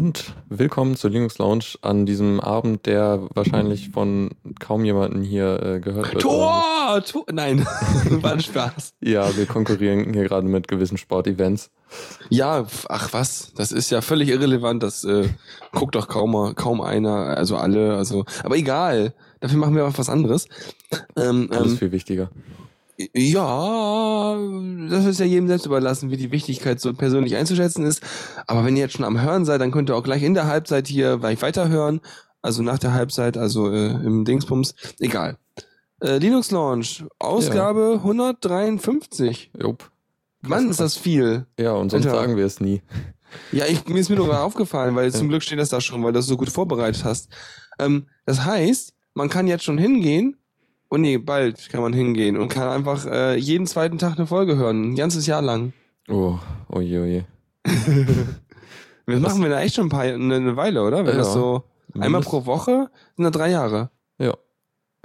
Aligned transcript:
Und 0.00 0.32
willkommen 0.48 0.96
zur 0.96 1.10
Linux 1.10 1.36
Lounge 1.36 1.74
an 1.82 2.06
diesem 2.06 2.40
Abend, 2.40 2.86
der 2.86 3.20
wahrscheinlich 3.34 3.90
von 3.90 4.30
kaum 4.58 4.82
jemanden 4.82 5.20
hier 5.20 5.62
äh, 5.62 5.78
gehört 5.78 6.14
wird. 6.14 6.22
Tor! 6.22 7.04
Tor! 7.06 7.26
Nein, 7.30 7.66
war 8.22 8.32
ein 8.32 8.40
Spaß. 8.40 8.94
Ja, 9.02 9.36
wir 9.36 9.44
konkurrieren 9.44 10.14
hier 10.14 10.22
gerade 10.22 10.48
mit 10.48 10.68
gewissen 10.68 10.96
Sportevents. 10.96 11.68
Ja, 12.30 12.64
ach 12.88 13.12
was, 13.12 13.52
das 13.52 13.72
ist 13.72 13.90
ja 13.90 14.00
völlig 14.00 14.30
irrelevant, 14.30 14.82
das 14.82 15.04
äh, 15.04 15.28
guckt 15.72 15.94
doch 15.94 16.08
kaum, 16.08 16.54
kaum 16.54 16.80
einer, 16.80 17.36
also 17.36 17.58
alle, 17.58 17.94
also, 17.94 18.24
aber 18.42 18.56
egal, 18.56 19.12
dafür 19.40 19.58
machen 19.58 19.76
wir 19.76 19.86
auch 19.86 19.98
was 19.98 20.08
anderes. 20.08 20.48
Ähm, 21.14 21.50
Alles 21.52 21.72
ähm, 21.72 21.76
viel 21.78 21.92
wichtiger. 21.92 22.30
Ja, 23.14 24.36
das 24.88 25.06
ist 25.06 25.20
ja 25.20 25.26
jedem 25.26 25.48
selbst 25.48 25.66
überlassen, 25.66 26.10
wie 26.10 26.16
die 26.16 26.32
Wichtigkeit 26.32 26.80
so 26.80 26.92
persönlich 26.92 27.36
einzuschätzen 27.36 27.84
ist. 27.84 28.02
Aber 28.46 28.64
wenn 28.64 28.76
ihr 28.76 28.82
jetzt 28.82 28.96
schon 28.96 29.04
am 29.04 29.20
Hören 29.20 29.44
seid, 29.44 29.60
dann 29.60 29.70
könnt 29.70 29.90
ihr 29.90 29.96
auch 29.96 30.02
gleich 30.02 30.22
in 30.22 30.34
der 30.34 30.46
Halbzeit 30.46 30.88
hier 30.88 31.18
gleich 31.18 31.40
weiterhören. 31.40 32.00
Also 32.42 32.62
nach 32.62 32.78
der 32.78 32.92
Halbzeit, 32.92 33.36
also 33.36 33.70
äh, 33.70 33.90
im 33.90 34.24
Dingsbums. 34.24 34.74
Egal. 34.98 35.38
Äh, 36.00 36.18
Linux 36.18 36.50
Launch, 36.50 37.04
Ausgabe 37.18 37.92
ja. 37.94 37.98
153. 37.98 39.50
Jupp. 39.58 39.90
Mann, 40.42 40.70
ist 40.70 40.80
das 40.80 40.96
viel. 40.96 41.46
Ja, 41.58 41.72
und 41.72 41.90
sonst 41.90 42.06
Alter. 42.06 42.18
sagen 42.18 42.36
wir 42.36 42.46
es 42.46 42.60
nie. 42.60 42.82
Ja, 43.52 43.66
ich, 43.66 43.86
mir 43.86 44.00
ist 44.00 44.08
mir 44.08 44.16
nur 44.16 44.40
aufgefallen, 44.42 44.94
weil 44.96 45.12
zum 45.12 45.28
Glück 45.28 45.42
steht 45.42 45.58
das 45.58 45.68
da 45.68 45.80
schon, 45.80 46.02
weil 46.02 46.12
du 46.12 46.18
das 46.18 46.26
so 46.26 46.36
gut 46.36 46.50
vorbereitet 46.50 47.04
hast. 47.04 47.28
Ähm, 47.78 48.06
das 48.24 48.44
heißt, 48.44 48.94
man 49.14 49.28
kann 49.28 49.46
jetzt 49.46 49.64
schon 49.64 49.78
hingehen 49.78 50.36
Oh 50.92 50.96
nee, 50.96 51.18
bald 51.18 51.68
kann 51.70 51.82
man 51.82 51.92
hingehen 51.92 52.36
und 52.36 52.48
kann 52.48 52.68
einfach 52.68 53.06
äh, 53.06 53.36
jeden 53.36 53.68
zweiten 53.68 53.98
Tag 53.98 54.18
eine 54.18 54.26
Folge 54.26 54.56
hören, 54.56 54.90
ein 54.90 54.96
ganzes 54.96 55.24
Jahr 55.24 55.40
lang. 55.40 55.72
Oh, 56.08 56.36
oh 56.68 56.80
je, 56.80 56.98
oh 56.98 57.04
je. 57.04 57.22
das 59.06 59.20
machen 59.20 59.40
wir 59.40 59.50
da 59.50 59.60
echt 59.60 59.76
schon 59.76 59.86
ein 59.86 59.90
paar, 59.90 60.02
eine, 60.02 60.34
eine 60.34 60.56
Weile, 60.56 60.82
oder? 60.82 61.06
Wenn 61.06 61.12
ja. 61.12 61.18
das 61.18 61.32
so 61.32 61.62
einmal 61.96 62.22
pro 62.22 62.44
Woche 62.44 62.90
sind 63.14 63.24
da 63.24 63.30
drei 63.30 63.52
Jahre. 63.52 63.90
Ja. 64.18 64.34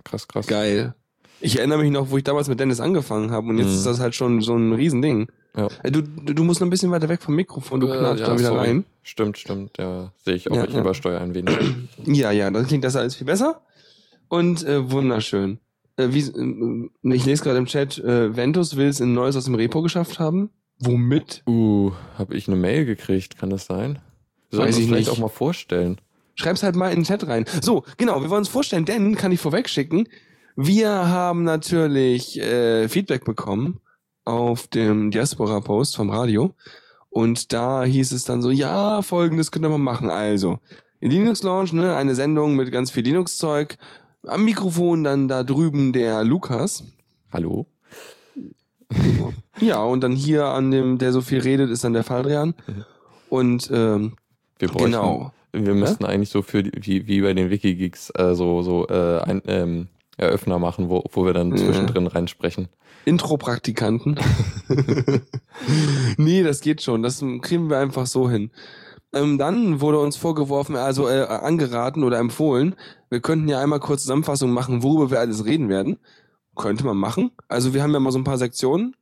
Krass, 0.03 0.27
krass. 0.27 0.47
Geil. 0.47 0.95
Ich 1.39 1.59
erinnere 1.59 1.77
mich 1.77 1.91
noch, 1.91 2.09
wo 2.09 2.17
ich 2.17 2.23
damals 2.23 2.47
mit 2.47 2.59
Dennis 2.59 2.79
angefangen 2.79 3.29
habe 3.29 3.49
und 3.49 3.59
jetzt 3.59 3.67
mhm. 3.67 3.75
ist 3.75 3.85
das 3.85 3.99
halt 3.99 4.15
schon 4.15 4.41
so 4.41 4.55
ein 4.55 4.73
Riesending. 4.73 5.27
Ja. 5.55 5.67
Äh, 5.83 5.91
du, 5.91 6.01
du 6.01 6.43
musst 6.43 6.61
noch 6.61 6.67
ein 6.67 6.71
bisschen 6.71 6.89
weiter 6.89 7.09
weg 7.09 7.21
vom 7.21 7.35
Mikrofon, 7.35 7.79
du 7.79 7.85
knallst 7.85 8.21
ja, 8.21 8.27
da 8.27 8.39
wieder 8.39 8.47
sorry. 8.49 8.67
rein. 8.67 8.85
Stimmt, 9.03 9.37
stimmt, 9.37 9.77
ja. 9.77 10.11
Sehe 10.23 10.33
ich 10.33 10.49
auch, 10.49 10.55
ja, 10.55 10.63
ich 10.63 10.73
ja. 10.73 10.79
übersteuere 10.79 11.21
ein 11.21 11.35
wenig. 11.35 11.55
Ja, 12.05 12.31
ja, 12.31 12.49
dann 12.49 12.65
klingt 12.65 12.83
das 12.83 12.95
alles 12.95 13.15
viel 13.15 13.27
besser. 13.27 13.61
Und 14.29 14.63
äh, 14.63 14.89
wunderschön 14.89 15.59
äh, 15.97 16.09
wie, 16.11 16.21
äh, 16.21 17.15
ich 17.15 17.25
lese 17.25 17.43
gerade 17.43 17.57
im 17.57 17.65
Chat, 17.65 17.97
äh, 17.99 18.35
Ventus 18.35 18.75
will 18.75 18.87
es 18.87 18.99
in 18.99 19.13
Neues 19.13 19.35
aus 19.35 19.45
dem 19.45 19.55
Repo 19.55 19.81
geschafft 19.81 20.19
haben. 20.19 20.49
Womit? 20.79 21.43
Uh, 21.47 21.91
habe 22.17 22.35
ich 22.35 22.47
eine 22.47 22.57
Mail 22.57 22.85
gekriegt, 22.85 23.37
kann 23.37 23.49
das 23.49 23.65
sein? 23.65 23.99
Weiß 24.51 24.77
ich 24.77 24.87
vielleicht 24.87 25.07
nicht. 25.07 25.09
auch 25.09 25.19
mal 25.19 25.29
vorstellen. 25.29 25.99
Schreib's 26.35 26.63
halt 26.63 26.75
mal 26.75 26.89
in 26.89 26.99
den 26.99 27.05
Chat 27.05 27.25
rein. 27.27 27.45
So, 27.61 27.83
genau, 27.97 28.21
wir 28.21 28.29
wollen 28.29 28.39
uns 28.39 28.49
vorstellen, 28.49 28.85
denn, 28.85 29.15
kann 29.15 29.31
ich 29.31 29.39
vorweg 29.39 29.69
schicken, 29.69 30.07
wir 30.57 30.89
haben 30.89 31.43
natürlich 31.43 32.39
äh, 32.39 32.87
Feedback 32.89 33.25
bekommen 33.25 33.79
auf 34.25 34.67
dem 34.67 35.11
Diaspora-Post 35.11 35.95
vom 35.95 36.09
Radio. 36.09 36.53
Und 37.09 37.53
da 37.53 37.83
hieß 37.83 38.11
es 38.11 38.25
dann 38.25 38.41
so, 38.41 38.51
ja, 38.51 39.01
folgendes 39.01 39.51
können 39.51 39.65
wir 39.65 39.69
mal 39.69 39.77
machen. 39.77 40.09
Also, 40.09 40.59
in 40.99 41.11
Linux 41.11 41.43
Launch, 41.43 41.71
ne, 41.71 41.95
eine 41.95 42.15
Sendung 42.15 42.55
mit 42.55 42.71
ganz 42.71 42.91
viel 42.91 43.03
Linux-Zeug 43.03 43.77
am 44.27 44.45
Mikrofon 44.45 45.03
dann 45.03 45.27
da 45.27 45.43
drüben 45.43 45.93
der 45.93 46.23
Lukas. 46.23 46.83
Hallo. 47.31 47.67
Ja, 49.59 49.83
und 49.83 50.01
dann 50.01 50.13
hier 50.13 50.45
an 50.45 50.71
dem, 50.71 50.97
der 50.97 51.11
so 51.11 51.21
viel 51.21 51.39
redet, 51.39 51.69
ist 51.69 51.83
dann 51.83 51.93
der 51.93 52.03
Faldrian. 52.03 52.53
Und 53.29 53.69
ähm, 53.73 54.13
wir 54.59 54.67
bräuchten, 54.67 54.91
genau. 54.91 55.31
Wir 55.51 55.73
müssten 55.73 56.03
ja? 56.03 56.09
eigentlich 56.09 56.29
so 56.29 56.41
für 56.41 56.63
die, 56.63 56.71
wie, 56.85 57.07
wie 57.07 57.21
bei 57.21 57.33
den 57.33 57.49
Wikigeeks 57.49 58.11
äh, 58.15 58.35
so, 58.35 58.61
so 58.61 58.87
äh, 58.87 59.21
ein, 59.21 59.41
ähm, 59.47 59.87
Eröffner 60.17 60.59
machen, 60.59 60.89
wo, 60.89 61.03
wo 61.11 61.25
wir 61.25 61.33
dann 61.33 61.57
zwischendrin 61.57 62.07
reinsprechen. 62.07 62.69
Intro-Praktikanten. 63.03 64.17
nee, 66.17 66.41
das 66.41 66.61
geht 66.61 66.81
schon. 66.81 67.03
Das 67.03 67.23
kriegen 67.41 67.69
wir 67.69 67.77
einfach 67.77 68.07
so 68.07 68.29
hin. 68.29 68.49
Ähm, 69.15 69.37
dann 69.37 69.79
wurde 69.79 69.99
uns 69.99 70.17
vorgeworfen, 70.17 70.75
also 70.75 71.07
äh, 71.07 71.23
angeraten 71.23 72.03
oder 72.03 72.19
empfohlen, 72.19 72.75
wir 73.09 73.21
könnten 73.21 73.47
ja 73.47 73.61
einmal 73.61 73.79
kurz 73.79 74.01
Zusammenfassung 74.01 74.51
machen, 74.51 74.83
worüber 74.83 75.09
wir 75.09 75.21
alles 75.21 75.45
reden 75.45 75.69
werden. 75.69 75.97
Könnte 76.55 76.85
man 76.85 76.97
machen. 76.97 77.31
Also 77.47 77.73
wir 77.73 77.81
haben 77.81 77.93
ja 77.93 77.99
mal 77.99 78.11
so 78.11 78.19
ein 78.19 78.23
paar 78.25 78.37
Sektionen. 78.37 78.95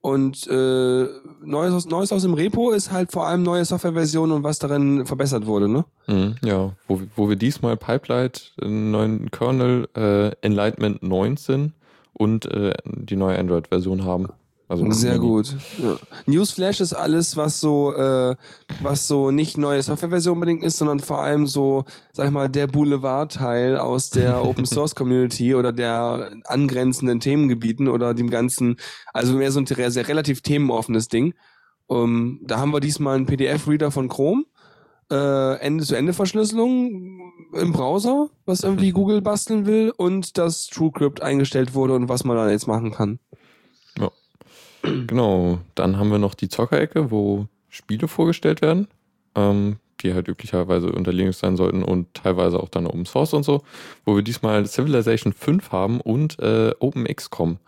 Und 0.00 0.48
äh, 0.48 1.06
Neues, 1.44 1.72
aus, 1.72 1.86
Neues 1.86 2.12
aus 2.12 2.22
dem 2.22 2.34
Repo 2.34 2.72
ist 2.72 2.90
halt 2.90 3.12
vor 3.12 3.26
allem 3.26 3.44
neue 3.44 3.64
Softwareversionen 3.64 4.34
und 4.36 4.42
was 4.42 4.58
darin 4.58 5.06
verbessert 5.06 5.46
wurde, 5.46 5.68
ne? 5.68 5.84
Mhm, 6.08 6.34
ja, 6.44 6.72
wo, 6.88 7.00
wo 7.14 7.28
wir 7.28 7.36
diesmal 7.36 7.76
Pipeline, 7.76 8.32
einen 8.60 8.90
neuen 8.90 9.30
Kernel, 9.30 9.88
äh, 9.94 10.30
Enlightenment 10.44 11.04
19 11.04 11.72
und 12.14 12.46
äh, 12.46 12.74
die 12.84 13.16
neue 13.16 13.38
Android-Version 13.38 14.04
haben. 14.04 14.28
Also 14.72 14.90
Sehr 14.92 15.18
gut. 15.18 15.54
Ja. 15.82 15.98
Newsflash 16.24 16.80
ist 16.80 16.94
alles, 16.94 17.36
was 17.36 17.60
so, 17.60 17.92
äh, 17.92 18.34
was 18.80 19.06
so 19.06 19.30
nicht 19.30 19.58
neue 19.58 19.82
Softwareversion 19.82 20.32
unbedingt 20.32 20.64
ist, 20.64 20.78
sondern 20.78 20.98
vor 20.98 21.20
allem 21.20 21.46
so, 21.46 21.84
sag 22.14 22.28
ich 22.28 22.32
mal, 22.32 22.48
der 22.48 22.68
Boulevard-Teil 22.68 23.76
aus 23.76 24.08
der 24.08 24.42
Open 24.46 24.64
Source 24.64 24.94
Community 24.94 25.54
oder 25.54 25.72
der 25.74 26.30
angrenzenden 26.44 27.20
Themengebieten 27.20 27.86
oder 27.86 28.14
dem 28.14 28.30
ganzen, 28.30 28.76
also 29.12 29.34
mehr 29.34 29.52
so 29.52 29.60
ein 29.60 29.66
sehr, 29.66 30.08
relativ 30.08 30.40
themenoffenes 30.40 31.08
Ding. 31.08 31.34
Um, 31.86 32.40
da 32.42 32.58
haben 32.58 32.72
wir 32.72 32.80
diesmal 32.80 33.16
einen 33.16 33.26
PDF-Reader 33.26 33.90
von 33.90 34.08
Chrome. 34.08 34.44
Äh, 35.10 35.56
Ende-zu-Ende-Verschlüsselung 35.56 37.20
im 37.52 37.72
Browser, 37.72 38.30
was 38.46 38.62
irgendwie 38.62 38.90
Google 38.92 39.20
basteln 39.20 39.66
will, 39.66 39.92
und 39.94 40.38
dass 40.38 40.68
TrueCrypt 40.68 41.20
eingestellt 41.20 41.74
wurde 41.74 41.94
und 41.94 42.08
was 42.08 42.24
man 42.24 42.38
da 42.38 42.48
jetzt 42.48 42.68
machen 42.68 42.92
kann. 42.92 43.18
Genau, 45.06 45.58
dann 45.74 45.96
haben 45.96 46.10
wir 46.10 46.18
noch 46.18 46.34
die 46.34 46.48
Zockerecke, 46.48 47.10
wo 47.10 47.46
Spiele 47.68 48.08
vorgestellt 48.08 48.62
werden, 48.62 48.88
ähm, 49.34 49.76
die 50.00 50.12
halt 50.12 50.28
üblicherweise 50.28 50.90
unter 50.90 51.12
Linux 51.12 51.38
sein 51.38 51.56
sollten 51.56 51.82
und 51.82 52.12
teilweise 52.14 52.58
auch 52.58 52.68
dann 52.68 52.86
Open 52.86 53.06
Source 53.06 53.32
und 53.34 53.44
so, 53.44 53.62
wo 54.04 54.16
wir 54.16 54.22
diesmal 54.22 54.66
Civilization 54.66 55.32
5 55.32 55.70
haben 55.70 56.00
und 56.00 56.38
äh, 56.40 56.72
OpenXCOM. 56.78 57.58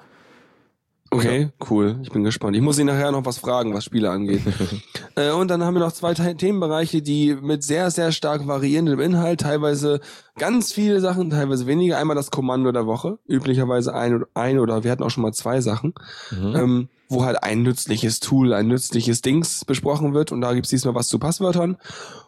Okay, 1.14 1.42
ja. 1.42 1.66
cool. 1.70 1.96
Ich 2.02 2.10
bin 2.10 2.24
gespannt. 2.24 2.56
Ich 2.56 2.62
muss 2.62 2.78
ihn 2.78 2.86
nachher 2.86 3.12
noch 3.12 3.24
was 3.24 3.38
fragen, 3.38 3.72
was 3.72 3.84
Spiele 3.84 4.10
angeht. 4.10 4.42
äh, 5.14 5.30
und 5.30 5.48
dann 5.48 5.62
haben 5.62 5.74
wir 5.74 5.80
noch 5.80 5.92
zwei 5.92 6.12
Themenbereiche, 6.12 7.02
die 7.02 7.36
mit 7.40 7.62
sehr, 7.62 7.92
sehr 7.92 8.10
stark 8.10 8.48
variierendem 8.48 8.98
Inhalt, 8.98 9.42
teilweise 9.42 10.00
ganz 10.36 10.72
viele 10.72 11.00
Sachen, 11.00 11.30
teilweise 11.30 11.68
weniger. 11.68 11.98
Einmal 11.98 12.16
das 12.16 12.32
Kommando 12.32 12.72
der 12.72 12.86
Woche, 12.86 13.18
üblicherweise 13.28 13.94
ein, 13.94 14.24
ein 14.34 14.58
oder 14.58 14.82
wir 14.82 14.90
hatten 14.90 15.04
auch 15.04 15.10
schon 15.10 15.22
mal 15.22 15.32
zwei 15.32 15.60
Sachen, 15.60 15.94
mhm. 16.32 16.56
ähm, 16.56 16.88
wo 17.08 17.24
halt 17.24 17.42
ein 17.42 17.62
nützliches 17.62 18.20
Tool, 18.20 18.52
ein 18.52 18.68
nützliches 18.68 19.22
Dings 19.22 19.64
besprochen 19.64 20.14
wird. 20.14 20.32
Und 20.32 20.40
da 20.40 20.54
gibt's 20.54 20.70
diesmal 20.70 20.94
was 20.94 21.08
zu 21.08 21.18
Passwörtern. 21.18 21.76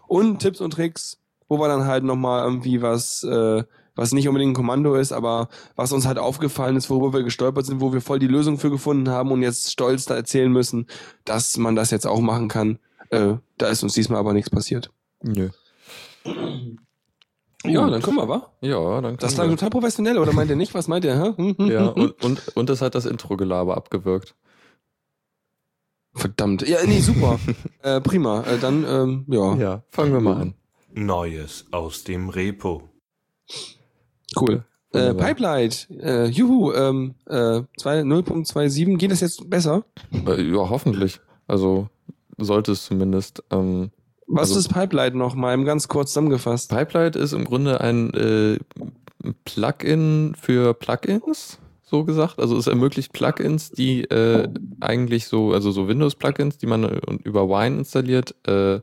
Und 0.06 0.40
Tipps 0.40 0.60
und 0.60 0.72
Tricks, 0.72 1.18
wo 1.48 1.58
wir 1.58 1.68
dann 1.68 1.86
halt 1.86 2.04
nochmal 2.04 2.44
irgendwie 2.44 2.82
was... 2.82 3.22
Äh, 3.22 3.64
was 3.98 4.12
nicht 4.12 4.28
unbedingt 4.28 4.50
ein 4.50 4.54
Kommando 4.54 4.94
ist, 4.94 5.10
aber 5.10 5.48
was 5.74 5.90
uns 5.90 6.06
halt 6.06 6.18
aufgefallen 6.18 6.76
ist, 6.76 6.90
worüber 6.90 7.14
wir 7.14 7.24
gestolpert 7.24 7.64
sind, 7.64 7.80
wo 7.80 7.94
wir 7.94 8.02
voll 8.02 8.18
die 8.18 8.26
Lösung 8.26 8.58
für 8.58 8.70
gefunden 8.70 9.08
haben 9.08 9.32
und 9.32 9.42
jetzt 9.42 9.72
stolz 9.72 10.04
da 10.04 10.14
erzählen 10.14 10.52
müssen, 10.52 10.86
dass 11.24 11.56
man 11.56 11.74
das 11.74 11.90
jetzt 11.90 12.06
auch 12.06 12.20
machen 12.20 12.48
kann. 12.48 12.78
Äh, 13.08 13.36
da 13.56 13.68
ist 13.68 13.82
uns 13.82 13.94
diesmal 13.94 14.18
aber 14.18 14.34
nichts 14.34 14.50
passiert. 14.50 14.90
Nö. 15.22 15.48
Ja, 17.64 17.88
dann 17.88 18.02
können 18.02 18.16
wir, 18.16 18.28
wa? 18.28 18.52
Ja, 18.60 19.00
dann 19.00 19.16
Das 19.16 19.34
klang 19.34 19.48
total 19.48 19.70
professionell, 19.70 20.18
oder 20.18 20.34
meint 20.34 20.50
ihr 20.50 20.56
nicht? 20.56 20.74
Was 20.74 20.88
meint 20.88 21.04
ihr? 21.06 21.34
Hä? 21.36 21.54
Ja, 21.58 21.86
und, 21.86 22.22
und, 22.22 22.48
und 22.54 22.68
das 22.68 22.82
hat 22.82 22.94
das 22.94 23.06
Intro-Gelaber 23.06 23.76
abgewirkt. 23.76 24.34
Verdammt. 26.16 26.66
Ja, 26.66 26.78
nee, 26.86 27.00
super. 27.00 27.38
äh, 27.82 28.00
prima. 28.00 28.42
Äh, 28.42 28.58
dann, 28.58 28.84
ähm, 28.88 29.24
ja. 29.28 29.54
Ja, 29.56 29.82
fangen 29.90 30.12
wir 30.12 30.20
mal 30.20 30.40
an. 30.40 30.54
Neues 30.92 31.66
aus 31.72 32.04
dem 32.04 32.30
Repo. 32.30 32.88
Cool. 34.34 34.64
Äh, 34.92 35.14
Pipeline, 35.14 35.74
äh, 36.00 36.26
juhu, 36.26 36.72
ähm, 36.72 37.14
äh, 37.26 37.60
0.27, 37.82 38.96
geht 38.96 39.10
das 39.10 39.20
jetzt 39.20 39.48
besser? 39.50 39.84
Äh, 40.26 40.42
ja, 40.42 40.70
hoffentlich. 40.70 41.20
Also 41.46 41.88
sollte 42.38 42.72
es 42.72 42.86
zumindest. 42.86 43.44
Ähm, 43.50 43.90
Was 44.26 44.50
also, 44.50 44.60
ist 44.60 44.68
Pipeline 44.68 45.16
noch 45.16 45.34
mal 45.34 45.62
ganz 45.64 45.88
kurz 45.88 46.10
zusammengefasst? 46.10 46.70
Pipeline 46.70 47.10
ist 47.10 47.32
im 47.32 47.44
Grunde 47.44 47.80
ein 47.80 48.12
äh, 48.14 48.58
Plugin 49.44 50.34
für 50.40 50.72
Plugins, 50.72 51.58
so 51.88 52.04
gesagt. 52.04 52.40
Also 52.40 52.56
es 52.56 52.66
ermöglicht 52.66 53.12
Plugins, 53.12 53.70
die 53.70 54.02
äh, 54.04 54.48
eigentlich 54.80 55.28
so, 55.28 55.52
also 55.52 55.70
so 55.70 55.88
Windows-Plugins, 55.88 56.58
die 56.58 56.66
man 56.66 56.84
äh, 56.84 57.00
über 57.22 57.48
Wine 57.48 57.78
installiert, 57.78 58.34
äh, 58.46 58.74
äh, 58.74 58.80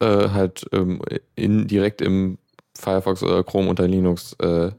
halt 0.00 0.66
ähm, 0.72 1.00
in, 1.36 1.68
direkt 1.68 2.02
im 2.02 2.38
Firefox 2.76 3.22
oder 3.22 3.44
Chrome 3.44 3.70
unter 3.70 3.86
Linux 3.86 4.34
äh, 4.40 4.72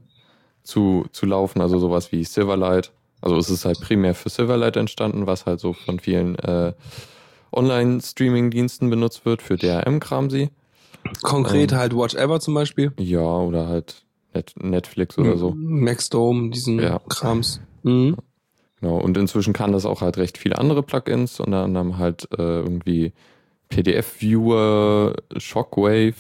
zu, 0.64 1.06
zu 1.14 1.26
laufen. 1.26 1.62
Also 1.62 1.80
sowas 1.80 2.12
wie 2.12 2.26
Silverlight. 2.26 2.92
Also 3.22 3.38
es 3.38 3.50
ist 3.50 3.64
halt 3.64 3.80
primär 3.80 4.16
für 4.16 4.30
Silverlight 4.30 4.76
entstanden, 4.76 5.26
was 5.26 5.46
halt 5.46 5.62
so 5.62 5.72
von 5.72 6.00
vielen 6.00 6.38
äh, 6.40 6.74
Online-Streaming-Diensten 7.54 8.90
benutzt 8.90 9.26
wird, 9.26 9.42
für 9.42 9.56
DRM-Kram 9.56 10.30
sie. 10.30 10.50
Konkret 11.22 11.72
Ähm. 11.72 11.78
halt 11.78 11.96
Watch 11.96 12.16
Ever 12.16 12.42
zum 12.42 12.54
Beispiel. 12.54 12.92
Ja, 13.00 13.22
oder 13.22 13.68
halt 13.70 14.03
Net 14.34 14.54
Netflix 14.60 15.18
oder 15.18 15.38
so. 15.38 15.54
Maxdome, 15.56 16.50
diesen 16.52 16.80
Ja. 16.80 17.00
Krams. 17.10 17.62
Mhm. 17.84 18.18
Genau, 18.82 18.98
und 18.98 19.18
inzwischen 19.18 19.54
kann 19.54 19.72
das 19.72 19.86
auch 19.86 20.02
halt 20.02 20.18
recht 20.18 20.38
viele 20.38 20.58
andere 20.58 20.84
Plugins, 20.84 21.40
unter 21.40 21.64
anderem 21.64 21.98
halt 21.98 22.28
äh, 22.38 22.42
irgendwie 22.60 23.14
PDF-Viewer, 23.70 25.16
Shockwave, 25.38 26.16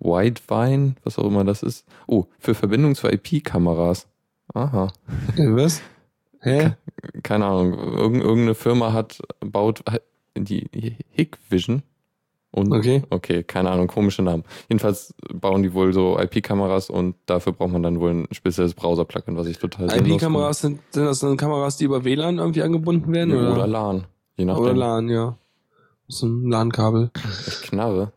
Widevine, 0.00 0.94
was 1.04 1.18
auch 1.18 1.26
immer 1.26 1.44
das 1.44 1.62
ist. 1.62 1.86
Oh, 2.06 2.24
für 2.38 2.54
Verbindung 2.54 2.94
zu 2.94 3.08
IP-Kameras. 3.08 4.06
Aha, 4.52 4.92
Was? 5.36 5.80
Hä? 6.40 6.72
keine 7.22 7.46
Ahnung. 7.46 7.72
Irgend, 7.74 8.22
irgendeine 8.22 8.54
Firma 8.54 8.92
hat, 8.92 9.20
baut 9.40 9.82
die 10.36 10.68
Hikvision. 11.10 11.82
Und, 12.54 12.72
Okay. 12.72 13.02
okay, 13.10 13.42
keine 13.42 13.70
Ahnung, 13.72 13.88
komische 13.88 14.22
Namen. 14.22 14.44
Jedenfalls 14.68 15.12
bauen 15.32 15.64
die 15.64 15.74
wohl 15.74 15.92
so 15.92 16.16
IP-Kameras 16.20 16.88
und 16.88 17.16
dafür 17.26 17.52
braucht 17.52 17.72
man 17.72 17.82
dann 17.82 17.98
wohl 17.98 18.10
ein 18.12 18.28
spezielles 18.30 18.74
Browser-Plugin, 18.74 19.36
was 19.36 19.48
ich 19.48 19.58
total. 19.58 19.90
IP-Kameras 19.90 20.60
sind, 20.60 20.78
sind 20.90 21.04
das 21.04 21.18
dann 21.18 21.36
Kameras, 21.36 21.78
die 21.78 21.84
über 21.84 22.04
WLAN 22.04 22.38
irgendwie 22.38 22.62
angebunden 22.62 23.12
werden? 23.12 23.30
Ja, 23.30 23.40
oder, 23.40 23.52
oder 23.54 23.66
LAN. 23.66 24.04
Je 24.36 24.44
nachdem. 24.44 24.62
oder 24.62 24.74
LAN, 24.74 25.08
ja. 25.08 25.36
So 26.06 26.26
ein 26.26 26.48
LAN-Kabel. 26.48 27.10
Ich 27.48 27.62
knarre. 27.62 28.12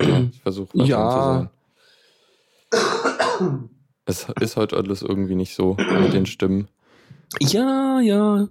Ja, 0.00 0.20
ich 0.32 0.40
versuche 0.40 0.70
Ja. 0.78 1.48
zu 2.70 2.70
sein. 2.70 3.68
Es 4.06 4.26
ist 4.40 4.56
heute 4.56 4.76
alles 4.78 5.02
irgendwie 5.02 5.34
nicht 5.34 5.54
so 5.54 5.76
mit 6.00 6.14
den 6.14 6.24
Stimmen. 6.26 6.68
Ja, 7.40 8.00
ja. 8.00 8.48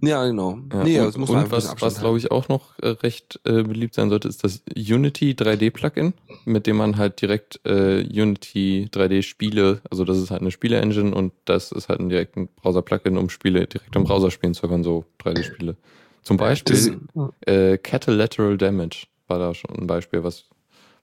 Ja, 0.00 0.26
genau. 0.26 0.58
Ja, 0.72 0.82
nee, 0.84 0.98
und 0.98 1.06
das 1.06 1.16
muss 1.18 1.28
man 1.30 1.44
und 1.44 1.50
was, 1.50 1.74
was 1.80 2.00
glaube 2.00 2.18
ich 2.18 2.30
auch 2.30 2.48
noch 2.48 2.78
äh, 2.80 2.88
recht 2.88 3.40
äh, 3.44 3.62
beliebt 3.62 3.94
sein 3.94 4.08
sollte, 4.10 4.28
ist 4.28 4.42
das 4.44 4.62
Unity 4.74 5.32
3D 5.32 5.70
Plugin, 5.70 6.14
mit 6.44 6.66
dem 6.66 6.76
man 6.76 6.96
halt 6.96 7.20
direkt 7.20 7.60
äh, 7.64 8.02
Unity 8.02 8.88
3D 8.92 9.22
Spiele, 9.22 9.80
also 9.90 10.04
das 10.04 10.18
ist 10.18 10.30
halt 10.30 10.40
eine 10.40 10.50
Spiele-Engine 10.50 11.14
und 11.14 11.32
das 11.44 11.72
ist 11.72 11.88
halt 11.88 12.00
ein 12.00 12.08
direkten 12.08 12.48
Browser-Plugin, 12.56 13.16
um 13.18 13.28
Spiele 13.28 13.66
direkt 13.66 13.94
im 13.96 14.04
Browser 14.04 14.30
spielen 14.30 14.54
zu 14.54 14.66
können, 14.68 14.84
so 14.84 15.04
3D-Spiele. 15.22 15.76
Zum 16.22 16.36
Beispiel 16.36 17.00
äh, 17.46 17.78
Catalateral 17.78 18.56
Damage 18.56 19.06
war 19.28 19.38
da 19.38 19.54
schon 19.54 19.76
ein 19.76 19.86
Beispiel, 19.86 20.22
was, 20.22 20.44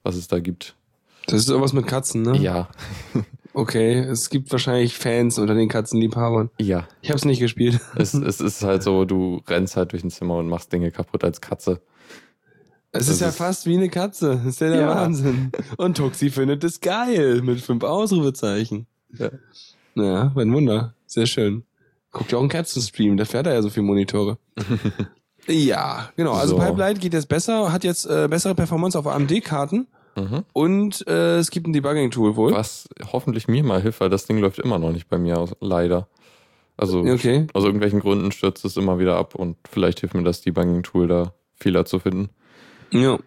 was 0.03 0.15
es 0.15 0.27
da 0.27 0.39
gibt. 0.39 0.75
das 1.27 1.41
ist 1.41 1.49
irgendwas 1.49 1.73
mit 1.73 1.87
Katzen, 1.87 2.21
ne? 2.21 2.37
Ja, 2.37 2.69
Okay, 3.59 3.99
es 3.99 4.29
gibt 4.29 4.51
wahrscheinlich 4.51 4.97
Fans 4.97 5.37
unter 5.37 5.53
den 5.53 5.67
Katzenliebhabern. 5.67 6.49
ja. 6.59 6.87
Ich 7.01 7.09
habe 7.09 7.17
es 7.17 7.25
nicht 7.25 7.39
gespielt. 7.39 7.79
Es, 7.95 8.13
es 8.13 8.39
ist 8.39 8.63
halt 8.63 8.83
so, 8.83 9.03
du 9.05 9.41
rennst 9.47 9.75
halt 9.75 9.91
durch 9.91 10.03
ein 10.03 10.09
Zimmer 10.11 10.35
und 10.37 10.47
machst 10.47 10.71
Dinge 10.71 10.91
kaputt 10.91 11.23
als 11.23 11.41
Katze. 11.41 11.81
Es 12.91 13.05
Das 13.05 13.15
ist 13.15 13.21
ja 13.21 13.27
ist- 13.29 13.37
fast 13.37 13.65
wie 13.65 13.75
eine 13.75 13.89
Katze. 13.89 14.37
Das 14.37 14.45
ist 14.45 14.61
ja 14.61 14.69
der 14.69 14.81
Ja. 14.81 14.95
Wahnsinn. 14.95 15.51
Und 15.77 15.97
Tuxi 15.97 16.29
findet 16.29 16.63
es 16.63 16.79
geil 16.79 17.41
mit 17.41 17.59
fünf 17.61 17.83
Ausrufezeichen. 17.83 18.87
Ja. 19.17 19.29
Ja, 19.95 20.31
ein 20.35 20.53
Wunder. 20.53 20.93
Sehr 21.05 21.25
schön. 21.25 21.63
Guckt 22.11 22.31
ja 22.31 22.37
auch 22.37 22.41
einen 22.41 22.49
Katzenstream, 22.49 23.17
da 23.17 23.25
fährt 23.25 23.45
er 23.47 23.53
ja 23.55 23.61
so 23.61 23.69
viele 23.69 23.85
Monitore. 23.85 24.37
ja, 25.47 26.09
genau. 26.15 26.33
Also 26.33 26.57
So. 26.57 26.63
Pipeline 26.63 26.99
geht 26.99 27.13
jetzt 27.13 27.27
besser, 27.29 27.71
hat 27.71 27.83
jetzt 27.83 28.05
äh, 28.05 28.27
bessere 28.29 28.55
Performance 28.55 28.97
auf 28.97 29.05
AMD-Karten 29.07 29.87
Mhm. 30.15 30.43
und 30.53 31.07
äh, 31.07 31.37
es 31.37 31.51
gibt 31.51 31.67
ein 31.67 31.73
Debugging-Tool 31.73 32.35
wohl. 32.35 32.51
Was 32.53 32.87
hoffentlich 33.11 33.47
mir 33.47 33.63
mal 33.63 33.81
hilft, 33.81 33.99
weil 34.01 34.09
das 34.09 34.25
Ding 34.25 34.39
läuft 34.39 34.59
immer 34.59 34.79
noch 34.79 34.91
nicht 34.91 35.07
bei 35.09 35.17
mir 35.17 35.37
aus, 35.39 35.55
leider. 35.61 36.07
Also 36.77 36.99
Okay. 37.01 37.47
aus 37.53 37.63
irgendwelchen 37.63 37.99
Gründen 37.99 38.31
stürzt 38.31 38.63
es 38.65 38.77
immer 38.77 38.99
wieder 38.99 39.17
ab 39.17 39.35
und 39.35 39.57
vielleicht 39.69 39.99
hilft 39.99 40.15
mir 40.15 40.23
das 40.23 40.41
Debugging-Tool 40.41 41.07
da 41.07 41.33
Fehler 41.55 41.85
zu 41.85 41.99
finden. 41.99 42.29
Ja. 42.91 43.17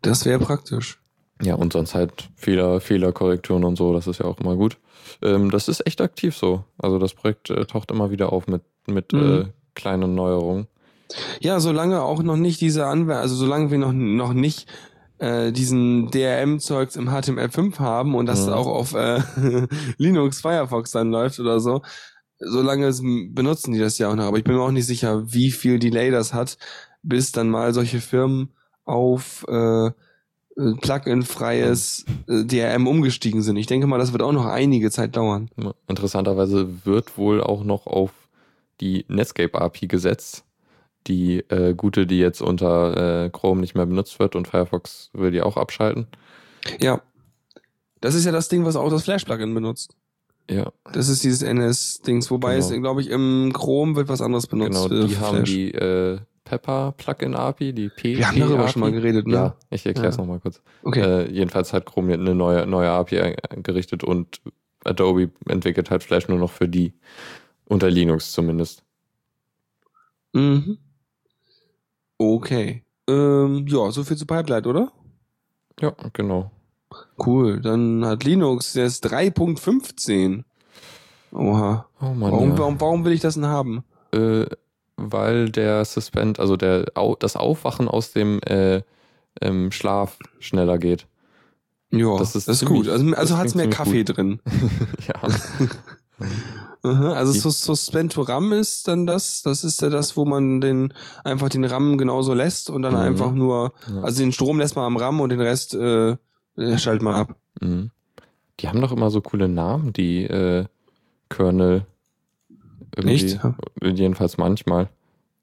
Das 0.00 0.24
wäre 0.24 0.38
praktisch. 0.38 0.98
Ja, 1.42 1.54
und 1.54 1.72
sonst 1.72 1.94
halt 1.94 2.30
Fehler, 2.36 2.80
Fehlerkorrekturen 2.80 3.64
und 3.64 3.76
so, 3.76 3.92
das 3.92 4.06
ist 4.06 4.18
ja 4.18 4.26
auch 4.26 4.38
immer 4.40 4.56
gut. 4.56 4.78
Ähm, 5.22 5.50
das 5.50 5.68
ist 5.68 5.86
echt 5.86 6.00
aktiv 6.00 6.36
so. 6.36 6.64
Also 6.78 6.98
das 6.98 7.14
Projekt 7.14 7.50
äh, 7.50 7.66
taucht 7.66 7.90
immer 7.90 8.10
wieder 8.10 8.32
auf 8.32 8.46
mit, 8.46 8.62
mit 8.86 9.12
Mhm. 9.12 9.20
äh, 9.22 9.44
kleinen 9.74 10.14
Neuerungen. 10.14 10.66
Ja, 11.40 11.60
solange 11.60 12.02
auch 12.02 12.22
noch 12.22 12.36
nicht 12.36 12.60
diese 12.60 12.86
Anwendung, 12.86 13.16
also 13.18 13.34
solange 13.34 13.70
wir 13.70 13.78
noch, 13.78 13.92
noch 13.92 14.32
nicht 14.32 14.66
äh, 15.22 15.52
diesen 15.52 16.10
DRM-Zeugs 16.10 16.96
im 16.96 17.08
HTML5 17.08 17.78
haben 17.78 18.14
und 18.16 18.26
das 18.26 18.46
Mhm. 18.46 18.52
auch 18.52 18.66
auf 18.66 18.94
äh, 18.94 19.20
Linux 19.96 20.40
Firefox 20.40 20.90
dann 20.90 21.10
läuft 21.10 21.38
oder 21.38 21.60
so, 21.60 21.82
solange 22.38 22.86
es, 22.86 23.00
benutzen 23.02 23.72
die 23.72 23.78
das 23.78 23.98
ja 23.98 24.10
auch 24.10 24.16
noch. 24.16 24.24
Aber 24.24 24.38
ich 24.38 24.44
bin 24.44 24.56
mir 24.56 24.62
auch 24.62 24.72
nicht 24.72 24.86
sicher, 24.86 25.22
wie 25.32 25.52
viel 25.52 25.78
Delay 25.78 26.10
das 26.10 26.34
hat, 26.34 26.58
bis 27.02 27.30
dann 27.30 27.48
mal 27.50 27.72
solche 27.72 28.00
Firmen 28.00 28.50
auf 28.84 29.44
äh, 29.48 29.86
äh, 29.86 29.92
Plugin-freies 30.80 32.04
äh, 32.28 32.44
DRM 32.44 32.86
umgestiegen 32.88 33.42
sind. 33.42 33.56
Ich 33.56 33.66
denke 33.66 33.86
mal, 33.86 33.98
das 33.98 34.12
wird 34.12 34.22
auch 34.22 34.32
noch 34.32 34.46
einige 34.46 34.90
Zeit 34.90 35.16
dauern. 35.16 35.50
Interessanterweise 35.86 36.84
wird 36.84 37.16
wohl 37.16 37.40
auch 37.40 37.62
noch 37.64 37.86
auf 37.86 38.10
die 38.80 39.04
Netscape 39.08 39.54
API 39.60 39.86
gesetzt. 39.86 40.44
Die 41.08 41.38
äh, 41.50 41.74
gute, 41.74 42.06
die 42.06 42.18
jetzt 42.18 42.40
unter 42.40 43.24
äh, 43.24 43.30
Chrome 43.30 43.60
nicht 43.60 43.74
mehr 43.74 43.86
benutzt 43.86 44.18
wird 44.18 44.36
und 44.36 44.46
Firefox 44.48 45.10
will 45.12 45.30
die 45.32 45.42
auch 45.42 45.56
abschalten. 45.56 46.06
Ja. 46.80 47.00
Das 48.00 48.14
ist 48.14 48.24
ja 48.24 48.32
das 48.32 48.48
Ding, 48.48 48.64
was 48.64 48.76
auch 48.76 48.90
das 48.90 49.04
Flash-Plugin 49.04 49.52
benutzt. 49.54 49.96
Ja, 50.50 50.72
Das 50.92 51.08
ist 51.08 51.22
dieses 51.22 51.42
NS-Dings, 51.42 52.30
wobei 52.30 52.54
Genau. 52.56 52.66
es, 52.66 52.72
glaube 52.80 53.00
ich, 53.00 53.10
im 53.10 53.52
Chrome 53.54 53.94
wird 53.96 54.08
was 54.08 54.20
anderes 54.20 54.46
benutzt. 54.48 54.88
genau. 54.88 55.06
Die 55.06 55.16
haben 55.18 55.44
die 55.44 55.72
äh, 55.72 56.18
Pepper 56.44 56.92
Plugin 56.96 57.34
API, 57.36 57.72
die 57.72 57.88
P. 57.88 58.16
Wir 58.18 58.26
haben 58.28 58.40
darüber 58.40 58.66
schon 58.68 58.80
mal 58.80 58.90
geredet, 58.90 59.26
ne? 59.28 59.34
Ja, 59.34 59.56
ich 59.70 59.86
erkläre 59.86 60.08
es 60.08 60.16
Ja. 60.16 60.22
nochmal 60.22 60.40
kurz. 60.40 60.60
Okay. 60.82 61.00
Äh, 61.00 61.30
jedenfalls 61.30 61.72
hat 61.72 61.86
Chrome 61.86 62.14
eine 62.14 62.34
neue, 62.34 62.66
neue 62.66 62.90
API 62.90 63.36
eingerichtet 63.50 64.02
und 64.02 64.40
Adobe 64.84 65.30
entwickelt 65.48 65.90
halt 65.92 66.02
Flash 66.02 66.26
nur 66.28 66.38
noch 66.38 66.50
für 66.50 66.68
die. 66.68 66.92
Unter 67.66 67.88
Linux 67.88 68.32
zumindest. 68.32 68.82
Mhm. 70.32 70.78
Okay. 72.22 72.82
Ähm, 73.08 73.66
ja, 73.68 73.90
so 73.90 74.04
viel 74.04 74.16
zu 74.16 74.26
Pipeline, 74.26 74.66
oder? 74.66 74.92
Ja, 75.80 75.92
genau. 76.12 76.50
Cool. 77.18 77.60
Dann 77.60 78.04
hat 78.04 78.22
Linux 78.24 78.74
jetzt 78.74 79.04
3.15. 79.06 80.44
Oha. 81.32 81.86
Oh 82.00 82.04
Mann. 82.06 82.32
Warum, 82.32 82.50
ja. 82.50 82.58
warum, 82.58 82.80
warum 82.80 83.04
will 83.04 83.12
ich 83.12 83.20
das 83.20 83.34
denn 83.34 83.46
haben? 83.46 83.84
äh, 84.12 84.44
weil 84.96 85.50
der 85.50 85.84
Suspend, 85.86 86.38
also 86.38 86.56
der, 86.56 86.84
das 87.18 87.34
Aufwachen 87.36 87.88
aus 87.88 88.12
dem 88.12 88.40
äh, 88.42 88.82
ähm, 89.40 89.72
Schlaf 89.72 90.18
schneller 90.38 90.78
geht. 90.78 91.06
Ja, 91.90 92.18
Das 92.18 92.36
ist 92.36 92.46
das 92.46 92.56
ist 92.56 92.68
ziemlich- 92.68 92.84
gut. 92.84 92.88
Also, 92.88 93.14
also 93.16 93.36
hat 93.38 93.46
es 93.46 93.54
mehr 93.54 93.70
Kaffee 93.70 94.04
drin. 94.04 94.40
ja. 95.08 95.14
Aha, 96.84 97.12
also 97.12 97.32
Sus 97.32 97.62
Suspend 97.62 98.12
to 98.12 98.22
RAM 98.22 98.52
ist 98.52 98.88
dann 98.88 99.06
das, 99.06 99.42
das 99.42 99.62
ist 99.62 99.80
ja 99.82 99.88
das, 99.88 100.16
wo 100.16 100.24
man 100.24 100.60
den 100.60 100.92
einfach 101.22 101.48
den 101.48 101.64
RAM 101.64 101.96
genauso 101.96 102.34
lässt 102.34 102.70
und 102.70 102.82
dann 102.82 102.94
Mhm. 102.94 102.98
einfach 103.00 103.32
nur, 103.32 103.72
also 104.02 104.20
den 104.22 104.32
Strom 104.32 104.58
lässt 104.58 104.74
man 104.74 104.84
am 104.86 104.96
RAM 104.96 105.20
und 105.20 105.28
den 105.28 105.40
Rest 105.40 105.74
äh, 105.74 106.16
schaltet 106.76 107.02
man 107.02 107.14
ab. 107.14 107.36
Mhm. 107.60 107.90
Die 108.60 108.68
haben 108.68 108.80
doch 108.80 108.90
immer 108.92 109.10
so 109.10 109.20
coole 109.20 109.48
Namen, 109.48 109.92
die 109.92 110.24
äh, 110.24 110.64
Kernel. 111.28 111.86
Echt? 112.96 113.38
Jedenfalls 113.82 114.36
manchmal. 114.36 114.88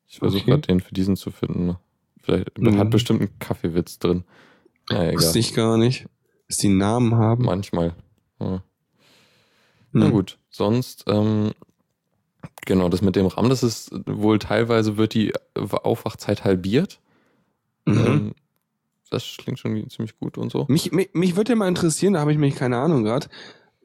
Ich 0.08 0.20
versuche 0.20 0.42
Okay. 0.42 0.52
gerade 0.52 0.62
den 0.68 0.80
für 0.82 0.94
diesen 0.94 1.16
zu 1.16 1.32
finden. 1.32 1.78
Vielleicht 2.22 2.58
Mhm. 2.58 2.78
hat 2.78 2.90
bestimmt 2.90 3.22
einen 3.22 3.40
Kaffeewitz 3.40 3.98
drin. 4.00 4.24
Naja. 4.90 5.14
Wusste 5.14 5.40
ich 5.40 5.54
gar 5.54 5.78
nicht, 5.78 6.08
dass 6.48 6.58
die 6.58 6.68
Namen 6.70 7.16
haben. 7.16 7.46
Manchmal. 7.46 7.94
Ja. 8.40 8.62
Na 9.92 10.06
Hm. 10.06 10.12
gut, 10.12 10.38
sonst, 10.50 11.06
ähm, 11.08 11.52
genau, 12.66 12.90
das 12.90 13.02
mit 13.02 13.16
dem 13.16 13.28
RAM, 13.28 13.50
das 13.50 13.64
ist 13.64 13.92
wohl 14.06 14.40
teilweise 14.40 14.98
wird 14.98 15.14
die 15.14 15.34
Aufwachzeit 15.56 16.44
halbiert. 16.44 17.00
Mhm. 17.86 17.98
Ähm, 18.06 18.36
das 19.10 19.36
klingt 19.38 19.60
schon 19.60 19.90
ziemlich 19.90 20.18
gut 20.20 20.38
und 20.38 20.52
so. 20.52 20.66
Mich, 20.70 20.92
mich, 20.92 21.10
mich 21.14 21.36
würde 21.36 21.54
ja 21.54 21.56
mal 21.56 21.68
interessieren, 21.68 22.14
da 22.14 22.20
habe 22.20 22.32
ich 22.32 22.38
mich 22.38 22.56
keine 22.56 22.78
Ahnung 22.78 23.04
gerade, 23.04 23.28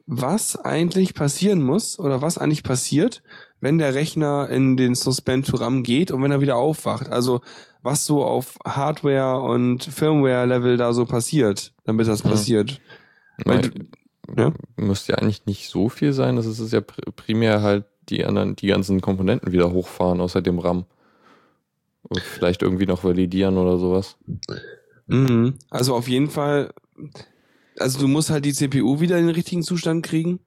was 0.07 0.55
eigentlich 0.55 1.15
passieren 1.15 1.63
muss 1.63 1.97
oder 1.97 2.21
was 2.21 2.37
eigentlich 2.37 2.61
passiert, 2.61 3.23
wenn 3.59 3.79
der 3.79 3.95
Rechner 3.95 4.49
in 4.49 4.77
den 4.77 4.93
Suspend 4.93 5.47
to 5.47 5.57
RAM 5.57 5.81
geht 5.81 6.11
und 6.11 6.21
wenn 6.21 6.29
er 6.31 6.41
wieder 6.41 6.57
aufwacht. 6.57 7.09
Also 7.09 7.41
was 7.81 8.05
so 8.05 8.23
auf 8.23 8.57
Hardware- 8.65 9.41
und 9.41 9.83
Firmware-Level 9.83 10.77
da 10.77 10.93
so 10.93 11.05
passiert, 11.05 11.73
damit 11.85 12.07
das 12.07 12.23
Mhm. 12.23 12.29
passiert. 12.29 12.81
Weil 13.45 13.61
Nein, 13.61 13.89
ja? 14.35 14.53
Müsste 14.77 15.13
ja 15.13 15.17
eigentlich 15.19 15.45
nicht 15.45 15.69
so 15.69 15.89
viel 15.89 16.13
sein. 16.13 16.35
Das 16.35 16.45
ist 16.45 16.71
ja 16.73 16.79
pr- 16.79 17.11
primär 17.15 17.61
halt 17.61 17.85
die 18.09 18.25
anderen, 18.25 18.55
die 18.55 18.67
ganzen 18.67 19.01
Komponenten 19.01 19.51
wieder 19.51 19.71
hochfahren, 19.71 20.21
außer 20.21 20.41
dem 20.41 20.59
RAM. 20.59 20.85
Und 22.07 22.21
vielleicht 22.21 22.61
irgendwie 22.61 22.85
noch 22.85 23.03
validieren 23.03 23.57
oder 23.57 23.77
sowas. 23.79 24.17
Mhm. 25.07 25.55
Also 25.69 25.95
auf 25.95 26.07
jeden 26.07 26.29
Fall, 26.29 26.71
also 27.79 27.99
du 27.99 28.07
musst 28.07 28.29
halt 28.29 28.45
die 28.45 28.53
CPU 28.53 28.99
wieder 28.99 29.17
in 29.17 29.25
den 29.27 29.35
richtigen 29.35 29.63
Zustand 29.63 30.05
kriegen. 30.05 30.39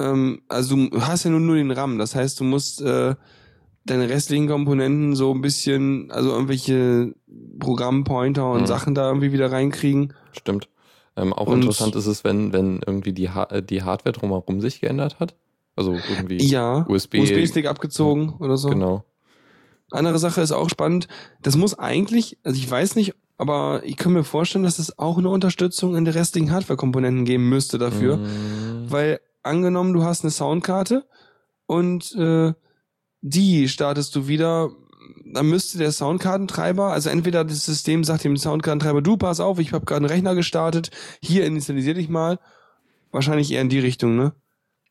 Ähm, 0.00 0.42
also 0.48 0.74
du 0.74 1.02
hast 1.02 1.24
ja 1.24 1.30
nur, 1.30 1.40
nur 1.40 1.56
den 1.56 1.70
RAM, 1.70 1.98
das 1.98 2.14
heißt, 2.14 2.40
du 2.40 2.44
musst 2.44 2.80
äh, 2.82 3.14
deine 3.84 4.08
restlichen 4.08 4.48
Komponenten 4.48 5.14
so 5.14 5.32
ein 5.32 5.40
bisschen, 5.42 6.10
also 6.10 6.30
irgendwelche 6.30 7.14
Programmpointer 7.60 8.50
und 8.50 8.62
Mhm. 8.62 8.66
Sachen 8.66 8.94
da 8.94 9.08
irgendwie 9.08 9.32
wieder 9.32 9.52
reinkriegen. 9.52 10.12
Stimmt. 10.32 10.68
Ähm, 11.20 11.32
auch 11.32 11.46
Und- 11.48 11.60
interessant 11.62 11.94
ist 11.96 12.06
es, 12.06 12.24
wenn, 12.24 12.52
wenn 12.52 12.80
irgendwie 12.86 13.12
die, 13.12 13.30
ha 13.30 13.46
die 13.60 13.82
Hardware 13.82 14.12
drumherum 14.12 14.60
sich 14.60 14.80
geändert 14.80 15.18
hat. 15.20 15.34
Also 15.76 15.92
irgendwie 16.08 16.38
Ja, 16.38 16.84
USB. 16.88 17.20
USB-Stick 17.20 17.66
abgezogen 17.66 18.34
oder 18.38 18.56
so. 18.56 18.68
Genau. 18.70 19.04
Andere 19.90 20.18
Sache 20.18 20.40
ist 20.40 20.52
auch 20.52 20.68
spannend. 20.68 21.08
Das 21.42 21.56
muss 21.56 21.78
eigentlich, 21.78 22.38
also 22.44 22.58
ich 22.58 22.70
weiß 22.70 22.96
nicht, 22.96 23.14
aber 23.38 23.82
ich 23.84 23.96
kann 23.96 24.12
mir 24.12 24.24
vorstellen, 24.24 24.64
dass 24.64 24.78
es 24.78 24.98
auch 24.98 25.18
eine 25.18 25.30
Unterstützung 25.30 25.96
in 25.96 26.04
der 26.04 26.14
restlichen 26.14 26.52
Hardware-Komponenten 26.52 27.24
geben 27.24 27.48
müsste 27.48 27.78
dafür. 27.78 28.18
Mm, 28.18 28.86
Weil 28.90 29.20
angenommen, 29.42 29.92
du 29.94 30.04
hast 30.04 30.22
eine 30.22 30.30
Soundkarte 30.30 31.06
und 31.66 32.14
äh, 32.16 32.52
die 33.22 33.68
startest 33.68 34.14
du 34.14 34.28
wieder, 34.28 34.70
dann 35.32 35.48
müsste 35.48 35.78
der 35.78 35.92
Soundkartentreiber, 35.92 36.92
also 36.92 37.10
entweder 37.10 37.44
das 37.44 37.64
System 37.64 38.04
sagt 38.04 38.24
dem 38.24 38.36
Soundkartentreiber, 38.36 39.02
du 39.02 39.16
pass 39.16 39.40
auf, 39.40 39.58
ich 39.58 39.72
habe 39.72 39.84
gerade 39.84 39.98
einen 40.04 40.12
Rechner 40.12 40.34
gestartet, 40.34 40.90
hier 41.22 41.44
initialisier 41.46 41.94
dich 41.94 42.08
mal. 42.08 42.38
Wahrscheinlich 43.12 43.50
eher 43.52 43.62
in 43.62 43.68
die 43.68 43.80
Richtung, 43.80 44.16
ne? 44.16 44.32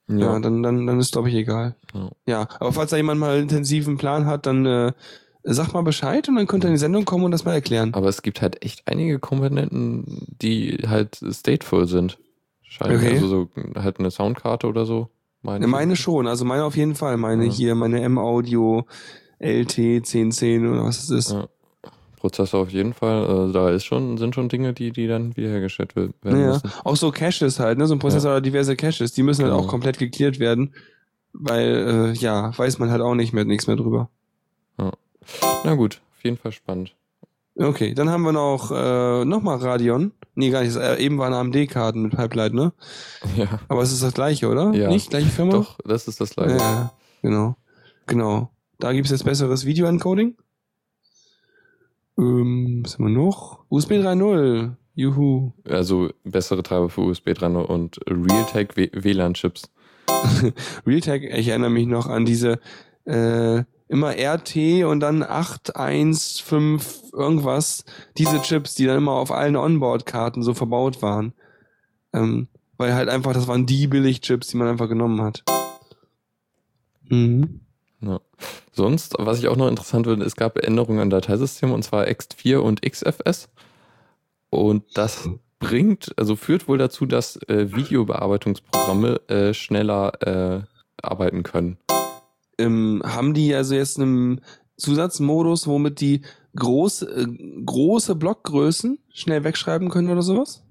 Ja, 0.07 0.33
ja. 0.33 0.39
dann, 0.39 0.63
dann, 0.63 0.87
dann 0.87 0.99
ist 0.99 1.13
glaube 1.13 1.29
ich 1.29 1.35
egal. 1.35 1.75
Ja. 1.93 2.09
Ja, 2.25 2.47
aber 2.59 2.73
falls 2.73 2.91
da 2.91 2.97
jemand 2.97 3.19
mal 3.19 3.33
einen 3.33 3.43
intensiven 3.43 3.97
Plan 3.97 4.25
hat, 4.25 4.45
dann 4.45 4.65
äh, 4.65 4.91
sag 5.43 5.73
mal 5.73 5.83
Bescheid 5.83 6.27
und 6.27 6.35
dann 6.35 6.47
könnt 6.47 6.63
ihr 6.63 6.67
in 6.67 6.73
die 6.73 6.79
Sendung 6.79 7.05
kommen 7.05 7.23
und 7.23 7.31
das 7.31 7.45
mal 7.45 7.53
erklären. 7.53 7.93
Aber 7.93 8.09
es 8.09 8.21
gibt 8.21 8.41
halt 8.41 8.63
echt 8.63 8.87
einige 8.87 9.19
Komponenten, 9.19 10.25
die 10.41 10.79
halt 10.87 11.19
stateful 11.31 11.87
sind. 11.87 12.17
Scheint 12.63 12.95
Okay. 12.95 13.13
also 13.13 13.27
so 13.27 13.49
halt 13.75 13.99
eine 13.99 14.11
Soundkarte 14.11 14.67
oder 14.67 14.85
so. 14.85 15.09
Meine, 15.41 15.67
meine 15.67 15.95
schon, 15.95 16.27
also 16.27 16.43
meine 16.43 16.65
auf 16.65 16.75
jeden 16.75 16.95
Fall. 16.95 17.15
Meine 17.17 17.45
Ja. 17.45 17.51
hier, 17.51 17.75
meine 17.75 18.01
M-Audio 18.01 18.85
LT 19.39 19.77
1010 19.97 20.67
oder 20.67 20.83
was 20.85 21.03
es 21.03 21.09
ist. 21.09 21.31
Ja. 21.31 21.47
Prozessor 22.17 22.61
auf 22.63 22.69
jeden 22.69 22.93
Fall. 22.93 23.25
Also 23.25 23.53
da 23.53 23.69
ist 23.69 23.85
schon, 23.85 24.17
sind 24.17 24.35
schon 24.35 24.49
Dinge, 24.49 24.73
die, 24.73 24.91
die 24.91 25.07
dann 25.07 25.37
wiederhergestellt 25.37 25.95
we- 25.95 26.09
werden 26.21 26.41
Ja, 26.41 26.47
müssen. 26.49 26.69
auch 26.83 26.97
so 26.97 27.11
Caches 27.11 27.59
halt, 27.59 27.77
ne? 27.77 27.87
So 27.87 27.95
ein 27.95 27.99
Prozessor 27.99 28.31
oder 28.31 28.41
diverse 28.41 28.75
Caches, 28.75 29.13
die 29.13 29.23
müssen 29.23 29.43
halt 29.43 29.53
Genau. 29.53 29.63
auch 29.63 29.69
komplett 29.69 29.97
geklärt 29.99 30.39
werden. 30.39 30.73
Weil, 31.31 32.11
äh, 32.11 32.13
ja, 32.13 32.57
weiß 32.57 32.79
man 32.79 32.89
halt 32.91 33.01
auch 33.01 33.15
nicht 33.15 33.31
mehr 33.33 33.45
nichts 33.45 33.67
mehr 33.67 33.75
drüber. 33.77 34.09
Na 35.63 35.75
gut, 35.75 36.01
auf 36.17 36.23
jeden 36.23 36.37
Fall 36.37 36.51
spannend. 36.51 36.95
Okay, 37.55 37.93
dann 37.93 38.09
haben 38.09 38.23
wir 38.23 38.31
noch 38.31 38.71
äh, 38.71 39.25
nochmal 39.25 39.57
Radeon. 39.57 40.11
Nee, 40.35 40.49
gar 40.49 40.63
nicht. 40.63 40.75
Äh, 40.75 40.97
eben 40.97 41.17
waren 41.19 41.33
AMD-Karten 41.33 42.01
mit 42.03 42.15
Pipeline, 42.15 42.55
ne? 42.55 42.73
Ja, 43.35 43.59
Aber 43.67 43.81
es 43.81 43.91
ist 43.91 44.01
das 44.01 44.13
gleiche, 44.13 44.47
oder? 44.49 44.73
Ja. 44.73 44.89
Nicht? 44.89 45.09
Gleiche 45.09 45.27
Firma? 45.29 45.51
doch, 45.53 45.77
das 45.85 46.07
ist 46.07 46.19
das 46.21 46.35
Ja, 46.35 46.43
Leider. 46.43 46.57
ja, 46.57 46.93
genau. 47.21 47.55
Genau. 48.07 48.49
Da 48.79 48.93
gibt's 48.93 49.11
jetzt 49.11 49.25
besseres 49.25 49.65
Video-Encoding. 49.65 50.37
Ähm, 52.17 52.81
was 52.83 52.93
haben 52.97 53.05
wir 53.05 53.11
noch? 53.11 53.65
USB 53.69 53.93
3.0. 53.93 54.75
Juhu. 54.95 55.53
Also 55.65 56.11
bessere 56.23 56.63
Treiber 56.63 56.89
für 56.89 57.01
USB 57.01 57.29
3.0 57.29 57.61
und 57.61 57.99
Realtek 58.07 58.75
WLAN-Chips. 58.75 59.69
Realtek, 60.85 61.23
ich 61.23 61.49
erinnere 61.49 61.69
mich 61.69 61.87
noch 61.87 62.07
an 62.07 62.25
diese 62.25 62.59
äh, 63.05 63.63
immer 63.89 64.15
RT 64.17 64.83
und 64.85 65.01
dann 65.01 65.23
815 65.23 67.11
irgendwas, 67.11 67.83
diese 68.17 68.41
Chips, 68.41 68.75
die 68.75 68.85
dann 68.85 68.97
immer 68.97 69.13
auf 69.13 69.31
allen 69.31 69.55
Onboard-Karten 69.57 70.41
so 70.41 70.53
verbaut 70.53 71.01
waren. 71.01 71.33
Ähm, 72.13 72.47
weil 72.77 72.93
halt 72.93 73.09
einfach, 73.09 73.33
das 73.33 73.47
waren 73.47 73.65
die 73.65 73.87
Billig-Chips, 73.87 74.47
die 74.47 74.57
man 74.57 74.69
einfach 74.69 74.87
genommen 74.87 75.21
hat. 75.21 75.43
Mhm. 77.09 77.61
Ja. 78.01 78.21
Sonst, 78.71 79.15
was 79.17 79.39
ich 79.39 79.47
auch 79.47 79.55
noch 79.55 79.67
interessant 79.67 80.07
finde, 80.07 80.25
es 80.25 80.35
gab 80.35 80.57
Änderungen 80.57 80.99
an 80.99 81.09
Dateisystemen 81.09 81.73
und 81.73 81.83
zwar 81.83 82.05
X4 82.05 82.57
und 82.57 82.81
XFS. 82.81 83.49
Und 84.49 84.83
das 84.95 85.29
bringt, 85.59 86.13
also 86.17 86.35
führt 86.35 86.67
wohl 86.67 86.77
dazu, 86.77 87.05
dass 87.05 87.37
äh, 87.47 87.75
Videobearbeitungsprogramme 87.75 89.21
äh, 89.27 89.53
schneller 89.53 90.13
äh, 90.21 90.61
arbeiten 91.01 91.43
können. 91.43 91.77
ähm, 92.57 93.01
haben 93.05 93.33
die 93.33 93.53
also 93.53 93.75
jetzt 93.75 93.99
einen 93.99 94.41
Zusatzmodus, 94.77 95.67
womit 95.67 95.99
die 96.01 96.21
groß, 96.55 97.03
äh, 97.03 97.27
große 97.65 98.15
Blockgrößen 98.15 98.99
schnell 99.13 99.43
wegschreiben 99.43 99.89
können 99.89 100.09
oder 100.09 100.21
sowas? 100.21 100.63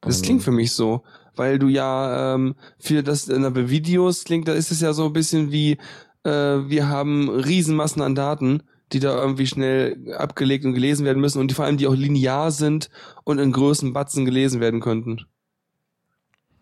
Das 0.00 0.18
Ähm, 0.18 0.22
klingt 0.22 0.42
für 0.42 0.52
mich 0.52 0.72
so, 0.72 1.02
weil 1.34 1.58
du 1.58 1.68
ja 1.68 2.34
ähm, 2.34 2.54
für 2.78 3.02
das 3.02 3.28
in 3.28 3.42
der 3.42 3.70
Videos 3.70 4.24
klingt, 4.24 4.48
da 4.48 4.52
ist 4.52 4.70
es 4.70 4.80
ja 4.80 4.92
so 4.92 5.06
ein 5.06 5.12
bisschen 5.12 5.50
wie 5.52 5.78
äh, 6.24 6.30
wir 6.30 6.88
haben 6.88 7.28
Riesenmassen 7.28 8.02
an 8.02 8.14
Daten, 8.14 8.62
die 8.92 9.00
da 9.00 9.20
irgendwie 9.20 9.46
schnell 9.46 10.14
abgelegt 10.16 10.64
und 10.64 10.74
gelesen 10.74 11.04
werden 11.06 11.20
müssen 11.20 11.40
und 11.40 11.50
die 11.50 11.54
vor 11.54 11.64
allem 11.66 11.76
die 11.76 11.86
auch 11.86 11.94
linear 11.94 12.50
sind 12.50 12.90
und 13.24 13.38
in 13.38 13.52
großen 13.52 13.92
Batzen 13.92 14.24
gelesen 14.24 14.60
werden 14.60 14.80
könnten. 14.80 15.26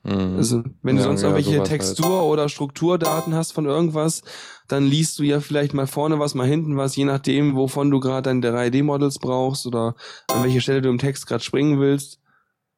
mhm. 0.04 0.34
Also, 0.34 0.64
wenn 0.82 0.96
du 0.96 1.02
Ja, 1.02 1.02
sonst 1.02 1.22
ja, 1.22 1.28
irgendwelche 1.28 1.50
sowas 1.50 1.78
halt. 1.78 2.04
Textur- 2.04 2.24
oder 2.24 2.48
Strukturdaten 2.50 3.34
hast 3.34 3.52
von 3.52 3.64
irgendwas, 3.64 4.22
dann 4.68 4.84
liest 4.84 5.18
du 5.18 5.22
ja 5.22 5.40
vielleicht 5.40 5.72
mal 5.72 5.86
vorne 5.86 6.18
was, 6.18 6.34
mal 6.34 6.46
hinten 6.46 6.76
was, 6.76 6.94
je 6.96 7.04
nachdem, 7.06 7.56
wovon 7.56 7.90
du 7.90 8.00
gerade 8.00 8.22
deine 8.24 8.40
3D-Models 8.42 9.18
brauchst 9.18 9.66
oder 9.66 9.94
an 10.28 10.42
welcher 10.42 10.60
Stelle 10.60 10.82
du 10.82 10.90
im 10.90 10.98
Text 10.98 11.26
gerade 11.26 11.42
springen 11.42 11.80
willst. 11.80 12.20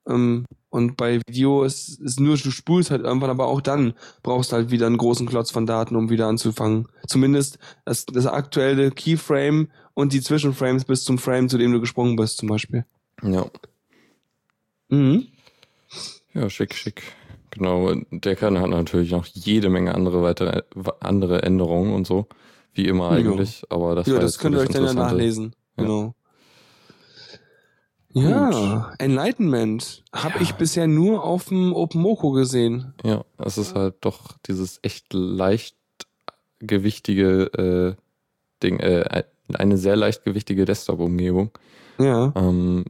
Ähm, 0.08 0.44
und 0.70 0.96
bei 0.96 1.20
Video 1.26 1.62
ist, 1.64 2.00
ist 2.00 2.20
nur, 2.20 2.36
du 2.36 2.50
spulst 2.50 2.90
halt 2.90 3.02
irgendwann, 3.02 3.30
aber 3.30 3.46
auch 3.46 3.60
dann 3.60 3.94
brauchst 4.22 4.52
du 4.52 4.56
halt 4.56 4.70
wieder 4.70 4.86
einen 4.86 4.98
großen 4.98 5.26
Klotz 5.26 5.50
von 5.50 5.66
Daten, 5.66 5.96
um 5.96 6.10
wieder 6.10 6.26
anzufangen. 6.26 6.88
Zumindest 7.06 7.58
das, 7.84 8.04
das 8.06 8.26
aktuelle 8.26 8.90
Keyframe 8.90 9.68
und 9.94 10.12
die 10.12 10.20
Zwischenframes 10.20 10.84
bis 10.84 11.04
zum 11.04 11.18
Frame, 11.18 11.48
zu 11.48 11.58
dem 11.58 11.72
du 11.72 11.80
gesprungen 11.80 12.16
bist, 12.16 12.38
zum 12.38 12.48
Beispiel. 12.48 12.84
ja. 13.22 13.46
Mhm. 14.90 15.26
ja, 16.32 16.48
schick, 16.48 16.74
schick. 16.74 17.02
Genau, 17.50 17.92
der 18.10 18.36
Kern 18.36 18.58
hat 18.58 18.70
natürlich 18.70 19.10
noch 19.10 19.26
jede 19.26 19.68
Menge 19.68 19.94
andere 19.94 20.22
weitere 20.22 20.62
andere 21.00 21.42
Änderungen 21.42 21.92
und 21.92 22.06
so, 22.06 22.26
wie 22.72 22.86
immer 22.86 23.10
Ja. 23.10 23.18
eigentlich. 23.18 23.64
Aber 23.68 23.94
das 23.94 24.06
ja, 24.06 24.18
das 24.18 24.38
könnt 24.38 24.54
ihr 24.54 24.62
euch 24.62 24.68
dann 24.68 24.84
ja 24.84 24.94
nachlesen. 24.94 25.54
Ja. 25.76 25.84
Genau. 25.84 26.14
Ja, 28.14 28.94
Enlightenment 28.98 30.02
habe 30.14 30.42
ich 30.42 30.54
bisher 30.56 30.86
nur 30.86 31.24
auf 31.24 31.46
dem 31.46 31.72
OpenMoko 31.74 32.30
gesehen. 32.32 32.94
Ja, 33.04 33.24
es 33.38 33.58
ist 33.58 33.74
halt 33.74 33.96
doch 34.00 34.36
dieses 34.46 34.78
echt 34.82 35.12
leichtgewichtige 35.12 37.42
äh, 37.52 37.94
Ding, 38.62 38.78
äh, 38.80 39.24
eine 39.52 39.76
sehr 39.78 39.96
leichtgewichtige 39.96 40.64
Desktop-Umgebung, 40.64 41.50
Ja. 41.98 42.32
ähm, 42.34 42.84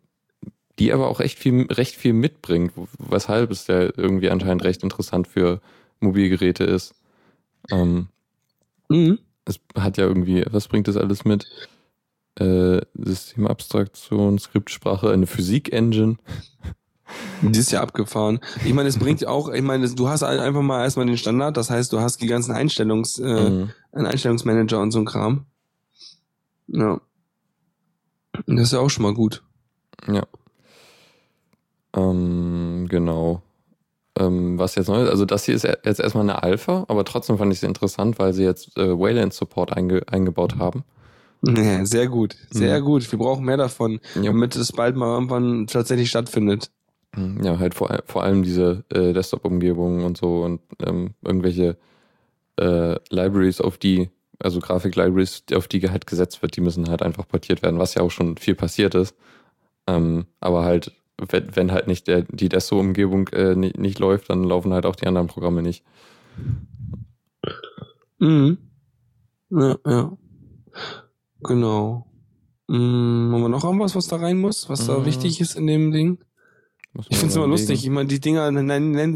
die 0.79 0.93
aber 0.93 1.09
auch 1.09 1.19
echt 1.21 1.39
viel, 1.39 1.67
recht 1.71 1.97
viel 1.97 2.13
mitbringt, 2.13 2.73
weshalb 2.99 3.51
es 3.51 3.67
ja 3.67 3.81
irgendwie 3.97 4.31
anscheinend 4.31 4.63
recht 4.65 4.83
interessant 4.85 5.27
für 5.27 5.61
Mobilgeräte 6.01 6.65
ist. 6.65 6.95
Ähm, 7.71 8.09
Mhm. 8.89 9.19
es 9.45 9.61
hat 9.75 9.99
ja 9.99 10.05
irgendwie, 10.07 10.45
was 10.51 10.69
bringt 10.69 10.87
das 10.89 10.97
alles 10.97 11.25
mit? 11.25 11.45
Äh, 12.39 12.81
Systemabstraktion, 12.95 14.39
Skriptsprache, 14.39 15.11
eine 15.11 15.27
Physik-Engine. 15.27 16.17
Die 17.43 17.59
ist 17.59 17.73
ja 17.73 17.81
abgefahren. 17.81 18.39
Ich 18.65 18.75
meine, 18.75 18.89
es 18.89 18.99
bringt 18.99 19.27
auch, 19.27 19.49
ich 19.49 19.63
meine, 19.63 19.89
du 19.89 20.09
hast 20.09 20.23
einfach 20.23 20.61
mal 20.63 20.83
erstmal 20.85 21.07
den 21.07 21.17
Standard, 21.17 21.57
das 21.57 21.71
heißt, 21.71 21.93
du 21.93 22.01
hast 22.01 22.21
die 22.21 22.27
ganzen 22.27 22.53
Einstellungs, 22.53 23.19
äh, 23.19 23.51
Mhm. 23.51 23.71
einen 23.93 24.07
Einstellungsmanager 24.07 24.79
und 24.81 24.91
so 24.91 24.99
ein 24.99 25.07
Kram. 25.07 25.47
Ja. 26.69 27.01
Das 28.47 28.61
ist 28.61 28.73
ja 28.73 28.81
auch 28.81 28.91
schon 28.91 29.03
mal 29.05 29.15
gut. 29.15 29.43
Ja. 30.07 30.23
Ähm, 31.97 32.87
genau. 32.89 33.43
Ähm, 34.19 34.59
was 34.59 34.75
jetzt 34.75 34.89
neu 34.89 35.03
ist, 35.05 35.11
also 35.11 35.25
das 35.25 35.45
hier 35.45 35.55
ist 35.55 35.65
e- 35.65 35.77
jetzt 35.85 36.01
erstmal 36.01 36.25
eine 36.25 36.43
Alpha, 36.43 36.85
aber 36.89 37.05
trotzdem 37.05 37.39
fand 37.39 37.53
ich 37.53 37.61
sie 37.61 37.67
interessant, 37.67 38.19
weil 38.19 38.33
sie 38.35 38.45
jetzt 38.45 38.77
äh, 38.77 38.99
Wayland 38.99 39.33
Support 39.33 39.73
einge 39.77 40.03
eingebaut 40.09 40.57
haben. 40.59 40.85
Ja, 41.43 41.85
sehr 41.85 42.09
gut. 42.09 42.37
Sehr 42.51 42.81
Mhm. 42.81 42.85
gut. 42.85 43.13
Wir 43.13 43.19
brauchen 43.19 43.45
mehr 43.45 43.57
davon, 43.57 44.01
Ja, 44.17 44.23
damit 44.25 44.57
es 44.57 44.73
bald 44.73 44.97
mal 44.97 45.15
irgendwann 45.15 45.67
tatsächlich 45.67 46.11
stattfindet. 46.11 46.71
ja 47.17 47.59
halt 47.59 47.75
vor, 47.75 48.03
vor 48.07 48.23
allem 48.23 48.43
diese 48.43 48.85
äh, 48.91 49.13
Desktop-Umgebungen 49.13 50.05
und 50.05 50.17
so 50.19 50.43
und 50.43 50.61
ähm, 50.85 51.15
irgendwelche 51.23 51.77
äh, 52.61 52.97
Libraries, 53.11 53.61
auf 53.61 53.79
die, 53.79 54.11
also 54.41 54.61
Grafik-Libraries, 54.61 55.45
auf 55.55 55.69
die 55.69 55.89
halt 55.89 56.07
gesetzt 56.07 56.43
wird, 56.43 56.57
die 56.57 56.61
müssen 56.61 56.89
halt 56.89 57.03
einfach 57.03 57.27
portiert 57.27 57.63
werden, 57.63 57.79
was 57.79 57.95
ja 57.95 58.03
auch 58.03 58.11
schon 58.11 58.37
viel 58.37 58.55
passiert 58.55 58.95
ist. 58.95 59.15
Ähm, 59.87 60.27
aber 60.41 60.65
halt, 60.65 60.93
wenn, 61.29 61.55
wenn 61.57 61.73
halt 61.73 61.87
nicht 61.87 62.07
der, 62.09 62.23
die 62.23 62.49
Desto-Umgebung 62.49 63.29
äh, 63.29 63.55
nicht, 63.55 63.79
nicht 63.79 63.99
läuft, 63.99 64.31
dann 64.31 64.45
laufen 64.45 64.73
halt 64.73 64.87
auch 64.87 64.97
die 64.97 65.07
anderen 65.07 65.29
Programme 65.29 65.63
nicht. 65.63 65.85
Mhm. 68.19 68.59
Ja, 69.51 69.77
ja. 69.87 70.13
Genau. 71.43 72.07
Mhm, 72.69 73.31
haben 73.33 73.41
wir 73.43 73.49
noch 73.49 73.65
irgendwas, 73.65 73.95
was 73.97 74.09
da 74.09 74.17
rein 74.17 74.39
muss, 74.39 74.69
was 74.69 74.87
da 74.87 74.99
Mhm. 74.99 75.07
wichtig 75.07 75.41
ist 75.41 75.57
in 75.57 75.67
dem 75.67 75.91
Ding? 75.93 76.19
Ich 76.95 77.11
man 77.11 77.19
find's 77.21 77.37
immer 77.37 77.47
lustig. 77.47 77.85
Ich 77.85 77.91
meine, 77.91 78.09
die 78.09 78.21
Dinger, 78.21 78.51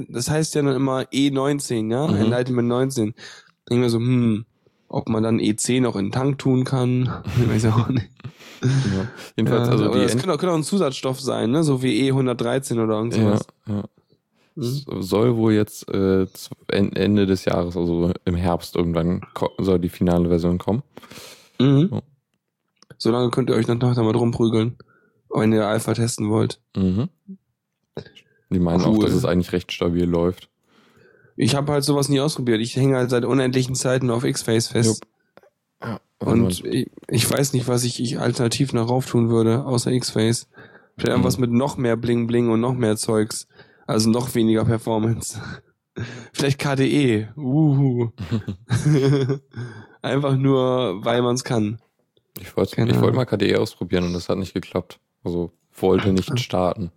das 0.08 0.30
heißt 0.30 0.54
ja 0.54 0.62
dann 0.62 0.76
immer 0.76 1.02
E19, 1.12 1.90
ja? 1.90 2.06
Mhm. 2.06 2.16
Enlightenment 2.16 2.68
19. 2.68 3.14
Denke 3.68 3.84
mir 3.84 3.90
so, 3.90 3.98
hm, 3.98 4.44
ob 4.88 5.08
man 5.08 5.22
dann 5.22 5.38
E10 5.38 5.80
noch 5.80 5.96
in 5.96 6.06
den 6.06 6.12
Tank 6.12 6.38
tun 6.38 6.64
kann. 6.64 7.10
Ich 7.40 7.48
weiß 7.48 7.66
auch 7.72 7.88
nicht. 7.88 8.08
Ja. 8.62 9.08
Jedenfalls, 9.36 9.66
Ja, 9.66 9.72
also 9.72 9.84
oder 9.86 9.94
die 9.94 10.02
das 10.02 10.12
könnte, 10.12 10.32
auch- 10.32 10.38
könnte 10.38 10.52
auch 10.52 10.56
ein 10.58 10.62
Zusatzstoff 10.62 11.20
sein, 11.20 11.50
ne? 11.50 11.64
So 11.64 11.82
wie 11.82 12.10
E113 12.10 12.82
oder 12.82 12.94
irgend 12.98 13.16
ja, 13.16 13.38
ja. 13.66 13.84
Mhm. 14.54 14.62
Es 14.64 14.84
soll 15.00 15.36
wohl 15.36 15.54
jetzt 15.54 15.88
äh, 15.92 16.26
Ende 16.68 17.26
des 17.26 17.44
Jahres, 17.46 17.76
also 17.76 18.12
im 18.24 18.34
Herbst 18.36 18.76
irgendwann, 18.76 19.22
soll 19.58 19.78
die 19.78 19.88
finale 19.88 20.28
Version 20.28 20.58
kommen. 20.58 20.82
Mhm. 21.58 21.88
Ja. 21.90 22.02
Solange 23.02 23.30
könnt 23.30 23.50
ihr 23.50 23.56
euch 23.56 23.66
dann 23.66 23.78
noch 23.78 23.94
damit 23.94 24.14
rumprügeln, 24.14 24.76
wenn 25.30 25.52
ihr 25.52 25.66
Alpha 25.66 25.92
testen 25.94 26.30
wollt. 26.30 26.60
Mhm. 26.76 27.08
Die 28.50 28.58
meinen 28.58 28.82
auch, 28.82 28.94
Cool. 28.96 29.04
dass 29.06 29.14
es 29.14 29.24
eigentlich 29.24 29.52
recht 29.52 29.72
stabil 29.72 30.04
läuft. 30.04 30.48
Ich 31.36 31.54
habe 31.54 31.72
halt 31.72 31.82
sowas 31.84 32.08
nie 32.08 32.20
ausprobiert. 32.20 32.60
Ich 32.60 32.76
hänge 32.76 32.96
halt 32.96 33.10
seit 33.10 33.24
unendlichen 33.24 33.74
Zeiten 33.74 34.10
auf 34.10 34.24
X-Face 34.24 34.68
fest. 34.68 35.02
Ja, 35.82 35.98
Und 36.20 36.64
ich, 36.64 36.86
ich 37.08 37.28
weiß 37.30 37.54
nicht, 37.54 37.66
was 37.66 37.84
ich, 37.84 38.00
ich 38.00 38.18
alternativ 38.20 38.72
noch 38.72 38.88
rauf 38.88 39.06
tun 39.06 39.30
würde, 39.30 39.64
außer 39.64 39.90
X-Face. 39.90 40.48
Vielleicht 40.96 41.06
Mhm. 41.08 41.10
irgendwas 41.12 41.38
mit 41.38 41.50
noch 41.50 41.76
mehr 41.78 41.96
Bling 41.96 42.26
Bling 42.26 42.50
und 42.50 42.60
noch 42.60 42.74
mehr 42.74 42.96
Zeugs. 42.96 43.48
Also 43.86 44.10
noch 44.10 44.34
weniger 44.34 44.64
Performance. 44.64 45.40
Vielleicht 46.32 46.58
KDE. 46.60 47.28
Uhu. 47.36 48.10
Einfach 50.02 50.36
nur, 50.36 51.04
weil 51.04 51.22
man 51.22 51.34
es 51.34 51.44
kann. 51.44 51.80
Ich 52.40 52.56
wollte 52.56 52.80
Ahnung. 52.82 53.14
mal 53.14 53.24
KDE 53.26 53.56
ausprobieren 53.58 54.04
und 54.04 54.12
das 54.14 54.28
hat 54.28 54.38
nicht 54.38 54.54
geklappt. 54.54 54.98
Also 55.24 55.52
wollte 55.74 56.12
nicht 56.12 56.38
starten. 56.40 56.90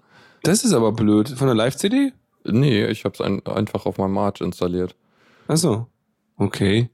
Das 0.44 0.64
ist 0.64 0.74
aber 0.74 0.92
blöd. 0.92 1.30
Von 1.30 1.48
der 1.48 1.56
Live-CD? 1.56 2.14
Nee, 2.46 2.86
ich 2.88 3.06
habe 3.06 3.14
es 3.16 3.22
ein, 3.22 3.46
einfach 3.48 3.86
auf 3.86 3.98
meinem 3.98 4.14
March 4.14 4.42
installiert. 4.42 4.96
Achso. 5.48 5.88
Okay. 6.38 6.90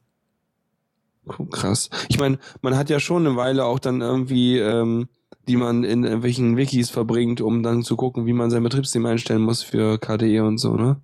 Krass. 1.52 1.90
Ich 2.10 2.20
meine, 2.20 2.40
man 2.62 2.76
hat 2.76 2.90
ja 2.90 3.00
schon 3.00 3.26
eine 3.26 3.36
Weile 3.36 3.66
auch 3.66 3.80
dann 3.80 4.02
irgendwie, 4.02 4.58
ähm, 4.58 5.08
die 5.48 5.56
man 5.56 5.84
in 5.84 6.04
irgendwelchen 6.04 6.58
Wikis 6.58 6.90
verbringt, 6.90 7.42
um 7.42 7.64
dann 7.64 7.84
zu 7.84 7.96
gucken, 7.96 8.26
wie 8.26 8.34
man 8.34 8.50
sein 8.50 8.64
Betriebssystem 8.64 9.06
einstellen 9.06 9.42
muss 9.42 9.62
für 9.64 9.98
KDE 10.00 10.42
und 10.42 10.58
so, 10.58 10.76
ne? 10.76 11.00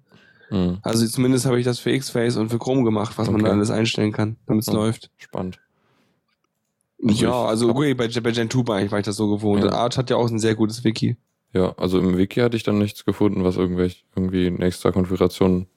Hm, 0.50 0.80
Also 0.82 1.06
zumindest 1.08 1.46
habe 1.46 1.60
ich 1.60 1.66
das 1.66 1.80
für 1.80 1.92
X-Face 1.92 2.38
und 2.38 2.50
für 2.50 2.58
Chrome 2.60 2.84
gemacht, 2.84 3.18
was 3.18 3.28
man 3.28 3.36
Okay. 3.42 3.46
da 3.46 3.52
alles 3.52 3.70
einstellen 3.70 4.12
kann, 4.12 4.38
damit 4.48 4.62
es 4.62 4.68
Ja. 4.68 4.74
läuft. 4.74 5.12
spannend. 5.18 5.60
Ja, 7.00 7.46
also 7.46 7.70
okay, 7.70 7.94
bei, 7.94 8.08
bei 8.08 8.32
Gen 8.32 8.50
2 8.50 8.68
war 8.68 8.82
ich, 8.82 8.92
war 8.92 9.00
ich 9.00 9.06
das 9.06 9.16
so 9.16 9.30
gewohnt. 9.30 9.64
Ja. 9.64 9.72
Arch 9.72 9.98
hat 9.98 10.10
ja 10.10 10.16
auch 10.16 10.30
ein 10.30 10.40
sehr 10.40 10.56
gutes 10.56 10.84
Wiki. 10.84 11.16
Ja, 11.54 11.74
also 11.78 12.00
im 12.00 12.18
Wiki 12.18 12.40
hatte 12.40 12.58
ich 12.58 12.64
dann 12.64 12.78
nichts 12.78 13.06
gefunden, 13.06 13.44
was 13.44 13.58
irgendwelche 13.58 14.04
irgendwie 14.16 14.48
in 14.48 14.62
extra 14.62 14.92
Konfiguration 14.92 15.68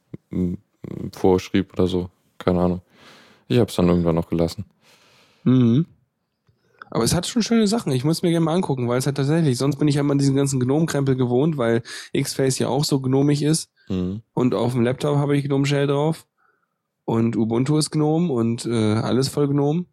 vorschrieb 1.13 1.73
oder 1.75 1.87
so. 1.87 2.11
Keine 2.39 2.61
Ahnung. 2.61 2.83
Ich 3.49 3.59
habe 3.59 3.69
es 3.69 3.77
dann 3.77 3.89
irgendwann 3.89 4.15
noch 4.15 4.29
gelassen. 4.29 4.65
Mhm. 5.45 5.87
Aber 6.91 7.05
es 7.05 7.15
hat 7.15 7.27
schon 7.27 7.43
schöne 7.43 7.67
Sachen. 7.69 7.93
Ich 7.93 8.05
muss 8.05 8.23
mir 8.23 8.31
gerne 8.31 8.45
mal 8.45 8.55
angucken, 8.55 8.89
weil 8.89 8.99
es 8.99 9.07
halt 9.07 9.17
tatsächlich, 9.17 9.59
sonst 9.59 9.77
bin 9.77 9.87
ich 9.87 9.95
ja 9.95 10.01
immer 10.01 10.17
diesen 10.17 10.35
ganzen 10.35 10.59
Gnome-Krempel 10.59 11.15
gewohnt, 11.15 11.57
weil 11.57 11.83
X-Face 12.13 12.59
ja 12.59 12.69
auch 12.69 12.85
so 12.85 13.01
gnomig 13.01 13.43
ist. 13.43 13.71
Mhm. 13.89 14.23
Und 14.35 14.55
auf 14.55 14.73
dem 14.73 14.83
Laptop 14.83 15.17
habe 15.19 15.37
ich 15.37 15.45
Gnome 15.45 15.67
Shell 15.67 15.87
drauf. 15.87 16.27
Und 17.05 17.37
Ubuntu 17.37 17.77
ist 17.77 17.91
Gnome 17.91 18.33
und 18.33 18.67
äh, 18.67 18.95
alles 18.95 19.29
voll 19.29 19.49
Gnome. 19.49 19.87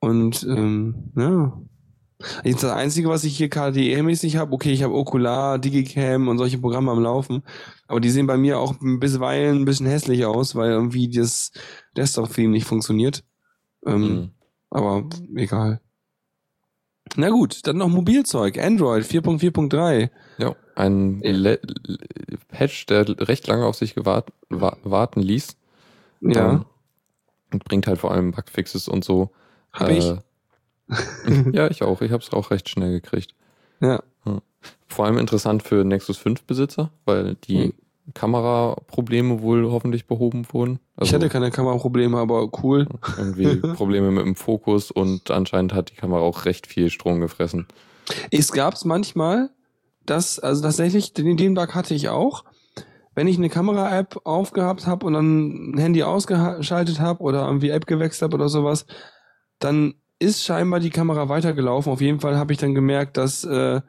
Und 0.00 0.42
ähm, 0.44 1.12
ja. 1.16 1.60
Jetzt 2.44 2.62
das 2.62 2.72
Einzige, 2.72 3.10
was 3.10 3.24
ich 3.24 3.36
hier 3.36 3.50
KDE-mäßig 3.50 4.38
habe, 4.38 4.52
okay, 4.52 4.72
ich 4.72 4.82
habe 4.82 4.94
Okular, 4.94 5.58
Digicam 5.58 6.28
und 6.28 6.38
solche 6.38 6.56
Programme 6.56 6.90
am 6.90 7.02
Laufen. 7.02 7.42
Aber 7.88 8.00
die 8.00 8.08
sehen 8.08 8.26
bei 8.26 8.38
mir 8.38 8.58
auch 8.58 8.74
bisweilen 8.80 9.58
ein 9.60 9.64
bisschen 9.66 9.86
hässlich 9.86 10.24
aus, 10.24 10.54
weil 10.54 10.70
irgendwie 10.70 11.10
das 11.10 11.52
Desktop-Theme 11.96 12.48
nicht 12.52 12.66
funktioniert. 12.66 13.22
Ähm, 13.86 14.02
Mhm. 14.02 14.30
aber 14.70 15.04
egal. 15.34 15.80
Na 17.16 17.28
gut, 17.28 17.66
dann 17.66 17.76
noch 17.76 17.88
Mobilzeug. 17.88 18.58
Android 18.58 19.04
4.4.3. 19.04 20.10
Ja, 20.38 20.56
ein 20.74 21.20
Le 21.20 21.60
Patch, 22.48 22.86
der 22.86 23.06
recht 23.28 23.46
lange 23.46 23.66
auf 23.66 23.76
sich 23.76 23.94
gewart 23.94 24.32
wa 24.48 24.76
warten 24.84 25.20
ließ. 25.20 25.56
Ja, 26.22 26.52
Ähm, 26.52 26.64
und 27.52 27.64
bringt 27.64 27.86
halt 27.86 27.98
vor 28.00 28.10
allem 28.10 28.32
Bugfixes 28.32 28.88
und 28.88 29.04
so. 29.04 29.30
Hab 29.78 29.90
ich. 29.90 30.04
Äh, 30.04 31.50
ja, 31.52 31.68
ich 31.68 31.82
auch. 31.82 32.00
Ich 32.00 32.12
habe 32.12 32.22
es 32.22 32.32
auch 32.32 32.50
recht 32.50 32.68
schnell 32.68 32.92
gekriegt. 32.92 33.34
Ja. 33.80 34.02
Vor 34.88 35.04
allem 35.04 35.18
interessant 35.18 35.62
für 35.62 35.84
Nexus 35.84 36.16
5 36.16 36.44
Besitzer, 36.44 36.90
weil 37.04 37.34
die 37.34 37.64
Hm. 37.64 37.72
Kameraprobleme 38.14 39.42
wohl 39.42 39.70
hoffentlich 39.70 40.06
behoben 40.06 40.46
wurden. 40.52 40.78
ich 41.00 41.12
hatte 41.12 41.28
keine 41.28 41.50
Kameraprobleme, 41.50 42.16
aber 42.16 42.48
cool. 42.62 42.86
irgendwie 43.18 43.56
Probleme 43.74 44.12
mit 44.12 44.24
dem 44.24 44.36
Fokus 44.36 44.90
und 44.92 45.30
anscheinend 45.30 45.74
hat 45.74 45.90
die 45.90 45.96
Kamera 45.96 46.20
auch 46.20 46.44
recht 46.44 46.68
viel 46.68 46.90
Strom 46.90 47.20
gefressen. 47.20 47.66
Es 48.30 48.52
gab's 48.52 48.84
manchmal, 48.84 49.50
dass, 50.04 50.38
also 50.38 50.62
tatsächlich, 50.62 51.14
den, 51.14 51.36
den 51.36 51.54
Bug 51.54 51.74
hatte 51.74 51.94
ich 51.94 52.08
auch. 52.08 52.44
Wenn 53.16 53.26
ich 53.26 53.38
eine 53.38 53.48
Kamera-App 53.48 54.20
aufgehabt 54.24 54.86
habe 54.86 55.06
und 55.06 55.14
dann 55.14 55.72
ein 55.72 55.78
Handy 55.78 56.02
ausgeschaltet 56.02 57.00
habe 57.00 57.22
oder 57.22 57.46
irgendwie 57.46 57.70
App 57.70 57.86
gewechselt 57.86 58.22
habe 58.22 58.36
oder 58.36 58.48
sowas, 58.48 58.86
dann 59.58 59.94
ist 60.18 60.44
scheinbar 60.44 60.80
die 60.80 60.90
Kamera 60.90 61.28
weitergelaufen. 61.28 61.92
Auf 61.92 62.00
jeden 62.00 62.20
Fall 62.20 62.36
habe 62.36 62.52
ich 62.52 62.58
dann 62.58 62.74
gemerkt, 62.74 63.16
dass 63.16 63.44
äh, 63.44 63.80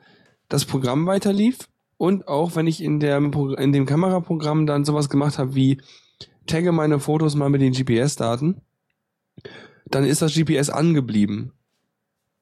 das 0.49 0.65
Programm 0.65 1.05
weiterlief. 1.05 1.57
Und 1.97 2.27
auch 2.27 2.55
wenn 2.55 2.67
ich 2.67 2.83
in, 2.83 2.99
der, 2.99 3.17
in 3.17 3.71
dem 3.71 3.85
Kameraprogramm 3.85 4.67
dann 4.67 4.85
sowas 4.85 5.09
gemacht 5.09 5.39
habe 5.39 5.55
wie 5.55 5.81
tagge 6.45 6.71
meine 6.71 6.99
Fotos 6.99 7.35
mal 7.35 7.49
mit 7.49 7.61
den 7.61 7.73
GPS-Daten, 7.73 8.61
dann 9.89 10.03
ist 10.03 10.21
das 10.21 10.33
GPS 10.33 10.69
angeblieben. 10.69 11.53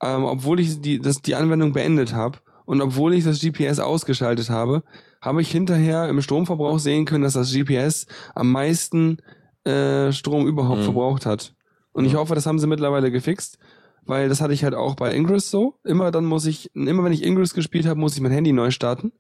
Ähm, 0.03 0.25
obwohl 0.25 0.59
ich 0.59 0.81
die, 0.81 0.99
das, 0.99 1.21
die 1.21 1.35
Anwendung 1.35 1.71
beendet 1.71 2.13
habe 2.13 2.39
und 2.65 2.81
obwohl 2.81 3.13
ich 3.13 3.23
das 3.23 3.39
GPS 3.39 3.79
ausgeschaltet 3.79 4.49
habe, 4.49 4.83
habe 5.21 5.41
ich 5.41 5.49
hinterher 5.51 6.09
im 6.09 6.21
Stromverbrauch 6.21 6.79
sehen 6.79 7.05
können, 7.05 7.23
dass 7.23 7.33
das 7.33 7.53
GPS 7.53 8.05
am 8.35 8.51
meisten 8.51 9.17
äh, 9.63 10.11
Strom 10.11 10.47
überhaupt 10.47 10.81
Mhm. 10.81 10.85
verbraucht 10.85 11.25
hat. 11.25 11.54
Und 11.95 12.03
ich 12.03 12.15
hoffe, 12.15 12.35
das 12.35 12.45
haben 12.45 12.59
sie 12.59 12.67
mittlerweile 12.67 13.09
gefixt, 13.09 13.57
weil 14.05 14.27
das 14.27 14.41
hatte 14.41 14.53
ich 14.53 14.65
halt 14.65 14.75
auch 14.75 14.95
bei 14.95 15.15
Ingress 15.15 15.49
so. 15.49 15.75
Immer 15.85 16.11
dann 16.11 16.25
muss 16.25 16.45
ich, 16.45 16.69
immer 16.75 17.05
wenn 17.05 17.13
ich 17.13 17.23
Ingress 17.23 17.53
gespielt 17.53 17.85
habe, 17.85 17.97
muss 17.97 18.15
ich 18.15 18.21
mein 18.21 18.33
Handy 18.33 18.51
neu 18.51 18.69
starten, 18.69 19.13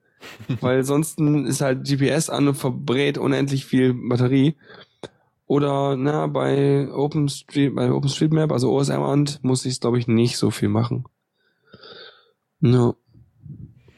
weil 0.59 0.83
sonst 0.83 1.17
ist 1.17 1.61
halt 1.61 1.87
GPS 1.87 2.29
an 2.29 2.49
und 2.49 2.55
verbrät 2.55 3.17
unendlich 3.17 3.63
viel 3.63 3.93
Batterie. 3.93 4.57
Oder 5.47 5.95
na 5.95 6.27
bei 6.27 6.91
OpenStreet, 6.91 7.73
bei 7.73 7.93
OpenStreetMap, 7.93 8.51
also 8.51 8.73
OSM 8.73 9.03
and 9.03 9.41
muss 9.41 9.65
ich 9.65 9.79
glaube 9.79 9.97
ich 9.97 10.09
nicht 10.09 10.35
so 10.35 10.51
viel 10.51 10.67
machen. 10.67 11.05
No. 12.59 12.97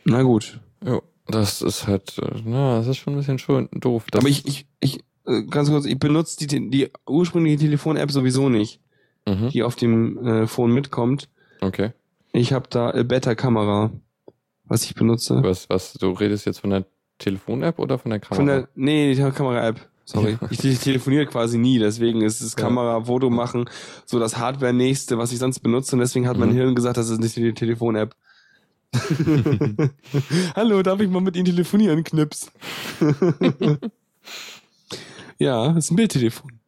Na 0.06 0.22
gut. 0.22 0.62
Ja, 0.86 1.02
das 1.26 1.64
ist 1.64 1.88
halt, 1.88 2.16
äh, 2.20 2.42
na, 2.46 2.78
das 2.78 2.88
ist 2.90 2.98
schon 2.98 3.14
ein 3.14 3.18
bisschen 3.18 3.40
schon 3.40 3.70
doof. 3.72 4.06
Aber 4.14 4.28
ich, 4.28 4.46
ich, 4.46 4.68
ich, 4.80 5.04
ganz 5.50 5.70
kurz, 5.70 5.86
ich 5.86 6.00
benutze 6.00 6.46
die, 6.48 6.70
die 6.70 6.90
ursprüngliche 7.08 7.58
Telefon-App 7.58 8.12
sowieso 8.12 8.50
nicht, 8.50 8.80
mhm, 9.28 9.50
die 9.50 9.64
auf 9.64 9.76
dem 9.76 10.26
äh, 10.26 10.48
Phone 10.48 10.72
mitkommt. 10.72 11.30
okay. 11.62 11.92
Ich 12.34 12.54
habe 12.54 12.68
da 12.70 12.90
eine 12.92 13.04
Beta-Kamera, 13.04 13.90
was 14.66 14.84
ich 14.84 14.94
benutze. 14.94 15.42
Was, 15.42 15.70
was, 15.70 15.94
du 15.94 16.12
redest 16.12 16.46
jetzt 16.46 16.60
von 16.60 16.70
der 16.70 16.86
Telefon-App 17.18 17.80
oder 17.80 17.98
von 17.98 18.12
der 18.12 18.20
Kamera? 18.20 18.36
Von 18.36 18.46
der, 18.46 18.68
nee, 18.76 19.16
die 19.16 19.22
Kamera-App. 19.32 19.80
Sorry. 20.06 20.38
Ich, 20.52 20.64
ich 20.64 20.80
telefoniere 20.80 21.26
quasi 21.26 21.58
nie, 21.58 21.80
deswegen 21.80 22.22
ist 22.22 22.42
es. 22.42 22.56
Kamera, 22.56 23.02
Foto 23.04 23.30
machen, 23.30 23.68
so 24.06 24.20
das 24.20 24.38
Hardware-nächste, 24.38 25.18
was 25.18 25.32
ich 25.32 25.40
sonst 25.40 25.60
benutze. 25.62 25.96
Und 25.96 26.00
deswegen 26.02 26.28
hat 26.28 26.38
mein 26.38 26.50
Mhm. 26.50 26.56
Hirn 26.56 26.76
gesagt, 26.76 26.98
das 26.98 27.10
ist 27.10 27.20
nicht 27.20 27.36
die 27.36 27.54
Telefon-App. 27.54 28.16
Hallo, 30.56 30.84
darf 30.84 31.00
ich 31.00 31.10
mal 31.10 31.22
mit 31.22 31.36
Ihnen 31.36 31.46
telefonieren, 31.46 32.04
Knips? 32.04 32.52
ja, 35.40 35.70
das 35.74 35.86
ist 35.86 35.92
ein 35.92 35.96
Bildtelefon. 35.96 36.60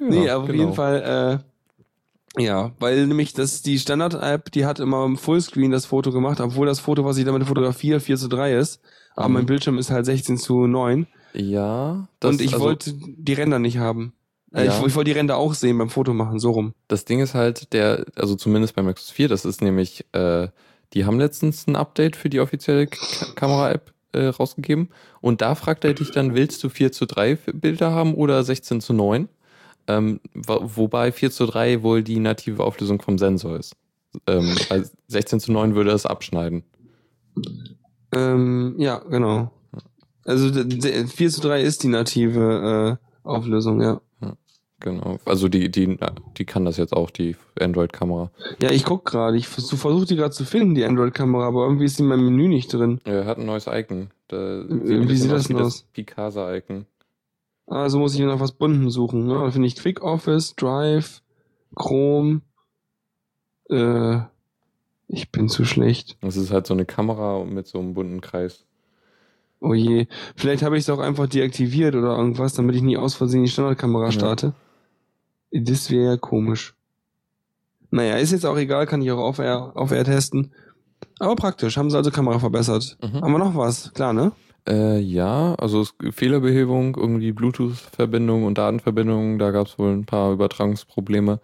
Ja, 0.00 0.06
nee, 0.06 0.28
aber 0.30 0.42
auf 0.42 0.46
genau. 0.48 0.58
jeden 0.62 0.74
Fall, 0.74 1.42
äh, 2.36 2.42
ja, 2.42 2.72
weil 2.78 3.06
nämlich 3.06 3.32
das, 3.32 3.62
die 3.62 3.78
Standard-App, 3.78 4.52
die 4.52 4.64
hat 4.64 4.80
immer 4.80 5.04
im 5.04 5.16
Fullscreen 5.16 5.70
das 5.70 5.86
Foto 5.86 6.12
gemacht, 6.12 6.40
obwohl 6.40 6.66
das 6.66 6.80
Foto, 6.80 7.04
was 7.04 7.16
ich 7.16 7.24
damit 7.24 7.44
fotografiere, 7.44 8.00
4 8.00 8.16
zu 8.16 8.28
3 8.28 8.54
ist. 8.54 8.80
Aber 9.16 9.28
Mhm. 9.28 9.34
mein 9.34 9.46
Bildschirm 9.46 9.78
ist 9.78 9.90
halt 9.90 10.06
16 10.06 10.36
zu 10.38 10.66
9. 10.66 11.06
Ja, 11.34 12.08
das, 12.20 12.30
und 12.30 12.40
ich 12.40 12.52
also, 12.54 12.64
wollte 12.66 12.92
die 12.94 13.32
Ränder 13.32 13.58
nicht 13.58 13.78
haben. 13.78 14.12
Äh, 14.54 14.66
Ja. 14.66 14.78
ich, 14.80 14.86
ich 14.86 14.94
wollte 14.94 15.10
die 15.12 15.18
Ränder 15.18 15.36
auch 15.36 15.54
sehen 15.54 15.76
beim 15.78 15.90
Fotomachen, 15.90 16.38
so 16.38 16.52
rum. 16.52 16.74
das 16.86 17.04
Ding 17.04 17.20
ist 17.20 17.34
halt, 17.34 17.72
der, 17.72 18.04
also 18.14 18.34
zumindest 18.36 18.74
bei 18.76 18.82
Nexus 18.82 19.10
4, 19.10 19.28
das 19.28 19.44
ist 19.44 19.60
nämlich, 19.60 20.06
äh, 20.12 20.48
die 20.94 21.04
haben 21.04 21.18
letztens 21.18 21.66
ein 21.66 21.76
Update 21.76 22.16
für 22.16 22.30
die 22.30 22.40
offizielle 22.40 22.86
Kamera-App 22.86 23.92
äh, 24.12 24.26
rausgegeben 24.26 24.88
und 25.20 25.40
da 25.40 25.54
fragt 25.54 25.84
er 25.84 25.94
dich 25.94 26.10
dann, 26.10 26.34
willst 26.34 26.62
du 26.64 26.68
4 26.68 26.92
zu 26.92 27.06
3 27.06 27.36
Bilder 27.52 27.92
haben 27.92 28.14
oder 28.14 28.42
16 28.42 28.80
zu 28.80 28.92
9? 28.92 29.28
ähm, 29.90 30.20
wo- 30.34 30.60
wobei 30.76 31.12
4 31.12 31.30
zu 31.30 31.46
3 31.46 31.82
wohl 31.82 32.02
die 32.02 32.18
native 32.20 32.62
Auflösung 32.62 33.00
vom 33.00 33.16
Sensor 33.16 33.56
ist. 33.58 33.74
Ähm, 34.26 34.54
also 34.68 34.90
16 35.06 35.40
zu 35.40 35.50
9 35.52 35.74
würde 35.74 35.92
es 35.92 36.04
abschneiden. 36.04 36.62
Ähm, 38.12 38.74
ja, 38.78 38.98
genau. 38.98 39.50
Also 40.24 40.50
d- 40.50 40.64
d- 40.64 41.06
4 41.06 41.30
zu 41.30 41.40
3 41.40 41.62
ist 41.62 41.82
die 41.82 41.88
native 41.88 42.98
äh, 43.00 43.26
Auflösung, 43.28 43.80
ja. 43.80 44.00
Genau. 44.80 45.18
Also 45.24 45.48
die, 45.48 45.70
die, 45.70 45.98
die 46.36 46.44
kann 46.44 46.64
das 46.64 46.76
jetzt 46.76 46.92
auch, 46.92 47.10
die 47.10 47.36
Android-Kamera. 47.60 48.30
Ja, 48.62 48.70
ich 48.70 48.84
guck 48.84 49.04
gerade, 49.04 49.36
ich 49.36 49.48
vers- 49.48 49.70
versuche 49.70 50.06
die 50.06 50.14
gerade 50.14 50.30
zu 50.30 50.44
finden, 50.44 50.76
die 50.76 50.84
Android-Kamera, 50.84 51.48
aber 51.48 51.64
irgendwie 51.64 51.84
ist 51.86 51.98
die 51.98 52.02
in 52.04 52.08
meinem 52.08 52.24
Menü 52.26 52.46
nicht 52.46 52.72
drin. 52.72 53.00
Er 53.04 53.24
hat 53.24 53.38
ein 53.38 53.46
neues 53.46 53.66
Icon. 53.66 54.10
Da 54.28 54.64
Wie 54.68 55.16
sieht 55.16 55.32
das 55.32 55.48
denn 55.48 55.56
aus? 55.60 55.84
Picasa-Icon. 55.92 56.86
Also 57.66 57.98
muss 57.98 58.14
ich 58.14 58.20
nach 58.20 58.38
was 58.40 58.52
Bunten 58.52 58.88
suchen. 58.90 59.26
Ne? 59.26 59.34
Da 59.34 59.50
finde 59.50 59.66
ich 59.66 59.74
Quick 59.76 60.00
Office, 60.00 60.54
Drive, 60.54 61.22
Chrome. 61.74 62.42
Äh, 63.70 64.20
ich 65.08 65.30
bin 65.32 65.48
zu 65.48 65.64
schlecht. 65.64 66.16
Das 66.20 66.36
ist 66.36 66.52
halt 66.52 66.66
so 66.66 66.74
eine 66.74 66.84
Kamera 66.84 67.44
mit 67.44 67.66
so 67.66 67.78
einem 67.78 67.94
bunten 67.94 68.20
Kreis. 68.20 68.64
Oh 69.60 69.74
je. 69.74 70.06
Vielleicht 70.36 70.62
habe 70.62 70.76
ich 70.76 70.84
es 70.84 70.90
auch 70.90 71.00
einfach 71.00 71.26
deaktiviert 71.26 71.94
oder 71.96 72.16
irgendwas, 72.16 72.54
damit 72.54 72.76
ich 72.76 72.82
nie 72.82 72.96
aus 72.96 73.14
Versehen 73.14 73.42
die 73.42 73.50
Standardkamera 73.50 74.10
Ja. 74.10 74.52
Das 75.52 75.90
wäre 75.90 76.12
ja 76.12 76.16
komisch. 76.16 76.74
Naja, 77.90 78.16
ist 78.16 78.32
jetzt 78.32 78.44
auch 78.44 78.56
egal, 78.56 78.86
kann 78.86 79.00
ich 79.02 79.10
auch 79.10 79.18
auf 79.18 79.38
Air, 79.38 79.72
auf 79.74 79.92
Air 79.92 80.04
testen. 80.04 80.52
Aber 81.18 81.36
praktisch, 81.36 81.76
haben 81.76 81.90
sie 81.90 81.96
also 81.96 82.10
Kamera 82.10 82.38
verbessert. 82.38 82.98
Mhm. 83.02 83.20
Haben 83.22 83.32
wir 83.32 83.38
noch 83.38 83.56
was? 83.56 83.92
Klar, 83.94 84.12
ne? 84.12 84.32
Äh, 84.68 84.98
ja, 84.98 85.54
also 85.54 85.80
es, 85.80 85.94
Fehlerbehebung, 86.10 86.96
irgendwie 86.96 87.32
Bluetooth-Verbindung 87.32 88.44
und 88.44 88.58
Datenverbindungen, 88.58 89.38
da 89.38 89.50
gab 89.50 89.68
es 89.68 89.78
wohl 89.78 89.92
ein 89.92 90.04
paar 90.04 90.32
Übertragungsprobleme. 90.32 91.40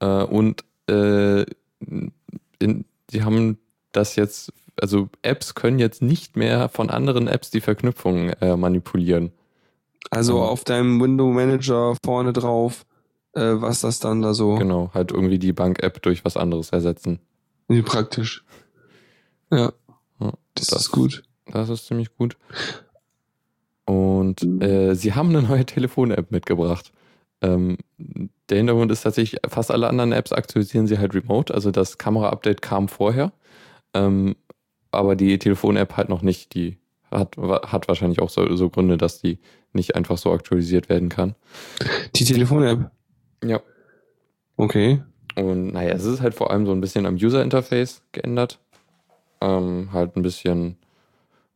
Äh, 0.00 0.24
und 0.24 0.64
äh, 0.88 1.46
in, 2.58 2.84
die 3.10 3.22
haben 3.22 3.58
das 3.92 4.16
jetzt, 4.16 4.52
also 4.80 5.08
Apps 5.22 5.54
können 5.54 5.78
jetzt 5.78 6.02
nicht 6.02 6.36
mehr 6.36 6.68
von 6.68 6.90
anderen 6.90 7.26
Apps 7.26 7.50
die 7.50 7.62
Verknüpfung 7.62 8.30
äh, 8.40 8.56
manipulieren. 8.56 9.32
Also 10.10 10.36
Mhm. 10.36 10.42
auf 10.42 10.64
deinem 10.64 11.00
Window 11.00 11.30
Manager 11.30 11.96
vorne 12.04 12.32
drauf, 12.32 12.84
äh, 13.34 13.54
was 13.54 13.80
das 13.80 14.00
dann 14.00 14.22
da 14.22 14.34
so. 14.34 14.56
Genau, 14.56 14.90
halt 14.94 15.12
irgendwie 15.12 15.38
die 15.38 15.52
Bank-App 15.52 16.02
durch 16.02 16.24
was 16.24 16.36
anderes 16.36 16.70
ersetzen. 16.70 17.20
Wie 17.68 17.82
praktisch. 17.82 18.44
Ja, 19.50 19.72
Ja, 20.20 20.32
das, 20.54 20.72
ist 20.72 20.90
gut. 20.90 21.22
Das 21.46 21.68
ist 21.68 21.86
ziemlich 21.86 22.14
gut. 22.16 22.36
Und 23.84 24.42
äh, 24.62 24.94
sie 24.94 25.14
haben 25.14 25.30
eine 25.30 25.42
neue 25.42 25.64
Telefon-App 25.66 26.30
mitgebracht. 26.30 26.92
Ähm, 27.42 27.78
der 28.48 28.58
Hintergrund 28.58 28.92
ist 28.92 29.02
tatsächlich, 29.02 29.40
fast 29.48 29.70
alle 29.70 29.88
anderen 29.88 30.12
Apps 30.12 30.32
aktualisieren 30.32 30.86
sie 30.86 30.98
halt 30.98 31.14
remote. 31.14 31.54
Also 31.54 31.70
das 31.70 31.98
Kamera-Update 31.98 32.62
kam 32.62 32.88
vorher. 32.88 33.32
Ähm, 33.94 34.36
aber 34.90 35.16
die 35.16 35.38
Telefon-App 35.38 35.96
halt 35.96 36.08
noch 36.08 36.22
nicht. 36.22 36.54
Die 36.54 36.78
hat, 37.10 37.36
hat 37.38 37.88
wahrscheinlich 37.88 38.20
auch 38.20 38.30
so, 38.30 38.54
so 38.56 38.70
Gründe, 38.70 38.96
dass 38.96 39.20
die 39.20 39.38
nicht 39.72 39.94
einfach 39.94 40.18
so 40.18 40.32
aktualisiert 40.32 40.88
werden 40.88 41.08
kann. 41.08 41.34
Die 42.16 42.24
Telefon-App. 42.24 42.90
Ja. 43.44 43.60
Okay. 44.56 45.02
Und 45.36 45.72
naja, 45.72 45.94
es 45.94 46.04
ist 46.04 46.20
halt 46.20 46.34
vor 46.34 46.50
allem 46.50 46.66
so 46.66 46.72
ein 46.72 46.80
bisschen 46.80 47.06
am 47.06 47.14
User-Interface 47.14 48.02
geändert. 48.12 48.58
Ähm, 49.40 49.90
halt 49.92 50.16
ein 50.16 50.22
bisschen, 50.22 50.76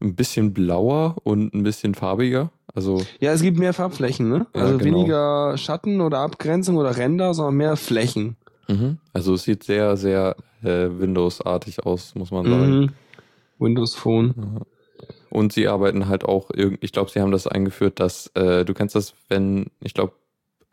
ein 0.01 0.14
bisschen 0.14 0.55
blauer 0.55 1.16
und 1.25 1.53
ein 1.55 1.62
bisschen 1.62 1.94
farbiger. 1.94 2.51
Also 2.75 3.03
Ja, 3.20 3.33
es 3.33 3.42
gibt 3.42 3.59
mehr 3.59 3.75
Farbflächen, 3.75 4.29
ne? 4.29 4.47
Ja, 4.55 4.62
Also 4.62 4.79
genau. 4.79 4.97
weniger 4.97 5.59
Schatten 5.59 6.01
oder 6.01 6.20
Abgrenzung 6.20 6.77
oder 6.77 6.97
Ränder, 6.97 7.35
sondern 7.35 7.57
mehr 7.57 7.77
Flächen. 7.77 8.37
Mhm. 8.68 8.99
Also 9.12 9.35
es 9.35 9.42
sieht 9.44 9.64
sehr, 9.64 9.97
sehr 9.97 10.37
äh, 10.62 10.88
Windows-artig 10.88 11.85
aus, 11.85 12.14
muss 12.14 12.31
man 12.31 12.47
sagen. 12.47 12.81
Mhm. 12.81 12.90
Windows 13.59 13.94
Phone. 13.94 14.35
Ja. 14.37 15.07
Und 15.31 15.53
sie 15.53 15.68
arbeiten 15.68 16.09
halt 16.09 16.25
auch, 16.25 16.51
ich 16.53 16.92
glaube, 16.92 17.11
sie 17.11 17.20
haben 17.20 17.33
das 17.33 17.47
eingeführt, 17.47 18.01
dass, 18.01 18.29
äh, 18.35 18.64
du 18.64 18.73
kennst 18.73 18.94
das, 18.94 19.14
wenn, 19.29 19.66
ich 19.81 19.92
glaube, 19.92 20.14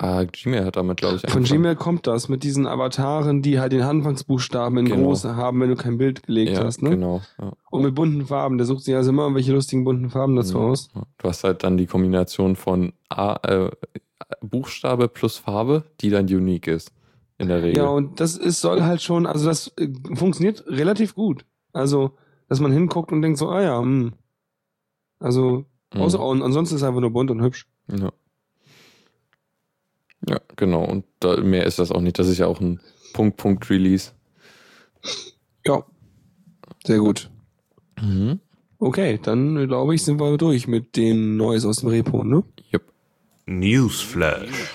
ah, 0.01 0.23
Gmail 0.23 0.65
hat 0.65 0.75
damit, 0.75 0.97
glaube 0.97 1.15
ich, 1.15 1.21
Von 1.21 1.37
angefangen. 1.39 1.61
Gmail 1.61 1.75
kommt 1.75 2.07
das 2.07 2.27
mit 2.29 2.43
diesen 2.43 2.65
Avataren, 2.67 3.41
die 3.41 3.59
halt 3.59 3.71
den 3.71 3.81
Anfangsbuchstaben 3.83 4.77
in 4.79 4.85
Genau. 4.85 5.03
groß 5.07 5.25
haben, 5.25 5.59
wenn 5.61 5.69
du 5.69 5.75
kein 5.75 5.97
Bild 5.97 6.23
gelegt 6.23 6.53
ja, 6.53 6.63
hast, 6.63 6.81
ne? 6.81 6.89
genau. 6.91 7.21
Ja. 7.39 7.53
Und 7.69 7.83
mit 7.83 7.93
bunten 7.95 8.25
Farben. 8.25 8.57
Der 8.57 8.65
sucht 8.65 8.83
sich 8.83 8.95
also 8.95 9.11
immer 9.11 9.23
irgendwelche 9.23 9.53
lustigen 9.53 9.83
bunten 9.83 10.09
Farben 10.09 10.35
dazu 10.35 10.57
Ja. 10.57 10.63
aus. 10.65 10.89
Du 11.17 11.27
hast 11.29 11.43
halt 11.43 11.63
dann 11.63 11.77
die 11.77 11.85
Kombination 11.87 12.55
von 12.55 12.93
A, 13.09 13.35
äh, 13.47 13.71
Buchstabe 14.41 15.07
plus 15.07 15.37
Farbe, 15.37 15.83
die 16.01 16.09
dann 16.09 16.25
unique 16.25 16.67
ist. 16.67 16.91
In 17.37 17.47
der 17.47 17.63
Regel. 17.63 17.77
Ja, 17.83 17.87
und 17.89 18.19
das 18.19 18.37
ist, 18.37 18.61
soll 18.61 18.83
halt 18.83 19.01
schon, 19.01 19.25
also 19.25 19.45
das 19.47 19.69
äh, 19.77 19.87
funktioniert 20.15 20.63
relativ 20.67 21.15
gut. 21.15 21.45
Also, 21.73 22.11
dass 22.49 22.59
man 22.59 22.71
hinguckt 22.71 23.11
und 23.11 23.21
denkt 23.23 23.39
so, 23.39 23.49
ah 23.49 23.61
ja, 23.61 23.79
hm. 23.81 24.13
Also, 25.19 25.65
Mhm. 25.93 26.01
außer, 26.01 26.19
und 26.25 26.41
ansonsten 26.41 26.75
ist 26.75 26.81
es 26.81 26.87
einfach 26.87 27.01
nur 27.01 27.11
bunt 27.11 27.31
und 27.31 27.41
hübsch. 27.41 27.67
Ja. 27.91 28.11
Ja, 30.27 30.39
genau. 30.55 30.83
Und 30.83 31.05
da, 31.19 31.37
mehr 31.37 31.65
ist 31.65 31.79
das 31.79 31.91
auch 31.91 32.01
nicht. 32.01 32.19
Das 32.19 32.27
ist 32.27 32.37
ja 32.37 32.47
auch 32.47 32.59
ein 32.61 32.79
Punkt-Punkt-Release. 33.13 34.11
Ja. 35.65 35.83
Sehr 36.85 36.99
gut. 36.99 37.29
Mhm. 37.99 38.39
Okay, 38.79 39.19
dann 39.21 39.67
glaube 39.67 39.93
ich, 39.93 40.03
sind 40.03 40.19
wir 40.19 40.37
durch 40.37 40.67
mit 40.67 40.95
den 40.95 41.37
Neues 41.37 41.65
aus 41.65 41.77
dem 41.77 41.89
Repo, 41.89 42.23
ne? 42.23 42.43
Yep. 42.73 42.83
Newsflash. 43.45 44.73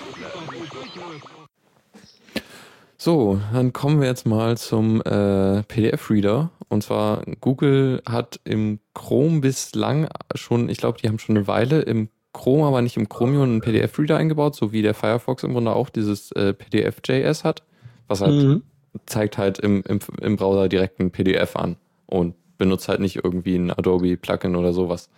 So, 2.97 3.39
dann 3.53 3.73
kommen 3.73 4.01
wir 4.01 4.07
jetzt 4.07 4.25
mal 4.25 4.57
zum 4.57 5.01
äh, 5.01 5.63
PDF-Reader. 5.63 6.51
Und 6.69 6.83
zwar, 6.83 7.23
Google 7.39 8.01
hat 8.05 8.39
im 8.43 8.79
Chrome 8.93 9.39
bislang 9.39 10.09
schon, 10.35 10.67
ich 10.69 10.77
glaube, 10.77 10.99
die 11.01 11.07
haben 11.07 11.19
schon 11.19 11.37
eine 11.37 11.47
Weile 11.47 11.81
im 11.81 12.09
Chrome, 12.37 12.65
aber 12.65 12.81
nicht 12.81 12.95
im 12.97 13.09
Chromium 13.09 13.43
einen 13.43 13.61
PDF-Reader 13.61 14.15
eingebaut, 14.17 14.55
so 14.55 14.71
wie 14.71 14.81
der 14.81 14.93
Firefox 14.93 15.43
im 15.43 15.53
Grunde 15.53 15.73
auch 15.73 15.89
dieses 15.89 16.31
äh, 16.33 16.53
PDF.js 16.53 17.43
hat, 17.43 17.63
was 18.07 18.21
halt 18.21 18.35
Mhm. 18.35 18.61
zeigt 19.05 19.37
halt 19.37 19.59
im, 19.59 19.83
im, 19.87 19.99
im 20.21 20.35
Browser 20.37 20.69
direkt 20.69 20.99
ein 20.99 21.11
PDF 21.11 21.55
an 21.55 21.75
und 22.05 22.35
benutzt 22.57 22.87
halt 22.89 22.99
nicht 22.99 23.17
irgendwie 23.23 23.55
ein 23.55 23.71
Adobe-Plugin 23.71 24.55
oder 24.55 24.73
sowas. 24.73 25.09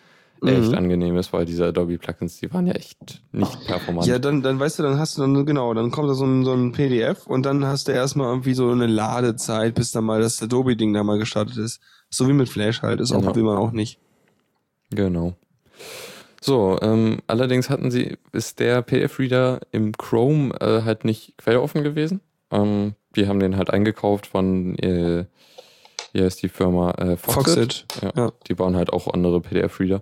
Echt 0.45 0.69
Mhm. 0.71 0.77
angenehm 0.77 1.17
ist, 1.17 1.34
weil 1.34 1.45
diese 1.45 1.65
Adobe-Plugins, 1.67 2.39
die 2.39 2.53
waren 2.53 2.65
ja 2.65 2.73
echt 2.73 3.21
nicht 3.34 3.63
performant. 3.65 4.08
Ja, 4.08 4.19
dann, 4.19 4.41
dann 4.41 4.58
weißt 4.60 4.79
du, 4.79 4.84
dann 4.84 4.97
hast 4.97 5.17
du 5.17 5.21
dann, 5.21 5.45
genau, 5.45 5.73
dann 5.73 5.91
kommt 5.91 6.10
da 6.10 6.13
so 6.13 6.25
ein, 6.25 6.45
so 6.45 6.53
ein 6.53 6.71
PDF 6.71 7.27
und 7.27 7.45
dann 7.45 7.65
hast 7.65 7.88
du 7.89 7.91
erstmal 7.91 8.27
irgendwie 8.27 8.53
so 8.53 8.69
eine 8.71 8.88
Ladezeit, 8.88 9.75
bis 9.75 9.91
dann 9.91 10.05
mal 10.05 10.21
das 10.21 10.41
Adobe-Ding 10.41 10.93
da 10.93 11.03
mal 11.03 11.17
gestartet 11.19 11.58
ist. 11.58 11.82
So 12.10 12.27
wie 12.29 12.34
mit 12.34 12.47
Flash 12.49 12.82
halt, 12.82 13.01
ist 13.01 13.12
auch, 13.12 13.19
Genau. 13.21 13.36
will 13.36 13.43
man 13.43 13.58
auch 13.58 13.71
nicht. 13.71 13.99
Genau. 14.91 15.36
So, 16.41 16.78
ähm, 16.82 17.19
allerdings 17.28 17.69
hatten 17.69 17.91
sie, 17.91 18.17
ist 18.32 18.60
der 18.60 18.82
PDF-Reader 18.82 19.60
im 19.71 19.91
Chrome 19.93 20.54
äh, 20.62 20.84
halt 20.84 21.04
nicht 21.04 21.38
quelloffen 21.38 21.84
gewesen. 21.84 22.21
Ähm, 22.52 22.95
die 23.15 23.28
haben 23.28 23.39
den 23.39 23.58
halt 23.58 23.69
eingekauft 23.69 24.28
von, 24.28 24.78
äh, 24.80 25.25
wie 26.13 26.23
heißt 26.23 26.41
die 26.41 26.49
Firma? 26.49 26.91
Äh, 26.91 27.17
Foxit. 27.17 27.86
Ja, 28.02 28.12
ja. 28.15 28.32
Die 28.47 28.54
bauen 28.54 28.75
halt 28.75 28.93
auch 28.93 29.08
andere 29.13 29.41
PDF-Reader. 29.41 30.02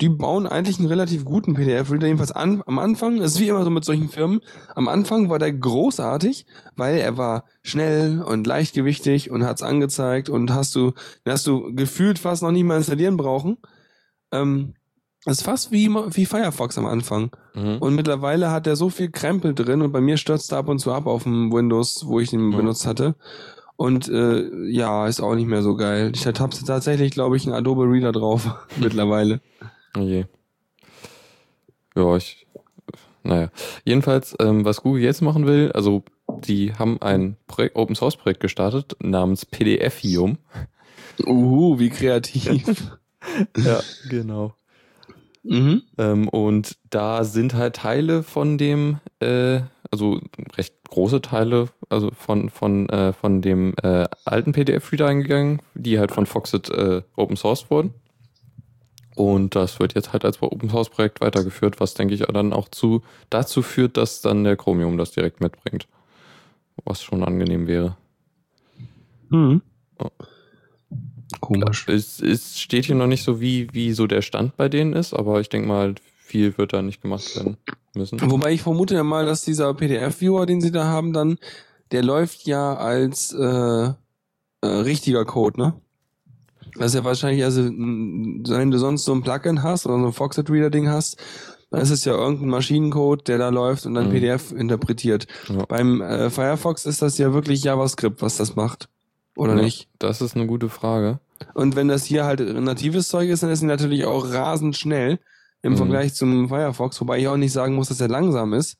Die 0.00 0.08
bauen 0.08 0.48
eigentlich 0.48 0.78
einen 0.80 0.88
relativ 0.88 1.24
guten 1.24 1.54
PDF-Reader, 1.54 2.06
jedenfalls 2.06 2.32
an, 2.32 2.62
am 2.66 2.80
Anfang, 2.80 3.18
das 3.18 3.34
ist 3.34 3.40
wie 3.40 3.48
immer 3.48 3.62
so 3.62 3.70
mit 3.70 3.84
solchen 3.84 4.08
Firmen, 4.08 4.40
am 4.74 4.88
Anfang 4.88 5.30
war 5.30 5.38
der 5.38 5.52
großartig, 5.52 6.46
weil 6.74 6.98
er 6.98 7.16
war 7.16 7.44
schnell 7.62 8.20
und 8.20 8.44
leichtgewichtig 8.44 9.30
und 9.30 9.44
hat's 9.44 9.62
angezeigt 9.62 10.28
und 10.28 10.52
hast 10.52 10.74
du, 10.74 10.94
den 11.24 11.32
hast 11.32 11.46
du 11.46 11.72
gefühlt 11.74 12.18
fast 12.18 12.42
noch 12.42 12.50
nicht 12.50 12.64
mal 12.64 12.78
installieren 12.78 13.16
brauchen. 13.16 13.58
Ähm, 14.32 14.74
das 15.24 15.38
ist 15.38 15.44
fast 15.44 15.72
wie, 15.72 15.88
wie 15.88 16.26
Firefox 16.26 16.76
am 16.78 16.86
Anfang. 16.86 17.30
Mhm. 17.54 17.78
Und 17.78 17.94
mittlerweile 17.94 18.50
hat 18.50 18.66
er 18.66 18.76
so 18.76 18.90
viel 18.90 19.10
Krempel 19.10 19.54
drin 19.54 19.82
und 19.82 19.92
bei 19.92 20.00
mir 20.00 20.16
stürzt 20.16 20.52
er 20.52 20.58
ab 20.58 20.68
und 20.68 20.78
zu 20.80 20.92
ab 20.92 21.06
auf 21.06 21.22
dem 21.24 21.52
Windows, 21.52 22.06
wo 22.06 22.20
ich 22.20 22.32
ihn 22.32 22.48
Mhm. 22.48 22.56
benutzt 22.56 22.86
hatte. 22.86 23.14
Und 23.76 24.08
äh, 24.08 24.66
ja, 24.68 25.06
ist 25.08 25.20
auch 25.20 25.34
nicht 25.34 25.48
mehr 25.48 25.62
so 25.62 25.74
geil. 25.76 26.12
Ich 26.14 26.26
habe 26.26 26.34
tatsächlich, 26.38 27.10
glaube 27.10 27.36
ich, 27.36 27.44
einen 27.46 27.54
Adobe 27.56 27.84
Reader 27.84 28.12
drauf 28.12 28.48
mittlerweile. 28.76 29.40
Oh 29.96 30.00
je. 30.00 30.26
Ja, 31.96 32.16
ich. 32.16 32.46
Naja. 33.22 33.50
Jedenfalls, 33.84 34.36
ähm, 34.40 34.64
was 34.64 34.82
Google 34.82 35.02
jetzt 35.02 35.22
machen 35.22 35.46
will, 35.46 35.72
also 35.72 36.04
die 36.46 36.74
haben 36.74 37.00
ein 37.00 37.36
Projekt, 37.46 37.76
Open 37.76 37.94
Source 37.96 38.16
Projekt 38.16 38.40
gestartet 38.40 38.96
namens 39.00 39.46
PDFium. 39.46 40.38
Uhu, 41.26 41.78
wie 41.78 41.90
kreativ. 41.90 42.64
Ja, 43.56 43.80
genau. 44.10 44.52
Mhm. 45.44 45.82
Ähm, 45.98 46.28
und 46.28 46.76
da 46.90 47.24
sind 47.24 47.54
halt 47.54 47.76
Teile 47.76 48.22
von 48.22 48.58
dem, 48.58 48.98
äh, 49.20 49.60
also 49.90 50.20
recht 50.56 50.74
große 50.88 51.20
Teile, 51.20 51.68
also 51.88 52.10
von, 52.10 52.50
von, 52.50 52.88
äh, 52.88 53.12
von 53.12 53.42
dem 53.42 53.74
äh, 53.82 54.06
alten 54.24 54.52
PDF-Reader 54.52 55.06
eingegangen, 55.06 55.60
die 55.74 55.98
halt 55.98 56.12
von 56.12 56.26
Foxit 56.26 56.70
äh, 56.70 57.02
Open 57.16 57.36
Source 57.36 57.70
wurden. 57.70 57.94
Und 59.16 59.54
das 59.54 59.78
wird 59.78 59.94
jetzt 59.94 60.12
halt 60.12 60.24
als 60.24 60.42
Open 60.42 60.68
Source 60.68 60.90
Projekt 60.90 61.20
weitergeführt, 61.20 61.80
was 61.80 61.94
denke 61.94 62.14
ich 62.14 62.20
dann 62.20 62.52
auch 62.52 62.68
zu, 62.68 63.02
dazu 63.30 63.62
führt, 63.62 63.96
dass 63.96 64.20
dann 64.20 64.44
der 64.44 64.56
Chromium 64.56 64.98
das 64.98 65.12
direkt 65.12 65.40
mitbringt. 65.40 65.86
Was 66.84 67.02
schon 67.02 67.22
angenehm 67.22 67.68
wäre. 67.68 67.96
Hm. 69.30 69.62
Oh. 69.98 70.08
Komisch. 71.40 71.86
Es, 71.88 72.20
es 72.20 72.58
steht 72.60 72.86
hier 72.86 72.94
noch 72.94 73.06
nicht 73.06 73.24
so, 73.24 73.40
wie, 73.40 73.68
wie 73.72 73.92
so 73.92 74.06
der 74.06 74.22
Stand 74.22 74.56
bei 74.56 74.68
denen 74.68 74.92
ist, 74.92 75.14
aber 75.14 75.40
ich 75.40 75.48
denke 75.48 75.68
mal, 75.68 75.94
viel 76.22 76.56
wird 76.58 76.72
da 76.72 76.82
nicht 76.82 77.02
gemacht 77.02 77.36
werden 77.36 77.56
müssen. 77.94 78.18
Wobei 78.30 78.52
ich 78.52 78.62
vermute 78.62 78.94
ja 78.94 79.02
mal, 79.04 79.26
dass 79.26 79.42
dieser 79.42 79.72
PDF-Viewer, 79.74 80.46
den 80.46 80.60
sie 80.60 80.72
da 80.72 80.84
haben, 80.84 81.12
dann, 81.12 81.38
der 81.92 82.02
läuft 82.02 82.46
ja 82.46 82.74
als 82.74 83.32
äh, 83.32 83.44
äh, 84.62 84.66
richtiger 84.66 85.24
Code, 85.24 85.60
ne? 85.60 85.74
Das 86.76 86.86
ist 86.86 86.94
ja 86.94 87.04
wahrscheinlich, 87.04 87.44
also 87.44 87.62
wenn 87.62 88.70
du 88.70 88.78
sonst 88.78 89.04
so 89.04 89.12
ein 89.14 89.22
Plugin 89.22 89.62
hast 89.62 89.86
oder 89.86 89.96
so 90.00 90.06
ein 90.06 90.12
Foxit-Reader-Ding 90.12 90.88
hast, 90.88 91.18
dann 91.70 91.80
ist 91.82 91.90
es 91.90 92.04
ja 92.04 92.14
irgendein 92.14 92.48
Maschinencode, 92.48 93.28
der 93.28 93.38
da 93.38 93.50
läuft 93.50 93.86
und 93.86 93.94
dann 93.94 94.08
Mhm. 94.08 94.12
PDF 94.12 94.50
interpretiert. 94.50 95.28
Ja. 95.48 95.64
Beim 95.66 96.00
äh, 96.00 96.30
Firefox 96.30 96.84
ist 96.84 97.00
das 97.00 97.16
ja 97.18 97.32
wirklich 97.32 97.62
JavaScript, 97.62 98.22
was 98.22 98.38
das 98.38 98.56
macht. 98.56 98.88
Oder 99.36 99.54
Ja. 99.54 99.62
nicht? 99.62 99.88
Das 100.00 100.20
ist 100.20 100.34
eine 100.34 100.46
gute 100.46 100.68
Frage. 100.68 101.20
Und 101.54 101.76
wenn 101.76 101.88
das 101.88 102.04
hier 102.04 102.24
halt 102.24 102.40
natives 102.40 103.08
Zeug 103.08 103.28
ist, 103.28 103.42
dann 103.42 103.50
ist 103.50 103.58
es 103.60 103.64
natürlich 103.64 104.04
auch 104.04 104.30
rasend 104.32 104.76
schnell 104.76 105.18
im 105.62 105.72
Mhm. 105.72 105.76
Vergleich 105.78 106.14
zum 106.14 106.48
Firefox, 106.48 107.00
wobei 107.00 107.18
ich 107.18 107.28
auch 107.28 107.36
nicht 107.36 107.52
sagen 107.52 107.74
muss, 107.74 107.88
dass 107.88 108.00
er 108.00 108.08
langsam 108.08 108.52
ist. 108.52 108.76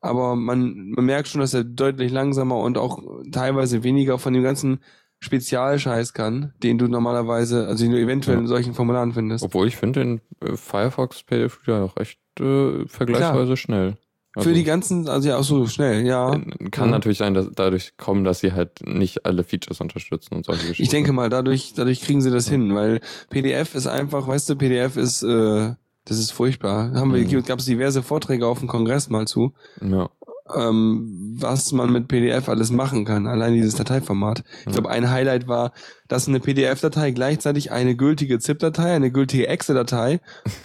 Aber 0.00 0.34
man, 0.36 0.90
man 0.90 1.04
merkt 1.04 1.28
schon, 1.28 1.40
dass 1.40 1.52
er 1.54 1.64
deutlich 1.64 2.10
langsamer 2.10 2.56
und 2.58 2.78
auch 2.78 3.02
teilweise 3.32 3.82
weniger 3.82 4.18
von 4.18 4.32
dem 4.32 4.42
ganzen 4.42 4.80
Spezialscheiß 5.18 6.14
kann, 6.14 6.54
den 6.62 6.78
du 6.78 6.88
normalerweise, 6.88 7.66
also 7.68 7.84
den 7.84 7.92
du 7.92 8.00
eventuell 8.00 8.36
Ja. 8.36 8.40
in 8.40 8.46
solchen 8.46 8.72
Formularen 8.74 9.12
findest. 9.12 9.44
Obwohl 9.44 9.68
ich 9.68 9.76
finde 9.76 10.00
den 10.00 10.20
äh, 10.42 10.56
Firefox 10.56 11.22
PDF 11.22 11.60
Reader 11.66 11.84
auch 11.84 11.96
echt 11.98 12.18
äh, 12.40 12.86
vergleichsweise 12.88 13.56
schnell. 13.56 13.98
Für 14.38 14.52
die 14.52 14.62
ganzen, 14.64 15.08
also 15.08 15.28
ja, 15.28 15.36
auch 15.38 15.42
so 15.44 15.66
schnell, 15.66 16.06
ja. 16.06 16.30
Kann 16.70 16.86
Ja. 16.86 16.90
natürlich 16.92 17.18
sein, 17.18 17.34
dass 17.34 17.48
dadurch 17.54 17.96
kommen, 17.96 18.22
dass 18.24 18.38
sie 18.40 18.52
halt 18.52 18.86
nicht 18.86 19.26
alle 19.26 19.42
Features 19.42 19.80
unterstützen 19.80 20.34
und 20.36 20.46
solche 20.46 20.62
Geschichten. 20.62 20.82
Ich 20.84 20.88
denke 20.90 21.12
mal, 21.12 21.28
dadurch, 21.28 21.72
dadurch 21.74 22.00
kriegen 22.00 22.20
sie 22.20 22.30
das 22.30 22.48
hin, 22.48 22.72
weil 22.74 23.00
PDF 23.30 23.74
ist 23.74 23.88
einfach, 23.88 24.28
weißt 24.28 24.48
du, 24.50 24.56
PDF 24.56 24.96
ist, 24.96 25.22
äh, 25.24 25.74
das 26.04 26.18
ist 26.18 26.30
furchtbar. 26.30 26.92
Haben 26.94 27.12
wir, 27.12 27.20
Mhm. 27.20 27.42
gab 27.44 27.58
es 27.58 27.64
diverse 27.64 28.02
Vorträge 28.04 28.46
auf 28.46 28.60
dem 28.60 28.68
Kongress 28.68 29.10
mal 29.10 29.26
zu. 29.26 29.52
Ja. 29.82 30.10
ähm, 30.56 31.36
was 31.38 31.70
man 31.70 31.92
mit 31.92 32.08
PDF 32.08 32.48
alles 32.48 32.72
machen 32.72 33.04
kann, 33.04 33.28
allein 33.28 33.54
dieses 33.54 33.76
Dateiformat. 33.76 34.42
Ich 34.66 34.72
glaube, 34.72 34.90
ein 34.90 35.08
Highlight 35.08 35.46
war, 35.46 35.72
dass 36.08 36.26
eine 36.26 36.40
PDF-Datei 36.40 37.12
gleichzeitig 37.12 37.70
eine 37.70 37.94
gültige 37.94 38.40
ZIP-Datei, 38.40 38.92
eine 38.94 39.12
gültige 39.12 39.46
Exe-Datei, 39.46 40.18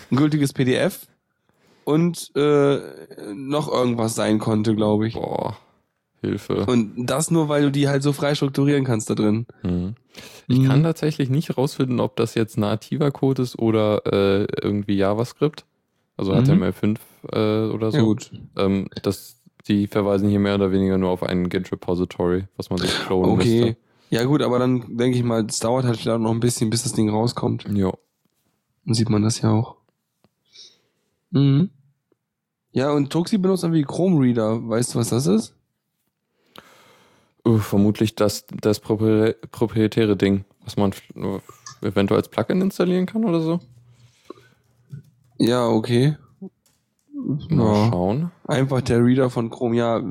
ein 0.10 0.16
gültiges 0.18 0.54
PDF 0.54 1.02
und 1.86 2.32
äh, 2.36 2.80
noch 3.34 3.72
irgendwas 3.72 4.16
sein 4.16 4.40
konnte, 4.40 4.76
glaube 4.76 5.08
ich. 5.08 5.14
Boah. 5.14 5.58
Hilfe. 6.22 6.66
Und 6.66 7.06
das 7.06 7.30
nur, 7.30 7.50
weil 7.50 7.64
du 7.64 7.72
die 7.72 7.88
halt 7.88 8.02
so 8.02 8.12
frei 8.12 8.34
strukturieren 8.36 8.84
kannst 8.84 9.10
da 9.10 9.16
drin. 9.16 9.46
Mhm. 9.64 9.96
Ich 10.48 10.60
Mhm. 10.60 10.68
kann 10.68 10.84
tatsächlich 10.84 11.30
nicht 11.30 11.58
rausfinden, 11.58 12.00
ob 12.00 12.16
das 12.16 12.34
jetzt 12.36 12.58
nativer 12.58 13.12
Code 13.12 13.42
ist 13.44 13.60
oder 13.60 14.02
äh, 14.12 14.48
irgendwie 14.62 14.96
JavaScript. 14.96 15.66
Also 16.18 16.34
Mhm. 16.34 16.40
HTML5 16.40 16.98
äh, 17.32 17.72
oder 17.72 17.92
so. 17.92 17.98
Ja 17.98 18.04
gut. 18.04 18.32
Ähm, 18.58 18.88
das, 19.04 19.42
die 19.68 19.88
verweisen 19.88 20.30
hier 20.30 20.40
mehr 20.40 20.56
oder 20.56 20.72
weniger 20.72 20.98
nur 20.98 21.10
auf 21.12 21.22
ein 21.24 21.50
Git-Repository, 21.50 22.46
was 22.58 22.70
man 22.70 22.80
sich 22.80 22.90
klonen 23.06 23.32
Okay. 23.32 23.76
Ja 24.10 24.24
gut, 24.24 24.42
aber 24.42 24.58
dann 24.60 24.98
denke 24.98 25.18
ich 25.18 25.24
mal, 25.24 25.46
es 25.46 25.60
dauert 25.60 25.84
halt 25.86 25.98
vielleicht 25.98 26.20
noch 26.22 26.32
ein 26.32 26.40
bisschen, 26.40 26.70
bis 26.70 26.84
das 26.84 26.94
Ding 26.94 27.10
rauskommt. 27.10 27.66
müsste. 27.66 27.80
Ja. 27.82 27.92
Dann 28.86 28.94
sieht 28.94 29.10
man 29.10 29.24
das 29.24 29.42
ja 29.42 29.52
auch. 29.52 29.76
Mhm. 31.32 31.70
Ja, 32.72 32.92
und 32.92 33.10
Tuxi 33.10 33.38
benutzt 33.38 33.64
irgendwie 33.64 33.84
Chrome 33.84 34.20
Reader. 34.22 34.68
Weißt 34.68 34.94
du, 34.94 35.00
was 35.00 35.10
das 35.10 35.28
ist? 35.28 35.54
Uh, 37.48 37.58
vermutlich 37.60 38.16
das, 38.16 38.46
das 38.62 38.80
propri 38.80 39.34
proprietäre 39.52 40.18
Ding, 40.18 40.46
was 40.64 40.78
man 40.78 40.94
eventuell 41.82 42.20
als 42.20 42.28
Plugin 42.30 42.60
installieren 42.62 43.06
kann 43.06 43.24
oder 43.24 43.40
so. 43.42 43.60
Ja, 45.38 45.68
okay. 45.68 46.18
Mal 47.50 47.76
Ja. 47.86 47.90
schauen. 47.92 48.32
Einfach 48.46 48.82
der 48.82 49.04
Reader 49.04 49.30
von 49.30 49.50
Chrome, 49.50 49.76
ja. 49.76 50.02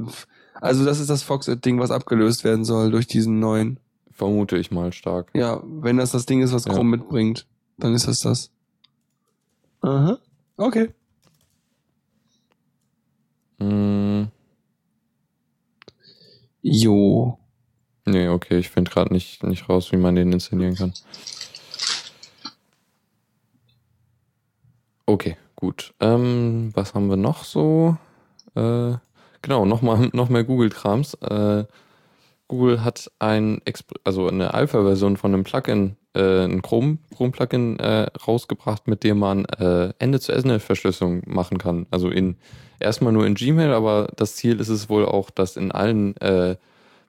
Also 0.61 0.85
das 0.85 1.01
ist 1.01 1.11
das 1.11 1.23
Foxit-Ding, 1.25 1.81
was 1.81 1.91
abgelöst 1.91 2.45
werden 2.45 2.65
soll 2.65 2.91
durch 2.91 3.07
diesen 3.07 3.41
neuen. 3.41 3.79
Vermute 4.13 4.57
ich 4.57 4.71
mal 4.71 4.93
stark. 4.93 5.31
Ja, 5.35 5.61
wenn 5.65 5.97
das 5.97 6.13
das 6.13 6.27
Ding 6.27 6.41
ist, 6.41 6.53
was 6.53 6.67
Ja. 6.67 6.73
Chrome 6.73 6.91
mitbringt, 6.97 7.47
dann 7.79 7.95
ist 7.95 8.07
das 8.07 8.21
das. 8.21 8.51
Aha. 9.81 10.19
Okay. 10.57 10.91
Hm, 13.71 14.29
Jo. 16.63 17.39
nee, 18.07 18.29
okay, 18.29 18.59
ich 18.59 18.71
finde 18.71 18.91
gerade 18.91 19.13
nicht, 19.13 19.43
nicht 19.43 19.69
raus, 19.69 19.93
wie 19.93 19.97
man 19.97 20.15
den 20.15 20.33
installieren 20.33 20.75
kann. 20.75 20.93
Okay, 25.07 25.37
gut. 25.57 25.93
Ähm, 26.01 26.71
was 26.75 26.95
haben 26.95 27.09
wir 27.09 27.17
noch 27.17 27.45
so? 27.45 27.97
Äh, 28.55 28.95
genau, 29.43 29.65
nochmal 29.67 30.09
noch 30.15 30.31
mehr 30.31 30.45
Google-Krams. 30.45 31.15
Äh, 31.15 31.65
Google 32.49 32.85
hat 32.85 33.11
ein, 33.19 33.61
also 34.05 34.29
eine 34.29 34.55
Alpha-Version 34.55 35.17
von 35.17 35.35
einem 35.35 35.45
Plugin, 35.45 35.97
äh, 36.15 36.45
ein 36.45 36.63
Chrome, 36.63 36.99
Chrome-Plugin 37.15 37.79
äh, 37.79 38.07
rausgebracht, 38.27 38.89
mit 38.89 39.05
dem 39.05 39.19
man 39.19 39.45
äh, 39.47 39.93
Ende-zu-Ende-Verschlüsselung 39.99 41.23
machen 41.27 41.59
kann. 41.59 41.87
Also 41.91 42.09
in 42.09 42.37
erstmal 42.81 43.13
nur 43.13 43.27
in 43.27 43.35
Gmail, 43.35 43.73
aber 43.73 44.09
das 44.17 44.37
Ziel 44.37 44.61
ist 44.61 44.69
es 44.69 44.89
wohl 44.89 45.05
auch, 45.07 45.31
das 45.31 45.57
in 45.57 45.73
allen 45.73 46.17
äh, 46.19 46.57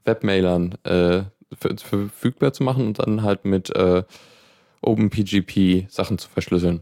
Webmailern 0.06 0.75
äh, 0.84 1.23
ver- 1.58 1.78
verfügbar 1.78 2.54
zu 2.54 2.63
machen 2.63 2.86
und 2.88 2.99
dann 2.99 3.23
halt 3.23 3.45
mit 3.45 3.75
äh, 3.75 4.04
OpenPGP 4.82 5.88
Sachen 5.89 6.17
zu 6.17 6.30
verschlüsseln. 6.30 6.82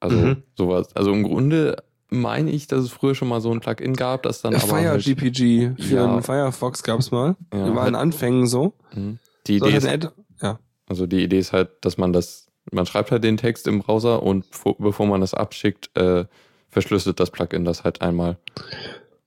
Also 0.00 0.16
Mhm. 0.16 0.42
sowas. 0.56 0.94
Also 0.94 1.12
im 1.12 1.22
Grunde 1.24 1.82
meine 2.10 2.50
ich, 2.50 2.66
dass 2.68 2.84
es 2.84 2.90
früher 2.90 3.14
schon 3.14 3.28
mal 3.28 3.40
so 3.40 3.50
ein 3.52 3.60
Plugin 3.60 3.94
gab, 3.94 4.22
das 4.22 4.40
dann 4.40 4.54
aber 4.54 4.72
halt, 4.72 5.02
FireGPG 5.02 5.74
für 5.78 5.94
Ja. 5.96 6.04
einen 6.10 6.22
Firefox 6.22 6.82
gab's 6.82 7.10
mal. 7.10 7.36
Ja, 7.52 7.74
War 7.74 7.86
in 7.86 7.94
Anfängen 7.94 8.46
so. 8.46 8.72
Mhm. 8.94 9.18
die 9.46 9.56
Idee 9.56 9.76
ist, 9.76 9.86
ja. 10.42 10.58
also 10.86 11.06
die 11.06 11.22
Idee 11.24 11.38
ist 11.38 11.52
halt, 11.52 11.70
dass 11.82 11.98
man 11.98 12.12
das, 12.12 12.46
man 12.70 12.86
schreibt 12.86 13.10
halt 13.10 13.24
den 13.24 13.36
Text 13.36 13.66
im 13.66 13.80
Browser 13.80 14.22
und 14.22 14.46
vor, 14.46 14.76
bevor 14.78 15.06
man 15.06 15.20
das 15.20 15.34
abschickt, 15.34 15.90
äh, 15.98 16.24
verschlüsselt 16.78 17.18
das 17.18 17.32
Plugin 17.32 17.64
das 17.64 17.82
halt 17.82 18.00
einmal. 18.02 18.38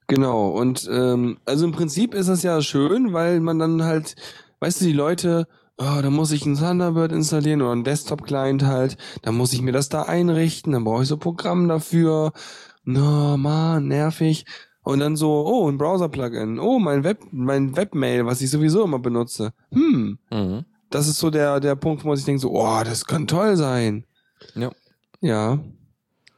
Genau, 0.06 0.48
und 0.48 0.88
ähm, 0.90 1.36
also 1.44 1.66
im 1.66 1.72
Prinzip 1.72 2.14
ist 2.14 2.28
das 2.28 2.42
ja 2.42 2.62
schön, 2.62 3.12
weil 3.12 3.40
man 3.40 3.58
dann 3.58 3.84
halt, 3.84 4.16
weißt 4.60 4.80
du, 4.80 4.86
die 4.86 4.92
Leute, 4.94 5.46
oh, 5.76 6.00
da 6.02 6.08
muss 6.08 6.32
ich 6.32 6.46
einen 6.46 6.56
Thunderbird 6.56 7.12
installieren 7.12 7.60
oder 7.60 7.72
einen 7.72 7.84
Desktop-Client 7.84 8.64
halt, 8.64 8.96
dann 9.22 9.36
muss 9.36 9.52
ich 9.52 9.60
mir 9.60 9.72
das 9.72 9.90
da 9.90 10.02
einrichten, 10.04 10.72
dann 10.72 10.84
brauche 10.84 11.02
ich 11.02 11.08
so 11.08 11.18
Programm 11.18 11.68
dafür. 11.68 12.32
Na, 12.84 13.36
man, 13.36 13.86
nervig. 13.88 14.46
Und 14.82 14.98
dann 15.00 15.14
so, 15.16 15.46
oh, 15.46 15.68
ein 15.70 15.76
Browser-Plugin, 15.78 16.58
oh, 16.58 16.78
mein 16.78 17.04
Web, 17.04 17.20
mein 17.30 17.76
Webmail, 17.76 18.24
was 18.26 18.40
ich 18.40 18.50
sowieso 18.50 18.82
immer 18.84 18.98
benutze. 18.98 19.52
Hm, 19.72 20.18
Mhm. 20.30 20.64
das 20.90 21.06
ist 21.06 21.18
so 21.18 21.28
der, 21.30 21.60
der 21.60 21.76
Punkt, 21.76 22.02
wo 22.02 22.08
man 22.08 22.16
sich 22.16 22.26
denkt, 22.26 22.40
so, 22.40 22.50
oh, 22.50 22.80
das 22.84 23.04
kann 23.04 23.26
toll 23.26 23.56
sein. 23.56 24.04
Ja. 24.54 24.70
Ja. 25.20 25.58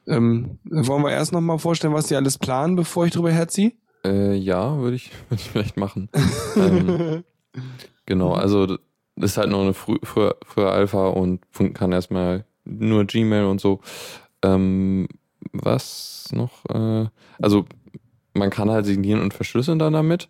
Ähm, 0.06 0.58
wollen 0.64 1.02
wir 1.02 1.10
erst 1.12 1.32
nochmal 1.32 1.58
vorstellen, 1.58 1.94
was 1.94 2.06
die 2.08 2.16
alles 2.16 2.38
planen, 2.38 2.76
bevor 2.76 3.06
ich 3.06 3.12
drüber 3.12 3.32
herziehe? 3.32 3.72
Äh, 4.04 4.34
ja, 4.34 4.78
würde 4.78 4.96
ich, 4.96 5.10
würde 5.28 5.40
ich 5.42 5.50
vielleicht 5.50 5.76
machen. 5.76 6.08
ähm, 6.56 7.24
genau, 8.06 8.32
also 8.32 8.66
das 8.66 9.32
ist 9.32 9.36
halt 9.38 9.50
noch 9.50 9.62
eine 9.62 9.74
frü 9.74 9.96
frühe, 10.02 10.34
frühe 10.44 10.70
Alpha 10.70 11.08
und 11.08 11.40
kann 11.74 11.92
erstmal 11.92 12.44
nur 12.64 13.04
Gmail 13.04 13.44
und 13.44 13.60
so. 13.60 13.80
Ähm, 14.42 15.08
was 15.52 16.28
noch? 16.32 16.64
Äh, 16.68 17.06
also 17.40 17.64
man 18.34 18.50
kann 18.50 18.70
halt 18.70 18.84
signieren 18.86 19.20
und 19.20 19.32
verschlüsseln 19.34 19.78
dann 19.78 19.92
damit. 19.92 20.28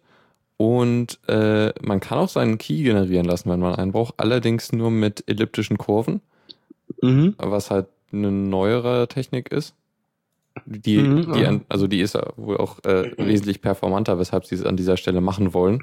Und 0.57 1.19
äh, 1.27 1.73
man 1.83 1.99
kann 2.01 2.19
auch 2.19 2.29
seinen 2.29 2.59
Key 2.59 2.83
generieren 2.85 3.27
lassen, 3.27 3.51
wenn 3.51 3.59
man 3.61 3.75
einen 3.75 3.91
braucht. 3.93 4.15
Allerdings 4.19 4.73
nur 4.73 4.91
mit 4.91 5.25
elliptischen 5.27 5.79
Kurven, 5.79 6.21
Mhm. 7.03 7.35
was 7.39 7.71
halt 7.71 7.87
eine 8.15 8.31
neuere 8.33 9.09
Technik 9.09 9.51
ist. 9.51 9.75
Die, 10.67 10.97
Mhm, 10.99 11.33
die 11.33 11.47
an, 11.47 11.65
also 11.69 11.87
die 11.87 12.01
ist 12.01 12.15
ja 12.15 12.33
wohl 12.37 12.59
auch 12.59 12.83
äh, 12.85 13.11
wesentlich 13.19 13.61
performanter, 13.61 14.19
weshalb 14.19 14.47
sie 14.47 14.55
es 14.55 14.65
an 14.65 14.77
dieser 14.77 14.97
Stelle 14.97 15.21
machen 15.21 15.53
wollen. 15.53 15.83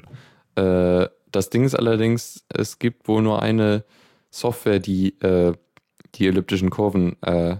Äh, 0.54 1.08
das 1.30 1.50
Ding 1.50 1.64
ist 1.64 1.74
allerdings, 1.74 2.44
es 2.48 2.78
gibt 2.78 3.06
wohl 3.06 3.22
nur 3.22 3.42
eine 3.42 3.84
Software, 4.30 4.78
die 4.78 5.18
äh, 5.20 5.52
die 6.14 6.26
elliptischen 6.26 6.70
Kurven 6.70 7.16
äh, 7.22 7.56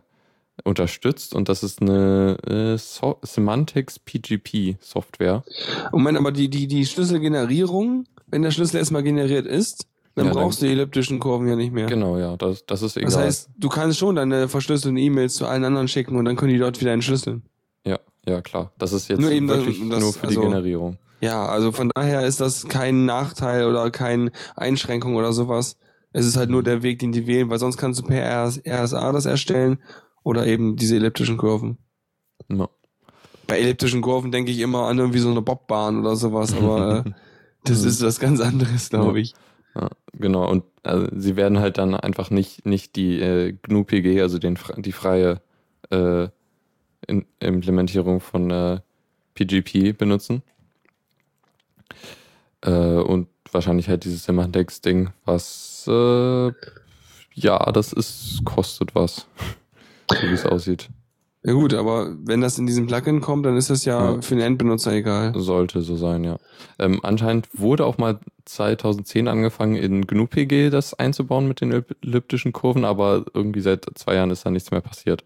unterstützt 0.65 1.35
und 1.35 1.49
das 1.49 1.63
ist 1.63 1.81
eine 1.81 2.37
äh, 2.47 2.79
so 2.79 3.19
Semantics 3.23 3.99
PGP 3.99 4.77
Software. 4.81 5.43
Moment, 5.91 6.19
aber 6.19 6.33
die, 6.33 6.49
die, 6.49 6.67
die 6.67 6.85
Schlüsselgenerierung, 6.87 8.05
wenn 8.27 8.43
der 8.43 8.51
Schlüssel 8.51 8.77
erstmal 8.77 9.03
generiert 9.03 9.47
ist, 9.47 9.87
Dann 10.15 10.27
Ja, 10.27 10.33
dann- 10.33 10.43
brauchst 10.43 10.61
du 10.61 10.67
die 10.67 10.73
elliptischen 10.73 11.19
Kurven 11.21 11.49
ja 11.49 11.57
nicht 11.57 11.73
mehr. 11.73 11.87
Genau, 11.87 12.19
ja, 12.19 12.37
das, 12.37 12.67
das 12.67 12.83
ist 12.83 12.97
egal. 12.97 13.11
Das 13.11 13.19
heißt, 13.19 13.51
du 13.57 13.69
kannst 13.69 13.99
schon 13.99 14.17
deine 14.17 14.49
verschlüsselten 14.49 14.97
E-Mails 14.99 15.35
zu 15.35 15.47
allen 15.47 15.65
anderen 15.65 15.89
schicken 15.89 16.17
und 16.17 16.25
dann 16.27 16.37
können 16.37 16.53
die 16.53 16.59
dort 16.59 16.81
wieder 16.81 16.93
entschlüsseln. 16.93 17.43
ja, 17.85 17.99
ja, 18.27 18.41
klar. 18.43 18.73
Das 18.79 18.93
ist 18.93 19.09
jetzt 19.09 19.21
Nur 19.21 19.31
eben 19.31 19.49
wirklich 19.49 19.81
das- 19.89 20.01
nur 20.01 20.13
für 20.13 20.27
also- 20.29 20.41
die 20.41 20.47
Generierung. 20.47 20.99
Ja, 21.21 21.47
also 21.47 21.71
von 21.73 21.91
daher 21.95 22.27
ist 22.27 22.41
das 22.41 22.67
kein 22.69 23.05
Nachteil 23.07 23.67
oder 23.67 23.91
keine 23.93 24.33
Einschränkung 24.57 25.15
oder 25.15 25.33
sowas. 25.33 25.77
Es 26.13 26.27
ist 26.27 26.37
halt 26.37 26.51
nur 26.51 26.63
der 26.65 26.83
Weg, 26.83 26.99
den 26.99 27.13
die 27.13 27.27
wählen, 27.29 27.49
weil 27.49 27.59
sonst 27.61 27.77
kannst 27.79 28.01
du 28.01 28.05
per 28.05 28.23
RS 28.23 28.61
RSA 28.67 29.13
das 29.13 29.25
erstellen 29.25 29.79
oder 30.25 30.47
eben 30.47 30.75
diese 30.77 30.97
elliptischen 30.97 31.37
Kurven. 31.39 31.79
Ja. 32.49 32.69
Bei 33.47 33.59
elliptischen 33.61 34.03
Kurven 34.03 34.31
denke 34.33 34.51
ich 34.51 34.59
immer 34.59 34.89
an 34.89 34.99
irgendwie 34.99 35.21
so 35.21 35.31
eine 35.31 35.43
Bobbahn 35.43 36.01
oder 36.01 36.17
sowas, 36.17 36.55
aber 36.55 37.05
äh, 37.07 37.11
das 37.65 37.85
ist 37.85 38.03
was 38.03 38.19
ganz 38.21 38.41
anderes, 38.41 38.91
glaube 38.91 39.21
ich. 39.21 39.31
Ja, 39.31 39.37
genau, 40.13 40.49
und 40.49 40.65
also, 40.83 41.07
sie 41.17 41.37
werden 41.37 41.59
halt 41.59 41.79
dann 41.79 41.95
einfach 41.95 42.31
nicht, 42.31 42.67
nicht 42.67 42.97
die 42.97 43.21
äh, 43.21 43.53
GNU-PG, 43.53 44.21
also 44.21 44.39
den, 44.39 44.59
die 44.79 44.93
freie 44.93 45.41
äh, 45.91 46.29
in, 47.07 47.27
Implementierung 47.41 48.21
von 48.21 48.51
äh, 48.51 48.81
PGP 49.35 49.97
benutzen. 49.97 50.43
Äh, 52.63 52.71
und 52.71 53.29
wahrscheinlich 53.51 53.89
halt 53.89 54.05
dieses 54.05 54.25
Semantics-Ding, 54.25 55.11
was 55.25 55.85
äh, 55.89 56.53
ja, 57.35 57.73
das 57.73 57.93
ist, 57.93 58.43
kostet 58.45 58.95
was. 58.95 59.27
so 60.11 60.29
wie 60.29 60.35
es 60.35 60.47
aussieht. 60.47 60.89
Ja 61.45 61.55
gut, 61.55 61.75
aber 61.75 62.15
wenn 62.25 62.41
das 62.41 62.57
in 62.59 62.67
diesem 62.67 62.87
Plugin 62.87 63.21
kommt, 63.21 63.45
dann 63.47 63.57
ist 63.57 63.69
das 63.69 63.85
ja, 63.85 64.13
Ja. 64.15 64.23
für 64.23 64.37
den 64.37 64.45
Endbenutzer 64.45 64.93
egal. 64.93 65.33
Sollte 65.37 65.83
so 65.83 65.97
sein, 65.97 66.23
ja. 66.23 66.37
Ähm, 66.79 67.01
anscheinend 67.03 67.49
wurde 67.53 67.85
auch 67.85 67.99
mal 67.99 68.21
2010 68.45 69.27
angefangen, 69.27 69.75
in 69.75 70.07
GNU-PG 70.07 70.71
das 70.71 70.95
einzubauen 70.95 71.49
mit 71.49 71.61
den 71.61 71.73
ellip- 71.73 71.97
elliptischen 72.03 72.53
Kurven, 72.53 72.85
aber 72.85 73.25
irgendwie 73.35 73.61
seit 73.61 73.87
zwei 73.97 74.15
Jahren 74.15 74.31
ist 74.31 74.47
da 74.47 74.51
nichts 74.51 74.71
mehr 74.71 74.81
passiert. 74.83 75.25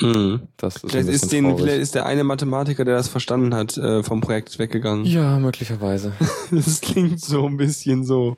Mhm. 0.00 0.40
Das 0.56 0.74
ist 0.74 0.90
Vielleicht 0.90 1.08
ein 1.08 1.14
ist, 1.14 1.30
den, 1.32 1.56
vielleicht 1.56 1.78
ist 1.80 1.94
der 1.94 2.04
eine 2.06 2.24
Mathematiker, 2.24 2.84
der 2.84 2.96
das 2.96 3.06
verstanden 3.06 3.54
hat, 3.54 3.76
äh, 3.78 4.02
vom 4.02 4.20
Projekt 4.20 4.58
weggegangen. 4.58 5.04
Ja, 5.04 5.38
möglicherweise. 5.38 6.12
Das 6.50 6.80
klingt 6.80 7.20
so 7.20 7.46
ein 7.46 7.56
bisschen 7.56 8.04
so. 8.04 8.36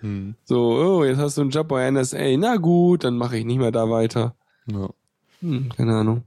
Hm. 0.00 0.34
So, 0.44 0.60
oh, 0.72 1.04
jetzt 1.04 1.18
hast 1.18 1.36
du 1.36 1.42
einen 1.42 1.50
Job 1.50 1.68
bei 1.68 1.90
NSA. 1.90 2.38
Na 2.38 2.56
gut, 2.56 3.04
dann 3.04 3.18
mache 3.18 3.36
ich 3.36 3.44
nicht 3.44 3.58
mehr 3.58 3.70
da 3.70 3.90
weiter. 3.90 4.34
Ja. 4.72 4.88
Hm, 5.42 5.68
keine 5.76 5.94
Ahnung. 5.94 6.22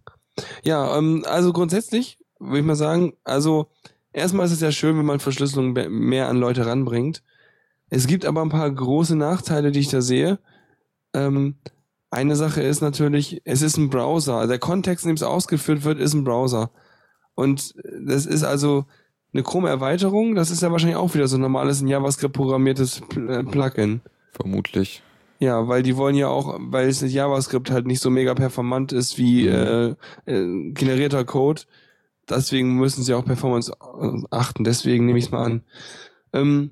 Ja, 0.63 0.97
ähm, 0.97 1.23
also 1.27 1.53
grundsätzlich 1.53 2.19
würde 2.39 2.59
ich 2.59 2.65
mal 2.65 2.75
sagen, 2.75 3.13
also 3.23 3.67
erstmal 4.13 4.45
ist 4.45 4.51
es 4.51 4.61
ja 4.61 4.71
schön, 4.71 4.97
wenn 4.97 5.05
man 5.05 5.19
Verschlüsselung 5.19 5.73
mehr 5.73 6.27
an 6.29 6.37
Leute 6.37 6.65
ranbringt. 6.65 7.23
Es 7.89 8.07
gibt 8.07 8.25
aber 8.25 8.41
ein 8.41 8.49
paar 8.49 8.69
große 8.69 9.15
Nachteile, 9.15 9.71
die 9.71 9.79
ich 9.79 9.89
da 9.89 10.01
sehe. 10.01 10.39
Ähm, 11.13 11.55
eine 12.09 12.35
Sache 12.35 12.61
ist 12.61 12.81
natürlich, 12.81 13.41
es 13.45 13.61
ist 13.61 13.77
ein 13.77 13.89
Browser. 13.89 14.47
Der 14.47 14.59
Kontext, 14.59 15.05
in 15.05 15.09
dem 15.09 15.15
es 15.15 15.23
ausgeführt 15.23 15.83
wird, 15.83 15.99
ist 15.99 16.13
ein 16.13 16.23
Browser. 16.23 16.71
Und 17.35 17.75
das 17.99 18.25
ist 18.25 18.43
also 18.43 18.85
eine 19.33 19.43
Chrome-Erweiterung, 19.43 20.35
das 20.35 20.51
ist 20.51 20.61
ja 20.61 20.71
wahrscheinlich 20.71 20.97
auch 20.97 21.13
wieder 21.13 21.27
so 21.27 21.37
ein 21.37 21.41
normales 21.41 21.81
in 21.81 21.87
JavaScript 21.87 22.33
programmiertes 22.33 23.01
äh, 23.15 23.43
Plugin. 23.43 24.01
Vermutlich. 24.31 25.03
Ja, 25.39 25.67
weil 25.67 25.83
die 25.83 25.97
wollen 25.97 26.15
ja 26.15 26.27
auch, 26.29 26.57
weil 26.59 26.87
es 26.87 27.01
JavaScript 27.01 27.69
halt 27.69 27.85
nicht 27.85 28.01
so 28.01 28.09
mega 28.09 28.33
performant 28.33 28.91
ist 28.91 29.17
wie 29.17 29.47
äh, 29.47 29.95
Mhm. 30.25 30.69
äh, 30.69 30.71
generierter 30.73 31.25
Code. 31.25 31.63
Deswegen 32.29 32.75
müssen 32.77 33.03
sie 33.03 33.13
auch 33.13 33.23
Performance 33.25 33.71
äh, 33.71 34.23
achten. 34.31 34.63
Deswegen 34.63 35.05
nehme 35.05 35.19
ich 35.19 35.25
es 35.25 35.31
mal 35.31 35.45
an. 35.45 35.63
Ähm, 36.33 36.71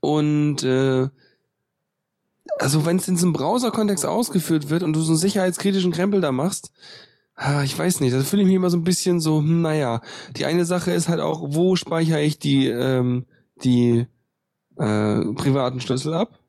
und 0.00 0.62
äh, 0.64 1.08
also 2.58 2.84
wenn 2.86 2.96
es 2.96 3.08
in 3.08 3.16
so 3.16 3.26
einem 3.26 3.32
Browser-Kontext 3.32 4.04
ausgeführt 4.04 4.70
wird 4.70 4.82
und 4.82 4.92
du 4.94 5.00
so 5.00 5.12
einen 5.12 5.18
sicherheitskritischen 5.18 5.92
Krempel 5.92 6.20
da 6.20 6.32
machst, 6.32 6.72
ich 7.64 7.78
weiß 7.78 8.00
nicht, 8.00 8.14
das 8.14 8.28
fühle 8.28 8.42
ich 8.42 8.48
mich 8.48 8.56
immer 8.56 8.68
so 8.68 8.76
ein 8.76 8.84
bisschen 8.84 9.18
so, 9.20 9.38
hm, 9.38 9.62
naja. 9.62 10.02
Die 10.36 10.44
eine 10.44 10.66
Sache 10.66 10.90
ist 10.92 11.08
halt 11.08 11.20
auch, 11.20 11.40
wo 11.54 11.74
speichere 11.74 12.20
ich 12.20 12.38
die, 12.38 12.66
ähm, 12.66 13.24
die 13.64 14.06
äh, 14.76 15.24
privaten 15.34 15.80
Schlüssel 15.80 16.12
ab? 16.14 16.39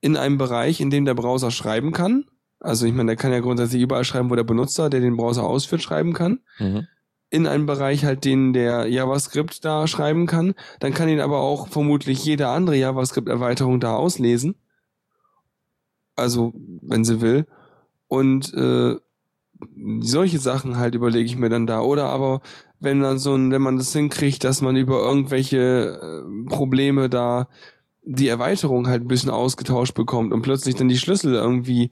In 0.00 0.16
einem 0.16 0.38
Bereich, 0.38 0.80
in 0.80 0.90
dem 0.90 1.04
der 1.04 1.14
Browser 1.14 1.50
schreiben 1.50 1.92
kann. 1.92 2.24
Also 2.60 2.86
ich 2.86 2.92
meine, 2.92 3.08
der 3.08 3.16
kann 3.16 3.32
ja 3.32 3.40
grundsätzlich 3.40 3.82
überall 3.82 4.04
schreiben, 4.04 4.30
wo 4.30 4.34
der 4.34 4.44
Benutzer, 4.44 4.90
der 4.90 5.00
den 5.00 5.16
Browser 5.16 5.44
ausführt, 5.44 5.82
schreiben 5.82 6.12
kann. 6.12 6.40
Mhm. 6.58 6.86
In 7.30 7.46
einem 7.46 7.66
Bereich 7.66 8.04
halt, 8.04 8.24
den 8.24 8.52
der 8.52 8.86
JavaScript 8.86 9.64
da 9.64 9.86
schreiben 9.86 10.26
kann. 10.26 10.54
Dann 10.80 10.94
kann 10.94 11.08
ihn 11.08 11.20
aber 11.20 11.40
auch 11.40 11.68
vermutlich 11.68 12.24
jede 12.24 12.48
andere 12.48 12.76
JavaScript-Erweiterung 12.76 13.80
da 13.80 13.94
auslesen. 13.94 14.54
Also, 16.16 16.52
wenn 16.82 17.04
sie 17.04 17.20
will. 17.20 17.46
Und 18.08 18.52
äh, 18.54 18.96
solche 20.00 20.38
Sachen 20.38 20.78
halt 20.78 20.94
überlege 20.94 21.26
ich 21.26 21.36
mir 21.36 21.50
dann 21.50 21.66
da. 21.66 21.80
Oder 21.80 22.06
aber, 22.06 22.40
wenn 22.80 23.02
dann 23.02 23.18
so 23.18 23.34
ein, 23.34 23.52
wenn 23.52 23.62
man 23.62 23.76
das 23.76 23.92
hinkriegt, 23.92 24.42
dass 24.42 24.62
man 24.62 24.76
über 24.76 25.00
irgendwelche 25.00 26.00
äh, 26.00 26.48
Probleme 26.48 27.08
da 27.08 27.48
die 28.10 28.28
Erweiterung 28.28 28.88
halt 28.88 29.02
ein 29.02 29.08
bisschen 29.08 29.30
ausgetauscht 29.30 29.94
bekommt 29.94 30.32
und 30.32 30.40
plötzlich 30.40 30.74
dann 30.74 30.88
die 30.88 30.96
Schlüssel 30.96 31.34
irgendwie 31.34 31.90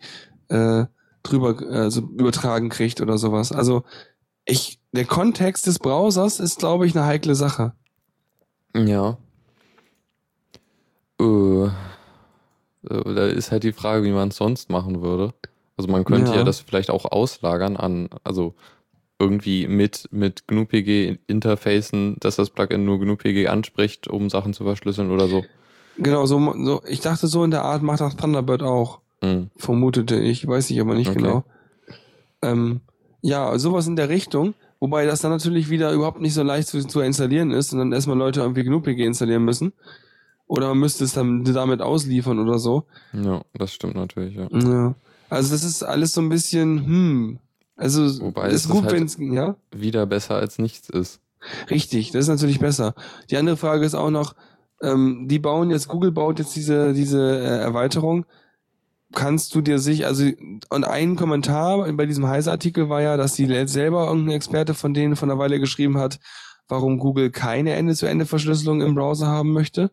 äh, 0.48 0.86
drüber 1.22 1.56
also 1.70 2.00
übertragen 2.00 2.70
kriegt 2.70 3.02
oder 3.02 3.18
sowas. 3.18 3.52
Also 3.52 3.84
ich 4.46 4.80
der 4.92 5.04
Kontext 5.04 5.66
des 5.66 5.78
Browsers 5.78 6.40
ist 6.40 6.58
glaube 6.58 6.86
ich 6.86 6.96
eine 6.96 7.04
heikle 7.04 7.34
Sache. 7.34 7.74
Ja. 8.74 9.18
Äh, 11.20 11.64
äh, 11.64 11.68
da 12.88 13.26
ist 13.26 13.52
halt 13.52 13.64
die 13.64 13.72
Frage, 13.72 14.04
wie 14.04 14.12
man 14.12 14.28
es 14.28 14.36
sonst 14.36 14.70
machen 14.70 15.02
würde. 15.02 15.34
Also 15.76 15.90
man 15.90 16.04
könnte 16.04 16.30
ja. 16.30 16.38
Ja. 16.38 16.44
das 16.44 16.60
vielleicht 16.60 16.88
auch 16.88 17.04
auslagern 17.04 17.76
an, 17.76 18.08
also 18.24 18.54
irgendwie 19.18 19.66
mit, 19.66 20.08
mit 20.10 20.46
GNU-PG 20.46 21.18
interfacen, 21.26 22.16
dass 22.20 22.36
das 22.36 22.48
Plugin 22.48 22.86
nur 22.86 22.98
GNU-PG 22.98 23.48
anspricht, 23.48 24.08
um 24.08 24.30
Sachen 24.30 24.54
zu 24.54 24.64
verschlüsseln 24.64 25.10
oder 25.10 25.28
so. 25.28 25.44
Genau, 25.98 26.26
so, 26.26 26.38
so 26.64 26.82
ich 26.86 27.00
dachte 27.00 27.26
so 27.26 27.42
in 27.44 27.50
der 27.50 27.64
Art 27.64 27.82
macht 27.82 28.00
das 28.00 28.16
Thunderbird 28.16 28.62
auch, 28.62 29.00
Hm. 29.22 29.50
vermutete 29.56 30.16
ich, 30.16 30.46
weiß 30.46 30.70
ich 30.70 30.80
aber 30.80 30.94
nicht 30.94 31.08
Okay. 31.10 31.18
genau. 31.18 31.44
Ähm, 32.42 32.80
ja, 33.22 33.58
sowas 33.58 33.86
in 33.86 33.96
der 33.96 34.08
Richtung, 34.08 34.54
wobei 34.78 35.06
das 35.06 35.20
dann 35.22 35.30
natürlich 35.32 35.70
wieder 35.70 35.92
überhaupt 35.92 36.20
nicht 36.20 36.34
so 36.34 36.42
leicht 36.42 36.68
zu, 36.68 36.86
zu 36.86 37.00
installieren 37.00 37.50
ist 37.50 37.72
und 37.72 37.78
dann 37.78 37.92
erstmal 37.92 38.16
Leute 38.18 38.40
irgendwie 38.40 38.62
GNU-PG 38.64 39.04
installieren 39.06 39.44
müssen. 39.44 39.72
Oder 40.46 40.68
man 40.68 40.78
müsste 40.78 41.04
es 41.04 41.12
dann 41.12 41.42
damit 41.44 41.80
ausliefern 41.82 42.38
oder 42.38 42.58
so. 42.58 42.84
Ja, 43.12 43.42
das 43.54 43.72
stimmt 43.72 43.96
natürlich, 43.96 44.36
ja. 44.36 44.48
Ja. 44.52 44.94
Also 45.28 45.50
das 45.50 45.64
ist 45.64 45.82
alles 45.82 46.12
so 46.12 46.20
ein 46.20 46.28
bisschen, 46.28 46.86
hm. 46.86 47.38
Also 47.74 48.20
Wobei 48.22 48.48
ist 48.50 48.64
es 48.66 48.68
gut, 48.70 48.84
halt- 48.84 48.92
wenn 48.94 49.04
es, 49.04 49.16
ja, 49.18 49.56
Wieder 49.72 50.06
besser 50.06 50.36
als 50.36 50.58
nichts 50.58 50.88
ist. 50.88 51.20
richtig, 51.68 52.12
das 52.12 52.22
ist 52.22 52.28
natürlich 52.28 52.60
besser. 52.60 52.94
Die 53.30 53.36
andere 53.36 53.56
Frage 53.56 53.84
ist 53.84 53.94
auch 53.94 54.10
noch, 54.10 54.34
ähm, 54.82 55.26
die 55.28 55.38
bauen 55.38 55.70
jetzt, 55.70 55.88
Google 55.88 56.12
baut 56.12 56.38
jetzt 56.38 56.54
diese, 56.56 56.92
diese 56.92 57.20
äh, 57.20 57.58
Erweiterung. 57.58 58.26
Kannst 59.12 59.54
du 59.54 59.60
dir 59.60 59.78
sich, 59.78 60.04
also, 60.04 60.24
und 60.68 60.84
ein 60.84 61.16
Kommentar 61.16 61.90
bei 61.92 62.06
diesem 62.06 62.26
Heise-Artikel 62.26 62.88
war 62.88 63.00
ja, 63.00 63.16
dass 63.16 63.34
die 63.34 63.46
selber 63.68 64.08
irgendein 64.08 64.36
Experte 64.36 64.74
von 64.74 64.94
denen 64.94 65.16
von 65.16 65.30
einer 65.30 65.38
Weile 65.38 65.60
geschrieben 65.60 65.96
hat, 65.96 66.18
warum 66.68 66.98
Google 66.98 67.30
keine 67.30 67.74
Ende-zu-Ende-Verschlüsselung 67.74 68.80
im 68.82 68.94
Browser 68.94 69.28
haben 69.28 69.52
möchte. 69.52 69.90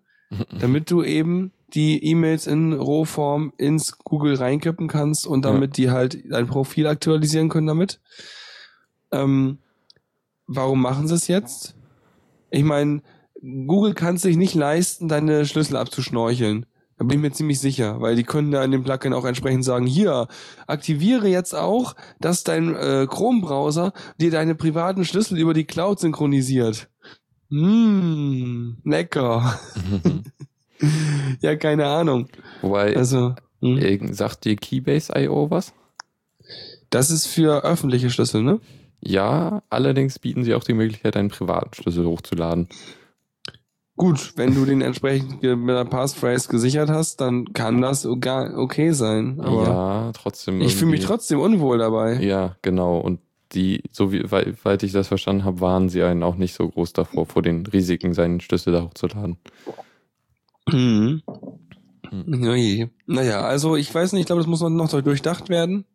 damit 0.59 0.89
du 0.91 1.03
eben 1.03 1.51
die 1.73 2.03
E-Mails 2.03 2.47
in 2.47 2.73
Rohform 2.73 3.53
ins 3.57 3.97
Google 3.99 4.35
reinkippen 4.35 4.87
kannst 4.87 5.25
und 5.25 5.43
damit 5.43 5.77
die 5.77 5.89
halt 5.89 6.17
dein 6.29 6.47
Profil 6.47 6.87
aktualisieren 6.87 7.49
können 7.49 7.67
damit. 7.67 7.99
Ähm, 9.11 9.57
warum 10.45 10.81
machen 10.81 11.07
sie 11.07 11.15
es 11.15 11.27
jetzt? 11.27 11.75
Ich 12.51 12.63
meine, 12.63 13.01
Google 13.43 13.93
kann 13.93 14.15
es 14.15 14.21
sich 14.21 14.37
nicht 14.37 14.55
leisten, 14.55 15.09
deine 15.09 15.45
Schlüssel 15.45 15.75
abzuschnorcheln. 15.75 16.65
Da 16.97 17.05
bin 17.05 17.17
ich 17.17 17.21
mir 17.21 17.31
ziemlich 17.31 17.59
sicher, 17.59 17.99
weil 17.99 18.15
die 18.15 18.23
können 18.23 18.51
da 18.51 18.63
in 18.63 18.71
dem 18.71 18.83
Plugin 18.83 19.13
auch 19.13 19.25
entsprechend 19.25 19.65
sagen, 19.65 19.85
hier, 19.85 20.27
aktiviere 20.67 21.27
jetzt 21.27 21.53
auch, 21.53 21.95
dass 22.21 22.43
dein 22.43 22.73
äh, 22.75 23.07
Chrome-Browser 23.09 23.93
dir 24.21 24.31
deine 24.31 24.55
privaten 24.55 25.03
Schlüssel 25.03 25.37
über 25.37 25.53
die 25.53 25.65
Cloud 25.65 25.99
synchronisiert. 25.99 26.87
Mmh, 27.49 28.77
lecker. 28.83 29.59
ja, 31.41 31.55
keine 31.55 31.87
Ahnung. 31.87 32.29
Wobei, 32.61 32.95
Also, 32.95 33.35
hm. 33.61 34.13
sagt 34.13 34.45
dir 34.45 34.55
Keybase.io 34.55 35.49
was? 35.49 35.73
das 36.93 37.09
ist 37.09 37.25
für 37.25 37.63
öffentliche 37.63 38.11
Schlüssel, 38.11 38.43
ne? 38.43 38.59
Ja, 39.01 39.63
allerdings 39.69 40.19
bieten 40.19 40.43
sie 40.43 40.53
auch 40.53 40.63
die 40.63 40.73
Möglichkeit, 40.73 41.17
einen 41.17 41.29
privaten 41.29 41.73
Schlüssel 41.73 42.05
hochzuladen. 42.05 42.69
Gut, 43.95 44.33
wenn 44.37 44.55
du 44.55 44.65
den 44.65 44.81
entsprechend 44.81 45.43
mit 45.43 45.53
einer 45.69 45.85
Passphrase 45.85 46.49
gesichert 46.49 46.89
hast, 46.89 47.21
dann 47.21 47.53
kann 47.53 47.81
das 47.81 48.05
okay 48.07 48.91
sein. 48.91 49.39
Aber 49.39 49.63
ja, 49.63 50.11
trotzdem. 50.13 50.61
ich 50.61 50.75
fühle 50.75 50.91
mich 50.91 51.01
trotzdem 51.05 51.39
unwohl 51.39 51.77
dabei. 51.77 52.15
Ja, 52.23 52.55
genau. 52.63 52.97
Und 52.97 53.19
die, 53.53 53.83
so 53.91 54.11
wie, 54.11 54.31
wei- 54.31 54.53
weit 54.63 54.81
ich 54.81 54.93
das 54.93 55.07
verstanden 55.09 55.43
habe, 55.45 55.61
waren 55.61 55.89
sie 55.89 56.01
einen 56.01 56.23
auch 56.23 56.35
nicht 56.35 56.55
so 56.55 56.67
groß 56.67 56.93
davor, 56.93 57.27
vor 57.27 57.43
den 57.43 57.67
Risiken, 57.67 58.15
seinen 58.15 58.39
Schlüssel 58.41 58.73
da 58.73 58.81
hochzuladen. 58.81 59.37
Mhm. 60.69 61.21
Hm. 62.09 62.43
Oje. 62.47 62.89
Naja, 63.05 63.41
also 63.41 63.75
ich 63.75 63.93
weiß 63.93 64.13
nicht, 64.13 64.21
ich 64.21 64.25
glaube, 64.25 64.41
das 64.41 64.47
muss 64.47 64.61
noch 64.61 64.89
durchdacht 65.01 65.49
werden. 65.49 65.85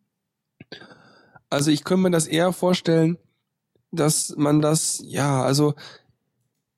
Also 1.49 1.71
ich 1.71 1.83
könnte 1.83 2.03
mir 2.03 2.11
das 2.11 2.27
eher 2.27 2.53
vorstellen, 2.53 3.17
dass 3.91 4.35
man 4.37 4.61
das, 4.61 5.01
ja, 5.05 5.41
also 5.41 5.73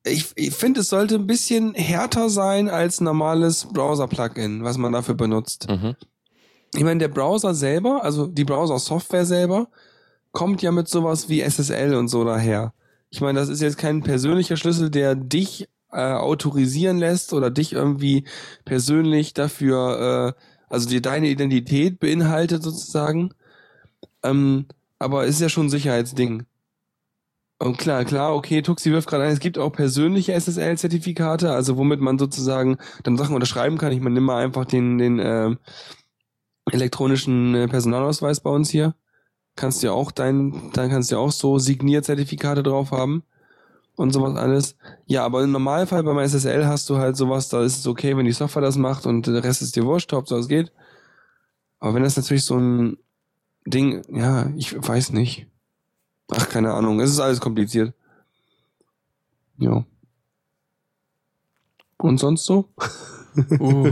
ich, 0.05 0.31
ich 0.35 0.51
finde, 0.55 0.81
es 0.81 0.89
sollte 0.89 1.15
ein 1.15 1.27
bisschen 1.27 1.73
härter 1.73 2.29
sein 2.29 2.69
als 2.69 3.01
normales 3.01 3.67
Browser-Plugin, 3.71 4.63
was 4.63 4.77
man 4.77 4.93
dafür 4.93 5.15
benutzt. 5.15 5.67
Mhm. 5.69 5.95
Ich 6.73 6.83
meine, 6.83 6.99
der 6.99 7.09
Browser 7.09 7.53
selber, 7.53 8.03
also 8.03 8.27
die 8.27 8.45
Browser-Software 8.45 9.25
selber, 9.25 9.67
kommt 10.31 10.61
ja 10.61 10.71
mit 10.71 10.87
sowas 10.87 11.29
wie 11.29 11.41
SSL 11.41 11.95
und 11.95 12.07
so 12.07 12.23
daher. 12.23 12.73
Ich 13.09 13.21
meine, 13.21 13.39
das 13.39 13.49
ist 13.49 13.61
jetzt 13.61 13.77
kein 13.77 14.01
persönlicher 14.01 14.55
Schlüssel, 14.55 14.89
der 14.89 15.15
dich 15.15 15.67
äh, 15.91 16.13
autorisieren 16.13 16.97
lässt 16.97 17.33
oder 17.33 17.51
dich 17.51 17.73
irgendwie 17.73 18.23
persönlich 18.63 19.33
dafür, 19.33 20.35
äh, 20.37 20.41
also 20.69 20.89
dir 20.89 21.01
deine 21.01 21.27
Identität 21.27 21.99
beinhaltet 21.99 22.63
sozusagen. 22.63 23.33
Ähm, 24.23 24.65
aber 24.99 25.25
ist 25.25 25.41
ja 25.41 25.49
schon 25.49 25.65
ein 25.65 25.69
Sicherheitsding. 25.69 26.45
Und 27.61 27.77
klar, 27.77 28.05
klar, 28.05 28.33
okay, 28.35 28.63
Tuxi 28.63 28.91
wirft 28.91 29.07
gerade 29.07 29.25
ein, 29.25 29.33
es 29.33 29.39
gibt 29.39 29.59
auch 29.59 29.71
persönliche 29.71 30.33
SSL-Zertifikate, 30.33 31.51
also 31.51 31.77
womit 31.77 32.01
man 32.01 32.17
sozusagen 32.17 32.77
dann 33.03 33.17
Sachen 33.17 33.35
unterschreiben 33.35 33.77
kann. 33.77 33.91
Ich 33.91 34.01
meine, 34.01 34.15
nimm 34.15 34.23
mal 34.23 34.43
einfach 34.43 34.65
den, 34.65 34.97
den 34.97 35.19
äh, 35.19 35.55
elektronischen 36.71 37.67
Personalausweis 37.69 38.39
bei 38.39 38.49
uns 38.49 38.71
hier. 38.71 38.95
Kannst 39.55 39.83
ja 39.83 39.91
auch 39.91 40.09
dein, 40.09 40.71
dann 40.73 40.89
kannst 40.89 41.11
du 41.11 41.17
ja 41.17 41.21
auch 41.21 41.31
so 41.31 41.59
Signierzertifikate 41.59 42.63
drauf 42.63 42.89
haben 42.89 43.21
und 43.95 44.11
sowas 44.11 44.37
alles. 44.37 44.75
Ja, 45.05 45.23
aber 45.23 45.43
im 45.43 45.51
Normalfall 45.51 46.01
beim 46.01 46.17
SSL 46.17 46.65
hast 46.65 46.89
du 46.89 46.97
halt 46.97 47.15
sowas, 47.15 47.49
da 47.49 47.61
ist 47.61 47.77
es 47.77 47.85
okay, 47.85 48.17
wenn 48.17 48.25
die 48.25 48.31
Software 48.31 48.63
das 48.63 48.77
macht 48.77 49.05
und 49.05 49.27
der 49.27 49.43
Rest 49.43 49.61
ist 49.61 49.75
dir 49.75 49.85
wurscht, 49.85 50.11
ob 50.13 50.31
es 50.31 50.47
geht. 50.47 50.71
Aber 51.79 51.93
wenn 51.93 52.01
das 52.01 52.17
natürlich 52.17 52.43
so 52.43 52.57
ein 52.57 52.97
Ding, 53.67 54.01
ja, 54.09 54.49
ich 54.55 54.75
weiß 54.75 55.11
nicht. 55.11 55.50
Ach, 56.31 56.49
keine 56.49 56.73
Ahnung, 56.73 56.99
es 56.99 57.11
ist 57.11 57.19
alles 57.19 57.39
kompliziert. 57.39 57.93
Ja. 59.57 59.85
Und 61.97 62.19
sonst 62.19 62.45
so? 62.45 62.69
Uh. 63.59 63.91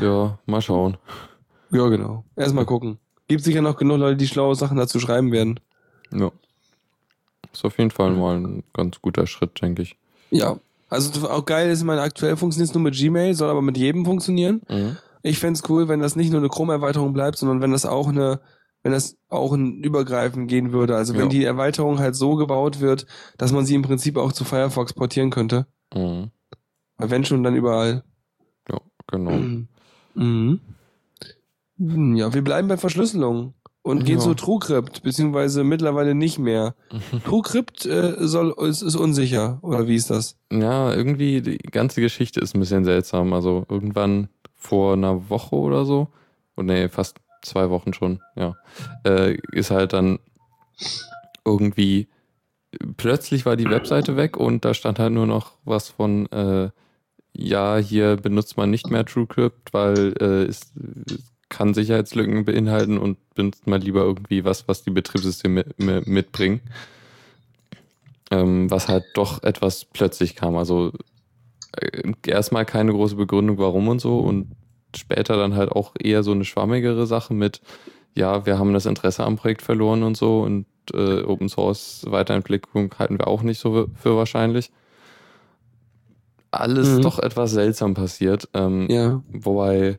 ja, 0.00 0.38
mal 0.46 0.60
schauen. 0.60 0.96
Ja, 1.70 1.88
genau. 1.88 2.24
Erstmal 2.36 2.66
gucken. 2.66 2.98
Gibt 3.28 3.44
sicher 3.44 3.62
noch 3.62 3.76
genug 3.76 3.98
Leute, 3.98 4.16
die 4.16 4.26
schlaue 4.26 4.54
Sachen 4.54 4.76
dazu 4.76 4.98
schreiben 5.00 5.32
werden. 5.32 5.60
Ja. 6.12 6.30
Ist 7.52 7.64
auf 7.64 7.78
jeden 7.78 7.90
Fall 7.90 8.10
mal 8.10 8.36
ein 8.36 8.64
ganz 8.72 9.00
guter 9.00 9.26
Schritt, 9.26 9.60
denke 9.62 9.82
ich. 9.82 9.96
Ja. 10.30 10.58
Also 10.88 11.28
auch 11.28 11.44
geil 11.44 11.70
ist, 11.70 11.82
meine 11.84 12.02
aktuell 12.02 12.36
funktioniert 12.36 12.70
es 12.70 12.74
nur 12.74 12.82
mit 12.82 12.94
Gmail, 12.94 13.34
soll 13.34 13.50
aber 13.50 13.62
mit 13.62 13.76
jedem 13.76 14.04
funktionieren. 14.04 14.62
Mhm. 14.68 14.96
Ich 15.22 15.38
fände 15.38 15.60
cool, 15.68 15.88
wenn 15.88 16.00
das 16.00 16.16
nicht 16.16 16.30
nur 16.30 16.40
eine 16.40 16.48
Chrome-Erweiterung 16.48 17.12
bleibt, 17.12 17.38
sondern 17.38 17.60
wenn 17.60 17.72
das 17.72 17.86
auch 17.86 18.08
eine, 18.08 18.40
wenn 18.84 18.92
das 18.92 19.16
auch 19.28 19.52
ein 19.52 19.82
Übergreifen 19.82 20.46
gehen 20.46 20.70
würde. 20.72 20.94
Also 20.94 21.14
wenn 21.14 21.22
Ja. 21.22 21.28
die 21.28 21.44
Erweiterung 21.44 21.98
halt 21.98 22.14
so 22.14 22.36
gebaut 22.36 22.80
wird, 22.80 23.06
dass 23.38 23.50
man 23.50 23.66
sie 23.66 23.74
im 23.74 23.82
Prinzip 23.82 24.16
auch 24.16 24.30
zu 24.32 24.44
Firefox 24.44 24.92
portieren 24.92 25.30
könnte. 25.30 25.66
Mhm. 25.92 26.30
Weil 26.98 27.10
wenn 27.10 27.24
schon, 27.24 27.42
dann 27.42 27.56
überall. 27.56 28.04
Ja, 28.70 28.78
genau. 29.08 29.32
Mhm. 29.32 29.68
Mhm. 31.76 32.14
Ja, 32.16 32.32
wir 32.32 32.42
bleiben 32.42 32.68
bei 32.68 32.76
Verschlüsselung 32.76 33.54
und 33.82 34.04
gehen 34.04 34.18
Ja. 34.18 34.24
zu 34.24 34.34
TrueCrypt, 34.34 35.02
beziehungsweise 35.02 35.64
mittlerweile 35.64 36.14
nicht 36.14 36.38
mehr. 36.38 36.76
TrueCrypt 37.24 37.84
äh, 37.86 38.14
soll, 38.20 38.54
ist, 38.68 38.82
ist 38.82 38.94
unsicher, 38.94 39.58
oder 39.62 39.88
wie 39.88 39.96
ist 39.96 40.08
das? 40.10 40.36
Ja, 40.52 40.94
irgendwie 40.94 41.42
die 41.42 41.58
ganze 41.58 42.00
Geschichte 42.00 42.38
ist 42.40 42.54
ein 42.54 42.60
bisschen 42.60 42.84
seltsam. 42.84 43.32
Also 43.32 43.66
irgendwann 43.68 44.28
vor 44.54 44.92
einer 44.92 45.28
Woche 45.28 45.56
oder 45.56 45.84
so, 45.84 46.06
oh 46.56 46.62
nee, 46.62 46.88
fast 46.88 47.16
zwei 47.44 47.70
Wochen 47.70 47.92
schon, 47.92 48.20
ja, 48.36 48.54
äh, 49.04 49.36
ist 49.52 49.70
halt 49.70 49.92
dann 49.92 50.18
irgendwie 51.44 52.08
plötzlich 52.96 53.46
war 53.46 53.56
die 53.56 53.70
Webseite 53.70 54.16
weg 54.16 54.36
und 54.36 54.64
da 54.64 54.74
stand 54.74 54.98
halt 54.98 55.12
nur 55.12 55.26
noch 55.26 55.52
was 55.64 55.90
von 55.90 56.26
äh, 56.32 56.70
ja, 57.36 57.76
hier 57.78 58.16
benutzt 58.16 58.56
man 58.56 58.70
nicht 58.70 58.90
mehr 58.90 59.04
TrueCrypt, 59.04 59.72
weil 59.72 60.14
äh, 60.20 60.44
es, 60.44 60.72
kann 61.48 61.72
Sicherheitslücken 61.72 62.44
beinhalten 62.44 62.98
und 62.98 63.16
benutzt 63.34 63.66
mal 63.68 63.78
lieber 63.80 64.02
irgendwie 64.02 64.44
was, 64.44 64.66
was 64.66 64.82
die 64.82 64.90
Betriebssysteme 64.90 65.64
mi- 65.78 66.02
mitbringen. 66.04 66.60
Ähm, 68.30 68.70
was 68.70 68.88
halt 68.88 69.04
doch 69.14 69.42
etwas 69.44 69.84
plötzlich 69.84 70.34
kam. 70.34 70.56
Also 70.56 70.92
äh, 71.76 72.12
erstmal 72.26 72.64
keine 72.64 72.92
große 72.92 73.14
Begründung, 73.14 73.58
warum 73.58 73.86
und 73.86 74.00
so 74.00 74.18
und 74.18 74.50
später 74.96 75.36
dann 75.36 75.54
halt 75.56 75.70
auch 75.72 75.94
eher 75.98 76.22
so 76.22 76.32
eine 76.32 76.44
schwammigere 76.44 77.06
Sache 77.06 77.34
mit, 77.34 77.60
ja, 78.14 78.46
wir 78.46 78.58
haben 78.58 78.72
das 78.74 78.86
Interesse 78.86 79.24
am 79.24 79.36
Projekt 79.36 79.62
verloren 79.62 80.02
und 80.02 80.16
so 80.16 80.40
und 80.42 80.66
äh, 80.92 81.22
Open 81.22 81.48
Source 81.48 82.04
Weiterentwicklung 82.08 82.94
halten 82.98 83.18
wir 83.18 83.26
auch 83.28 83.42
nicht 83.42 83.58
so 83.60 83.88
für 83.94 84.16
wahrscheinlich. 84.16 84.70
Alles 86.50 86.98
Mhm. 86.98 87.02
doch 87.02 87.18
etwas 87.18 87.50
seltsam 87.52 87.94
passiert. 87.94 88.48
Ähm, 88.54 88.86
Ja. 88.88 89.22
Wobei 89.28 89.98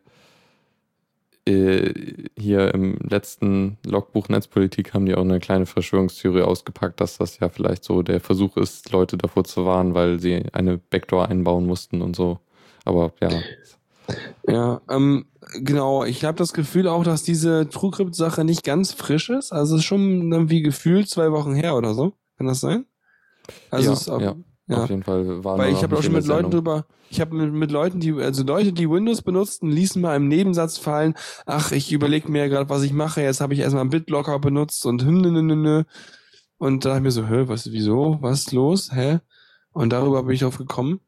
äh, 1.47 1.93
hier 2.37 2.73
im 2.73 2.97
letzten 3.07 3.77
Logbuch 3.85 4.29
Netzpolitik 4.29 4.93
haben 4.93 5.05
die 5.05 5.15
auch 5.15 5.21
eine 5.21 5.39
kleine 5.39 5.65
Verschwörungstheorie 5.65 6.41
ausgepackt, 6.41 6.99
dass 7.01 7.17
das 7.17 7.39
ja 7.39 7.49
vielleicht 7.49 7.83
so 7.83 8.01
der 8.01 8.19
Versuch 8.19 8.57
ist, 8.57 8.91
Leute 8.91 9.17
davor 9.17 9.43
zu 9.43 9.65
warnen, 9.65 9.93
weil 9.93 10.19
sie 10.19 10.43
eine 10.53 10.77
Backdoor 10.77 11.27
einbauen 11.27 11.65
mussten 11.67 12.01
und 12.01 12.15
so. 12.15 12.39
Aber 12.83 13.11
ja, 13.21 13.29
Ja, 14.47 14.81
ähm, 14.89 15.25
genau. 15.59 16.03
Ich 16.03 16.23
habe 16.25 16.37
das 16.37 16.53
Gefühl 16.53 16.87
auch, 16.87 17.03
dass 17.03 17.23
diese 17.23 17.69
TrueCrypt-Sache 17.69 18.43
nicht 18.43 18.63
ganz 18.63 18.91
frisch 18.93 19.29
ist. 19.29 19.51
Also 19.51 19.75
es 19.75 19.81
ist 19.81 19.85
schon 19.85 20.31
irgendwie 20.31 20.61
gefühlt 20.61 21.09
zwei 21.09 21.31
Wochen 21.31 21.53
her 21.53 21.75
oder 21.75 21.93
so. 21.93 22.13
Kann 22.37 22.47
das 22.47 22.59
sein? 22.59 22.85
Also 23.71 23.93
Ja, 23.93 24.15
ab- 24.15 24.21
ja. 24.21 24.35
ja. 24.67 24.83
auf 24.83 24.89
jeden 24.89 25.03
Fall 25.03 25.43
waren 25.43 25.59
Weil 25.59 25.73
ich 25.73 25.83
habe 25.83 25.97
auch 25.97 26.03
schon 26.03 26.13
mit 26.13 26.25
Leuten 26.27 26.51
drüber, 26.51 26.85
ich 27.09 27.21
habe 27.21 27.35
mit, 27.35 27.53
mit 27.53 27.71
Leuten, 27.71 27.99
die, 27.99 28.13
also 28.13 28.43
Leute, 28.43 28.73
die 28.73 28.89
Windows 28.89 29.21
benutzten, 29.21 29.69
ließen 29.69 30.01
mal 30.01 30.15
im 30.15 30.27
Nebensatz 30.27 30.77
fallen, 30.77 31.13
ach, 31.45 31.71
ich 31.71 31.91
überlege 31.91 32.31
mir 32.31 32.49
gerade, 32.49 32.69
was 32.69 32.81
ich 32.83 32.91
mache, 32.93 33.21
jetzt 33.21 33.41
habe 33.41 33.53
ich 33.53 33.59
erstmal 33.59 33.81
einen 33.81 33.91
BitLocker 33.91 34.39
benutzt 34.39 34.85
und 34.85 35.03
hm, 35.03 35.21
nö, 35.21 35.31
nö, 35.31 35.41
nö, 35.41 35.55
nö. 35.55 35.83
Und 36.57 36.83
da 36.85 36.89
dachte 36.89 36.99
ich 36.99 37.03
mir 37.03 37.11
so, 37.11 37.27
hä, 37.27 37.43
was, 37.47 37.71
wieso, 37.71 38.17
was 38.21 38.39
ist 38.39 38.51
los, 38.53 38.91
hä? 38.93 39.19
Und 39.71 39.91
darüber 39.91 40.23
bin 40.23 40.33
ich 40.33 40.41
drauf 40.41 40.57
gekommen. 40.57 41.01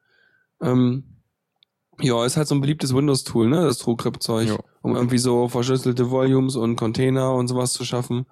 Ähm, 0.62 1.17
ja, 2.00 2.26
ist 2.26 2.38
halt 2.38 2.48
so 2.48 2.56
ein 2.56 2.62
beliebtes 2.62 2.94
Windows-Tool, 2.94 3.48
ne, 3.50 3.62
das 3.64 3.80
TrueCrypt-Zeug, 3.80 4.50
um 4.82 4.96
irgendwie 4.96 5.18
so 5.18 5.48
verschlüsselte 5.48 6.12
Volumes 6.12 6.56
und 6.56 6.76
Container 6.76 7.34
und 7.34 7.48
sowas 7.48 7.74
zu 7.74 7.84
schaffen. 7.86 8.26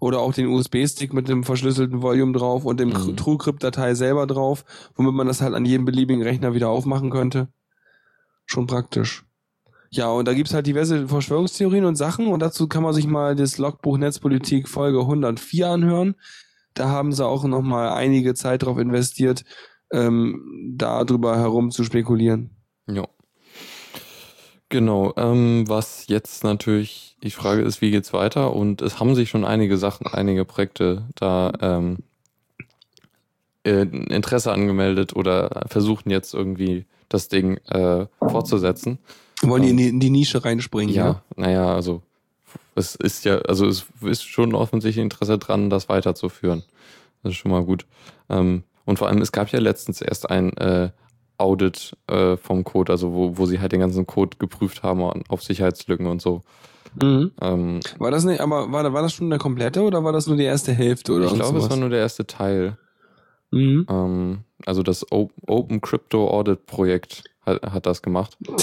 Oder 0.00 0.20
auch 0.20 0.32
den 0.32 0.46
USB-Stick 0.46 1.12
mit 1.12 1.28
dem 1.28 1.44
verschlüsselten 1.44 2.00
Volume 2.00 2.32
drauf 2.32 2.64
und 2.64 2.80
dem 2.80 2.88
Mhm. 2.88 3.16
TrueCrypt-Datei 3.16 3.94
selber 3.94 4.26
drauf, 4.26 4.64
womit 4.94 5.12
man 5.12 5.26
das 5.26 5.42
halt 5.42 5.54
an 5.54 5.66
jedem 5.66 5.84
beliebigen 5.84 6.22
Rechner 6.22 6.54
wieder 6.54 6.70
aufmachen 6.70 7.10
könnte. 7.10 7.48
Schon 8.46 8.66
praktisch. 8.66 9.24
Ja, 9.90 10.08
und 10.08 10.26
da 10.26 10.32
gibt's 10.32 10.54
halt 10.54 10.66
diverse 10.66 11.08
Verschwörungstheorien 11.08 11.84
und 11.84 11.96
Sachen 11.96 12.28
und 12.28 12.40
dazu 12.40 12.68
kann 12.68 12.82
man 12.82 12.94
sich 12.94 13.06
mal 13.06 13.34
das 13.36 13.58
Logbuch 13.58 13.98
Netzpolitik 13.98 14.68
Folge 14.68 15.00
104 15.00 15.68
anhören. 15.68 16.14
Da 16.74 16.88
haben 16.88 17.12
sie 17.12 17.26
auch 17.26 17.44
noch 17.44 17.62
mal 17.62 17.90
einige 17.90 18.34
Zeit 18.34 18.62
drauf 18.62 18.78
investiert, 18.78 19.44
ähm, 19.92 20.72
darüber 20.76 21.36
herum 21.36 21.70
zu 21.72 21.82
spekulieren. 21.84 22.56
Ja. 22.94 23.06
Genau. 24.68 25.12
Ähm, 25.16 25.64
was 25.68 26.06
jetzt 26.06 26.44
natürlich 26.44 27.16
die 27.22 27.30
Frage 27.30 27.62
ist, 27.62 27.80
wie 27.80 27.90
geht's 27.90 28.12
weiter? 28.12 28.54
Und 28.54 28.82
es 28.82 29.00
haben 29.00 29.14
sich 29.14 29.28
schon 29.28 29.44
einige 29.44 29.76
Sachen, 29.76 30.06
einige 30.06 30.44
Projekte 30.44 31.04
da 31.16 31.52
ähm, 31.60 31.98
äh, 33.64 33.82
Interesse 33.82 34.52
angemeldet 34.52 35.16
oder 35.16 35.66
versuchen 35.68 36.10
jetzt 36.10 36.34
irgendwie 36.34 36.86
das 37.08 37.28
Ding 37.28 37.56
äh, 37.66 38.06
fortzusetzen. 38.20 38.98
Wollen 39.42 39.62
die 39.62 39.70
in 39.70 39.76
die, 39.76 39.88
in 39.88 40.00
die 40.00 40.10
Nische 40.10 40.44
reinspringen? 40.44 40.94
Ja, 40.94 41.22
naja, 41.36 41.74
also 41.74 42.02
es 42.74 42.94
ist 42.94 43.24
ja, 43.24 43.38
also 43.40 43.66
es 43.66 43.86
ist 44.02 44.22
schon 44.22 44.54
offensichtlich 44.54 45.02
Interesse 45.02 45.38
dran, 45.38 45.70
das 45.70 45.88
weiterzuführen. 45.88 46.62
Das 47.22 47.32
ist 47.32 47.38
schon 47.38 47.50
mal 47.50 47.64
gut. 47.64 47.86
Ähm, 48.28 48.62
und 48.84 48.98
vor 48.98 49.08
allem, 49.08 49.20
es 49.20 49.32
gab 49.32 49.50
ja 49.50 49.58
letztens 49.58 50.00
erst 50.00 50.30
ein 50.30 50.56
äh, 50.56 50.90
Audit 51.40 51.96
äh, 52.06 52.36
vom 52.36 52.64
Code, 52.64 52.92
also 52.92 53.12
wo, 53.12 53.38
wo 53.38 53.46
sie 53.46 53.60
halt 53.60 53.72
den 53.72 53.80
ganzen 53.80 54.06
Code 54.06 54.36
geprüft 54.38 54.82
haben 54.82 55.02
auf 55.28 55.42
Sicherheitslücken 55.42 56.06
und 56.06 56.20
so. 56.22 56.42
Mhm. 57.00 57.30
Ähm, 57.40 57.80
War 57.98 58.10
das 58.10 58.24
nicht, 58.24 58.40
aber 58.40 58.70
war, 58.72 58.92
war 58.92 59.02
das 59.02 59.12
schon 59.12 59.30
der 59.30 59.38
komplette 59.38 59.82
oder 59.82 60.02
war 60.04 60.12
das 60.12 60.26
nur 60.26 60.36
die 60.36 60.44
erste 60.44 60.72
Hälfte 60.72 61.12
oder 61.12 61.26
ich 61.26 61.34
glaube, 61.34 61.58
es 61.58 61.70
war 61.70 61.76
nur 61.76 61.88
der 61.90 62.00
erste 62.00 62.26
Teil. 62.26 62.76
Mhm. 63.52 63.86
Ähm, 63.88 64.38
also 64.66 64.82
das 64.82 65.10
O- 65.12 65.30
Open 65.46 65.80
Crypto 65.80 66.28
Audit 66.28 66.66
Projekt 66.66 67.24
hat, 67.46 67.62
hat 67.72 67.86
das 67.86 68.02
gemacht. 68.02 68.36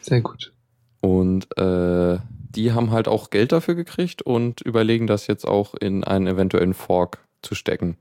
Sehr 0.00 0.20
gut. 0.22 0.52
Und 1.00 1.56
äh, 1.58 2.18
die 2.54 2.72
haben 2.72 2.90
halt 2.90 3.08
auch 3.08 3.30
Geld 3.30 3.52
dafür 3.52 3.74
gekriegt 3.74 4.22
und 4.22 4.60
überlegen 4.62 5.06
das 5.06 5.26
jetzt 5.26 5.46
auch 5.46 5.74
in 5.74 6.02
einen 6.04 6.26
eventuellen 6.26 6.74
Fork 6.74 7.18
zu 7.42 7.54
stecken, 7.54 7.96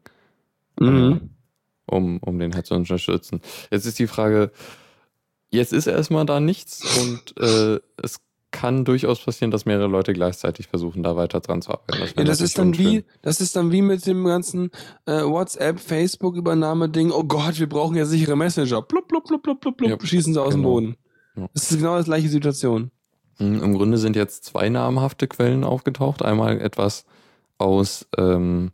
Mhm. 0.80 1.30
Um, 1.86 2.19
um 2.19 2.39
den 2.39 2.55
halt 2.55 2.65
zu 2.65 2.75
unterstützen. 2.75 3.41
Jetzt 3.71 3.86
ist 3.86 3.99
die 3.99 4.07
Frage, 4.07 4.51
jetzt 5.49 5.73
ist 5.73 5.88
erstmal 5.88 6.25
da 6.25 6.39
nichts 6.39 6.83
und 7.01 7.38
äh, 7.41 7.79
es 8.01 8.19
kann 8.51 8.86
durchaus 8.86 9.19
passieren, 9.19 9.51
dass 9.51 9.65
mehrere 9.65 9.88
Leute 9.88 10.13
gleichzeitig 10.13 10.67
versuchen, 10.67 11.03
da 11.03 11.17
weiter 11.17 11.41
dran 11.41 11.61
zu 11.61 11.71
arbeiten. 11.71 11.99
Das, 11.99 12.13
ja, 12.15 12.23
das 12.23 12.39
ist 12.39 12.57
dann 12.57 12.77
wie, 12.77 13.03
das 13.21 13.41
ist 13.41 13.55
dann 13.55 13.71
wie 13.71 13.81
mit 13.81 14.05
dem 14.05 14.23
ganzen 14.23 14.71
äh, 15.05 15.23
WhatsApp, 15.23 15.79
Facebook 15.79 16.38
Übernahme-Ding. 16.38 17.11
Oh 17.11 17.25
Gott, 17.25 17.59
wir 17.59 17.67
brauchen 17.67 17.97
ja 17.97 18.05
sichere 18.05 18.38
Messenger. 18.38 18.81
Plupp, 18.81 19.09
plupp, 19.09 19.25
plupp, 19.25 19.43
plupp, 19.43 19.61
plupp, 19.61 19.81
ja, 19.81 19.97
schießen 19.99 20.33
sie 20.33 20.41
aus 20.41 20.53
genau. 20.53 20.63
dem 20.63 20.63
Boden. 20.63 20.95
Ja. 21.36 21.49
Das 21.53 21.69
ist 21.69 21.77
genau 21.77 21.97
die 21.97 22.05
gleiche 22.05 22.29
Situation. 22.29 22.91
Hm, 23.38 23.61
Im 23.61 23.73
Grunde 23.73 23.97
sind 23.97 24.15
jetzt 24.15 24.45
zwei 24.45 24.69
namhafte 24.69 25.27
Quellen 25.27 25.65
aufgetaucht. 25.65 26.23
Einmal 26.23 26.61
etwas 26.61 27.05
aus 27.57 28.07
ähm, 28.17 28.71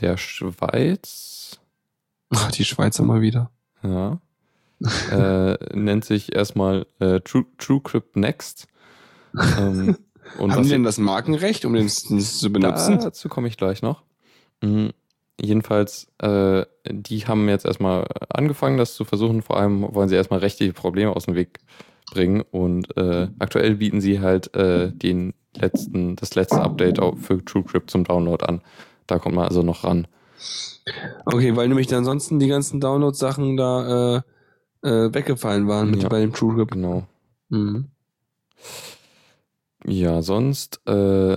der 0.00 0.16
Schweiz. 0.16 1.58
Ach, 2.30 2.50
die 2.50 2.64
Schweizer 2.64 3.04
mal 3.04 3.20
wieder. 3.20 3.50
Ja. 3.82 4.20
äh, 5.10 5.56
nennt 5.74 6.04
sich 6.04 6.34
erstmal 6.34 6.86
äh, 6.98 7.20
True, 7.20 7.46
TrueCrypt 7.58 8.16
Next. 8.16 8.66
Ähm, 9.34 9.96
Haben 10.38 10.62
die 10.64 10.70
denn 10.70 10.82
das 10.82 10.98
Markenrecht, 10.98 11.64
um 11.64 11.74
den 11.74 11.88
zu 11.88 12.52
benutzen? 12.52 12.98
Dazu 12.98 13.28
komme 13.28 13.48
ich 13.48 13.56
gleich 13.56 13.82
noch. 13.82 14.02
Mhm. 14.60 14.90
Jedenfalls, 15.40 16.08
äh, 16.18 16.64
die 16.90 17.26
haben 17.26 17.48
jetzt 17.48 17.66
erstmal 17.66 18.06
angefangen, 18.30 18.78
das 18.78 18.94
zu 18.94 19.04
versuchen. 19.04 19.42
Vor 19.42 19.58
allem 19.58 19.82
wollen 19.94 20.08
sie 20.08 20.16
erstmal 20.16 20.40
rechtliche 20.40 20.72
Probleme 20.72 21.14
aus 21.14 21.26
dem 21.26 21.34
Weg 21.34 21.60
bringen. 22.10 22.42
Und 22.50 22.96
äh, 22.96 23.28
aktuell 23.38 23.76
bieten 23.76 24.00
sie 24.00 24.20
halt 24.20 24.54
äh, 24.54 24.90
den 24.92 25.34
letzten, 25.54 26.16
das 26.16 26.34
letzte 26.34 26.62
Update 26.62 27.00
für 27.20 27.44
TrueCrypt 27.44 27.90
zum 27.90 28.04
Download 28.04 28.44
an. 28.44 28.62
Da 29.06 29.18
kommt 29.18 29.34
man 29.34 29.46
also 29.46 29.62
noch 29.62 29.84
ran. 29.84 30.08
Okay, 31.24 31.56
weil 31.56 31.68
nämlich 31.68 31.92
ansonsten 31.94 32.38
die 32.38 32.48
ganzen 32.48 32.80
Download-Sachen 32.80 33.56
da 33.56 34.16
äh, 34.16 34.22
äh, 34.82 35.14
weggefallen 35.14 35.68
waren 35.68 35.90
mit 35.90 36.02
ja, 36.02 36.08
bei 36.08 36.20
dem 36.20 36.32
TrueCrypt. 36.32 36.72
Genau. 36.72 37.06
Mhm. 37.48 37.86
Ja, 39.84 40.22
sonst 40.22 40.80
äh, 40.86 41.36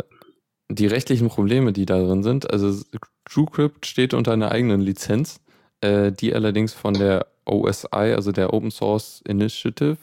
die 0.70 0.88
rechtlichen 0.88 1.30
Probleme, 1.30 1.74
die 1.74 1.86
da 1.86 2.00
drin 2.00 2.24
sind. 2.24 2.50
Also 2.52 2.84
TrueCrypt 3.26 3.86
steht 3.86 4.14
unter 4.14 4.34
einer 4.34 4.52
eigenen 4.52 4.82
Lizenz, 4.82 5.40
äh, 5.82 6.12
die 6.12 6.34
allerdings 6.34 6.74
von 6.74 6.94
der 6.94 7.28
OSI, 7.46 7.88
also 7.92 8.32
der 8.32 8.54
Open 8.54 8.72
Source 8.72 9.22
Initiative, 9.28 9.98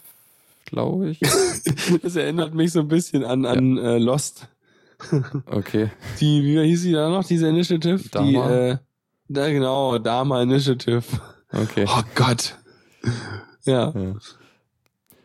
glaube 0.64 1.10
ich. 1.10 1.20
das 2.02 2.16
erinnert 2.16 2.54
mich 2.54 2.72
so 2.72 2.80
ein 2.80 2.88
bisschen 2.88 3.24
an, 3.24 3.44
an 3.44 3.76
ja. 3.76 3.94
äh, 3.94 3.98
Lost. 3.98 4.48
okay. 5.46 5.90
Die, 6.20 6.42
wie 6.42 6.60
hieß 6.62 6.82
sie 6.82 6.92
da 6.92 7.10
noch, 7.10 7.24
diese 7.24 7.48
Initiative? 7.48 8.08
Dama? 8.10 8.48
Die, 8.48 8.78
da 9.28 9.50
genau, 9.50 9.98
Dama 9.98 10.42
Initiative. 10.42 11.04
Okay. 11.52 11.86
Oh 11.88 12.02
Gott. 12.14 12.56
Ja. 13.64 13.92
ja. 13.94 14.14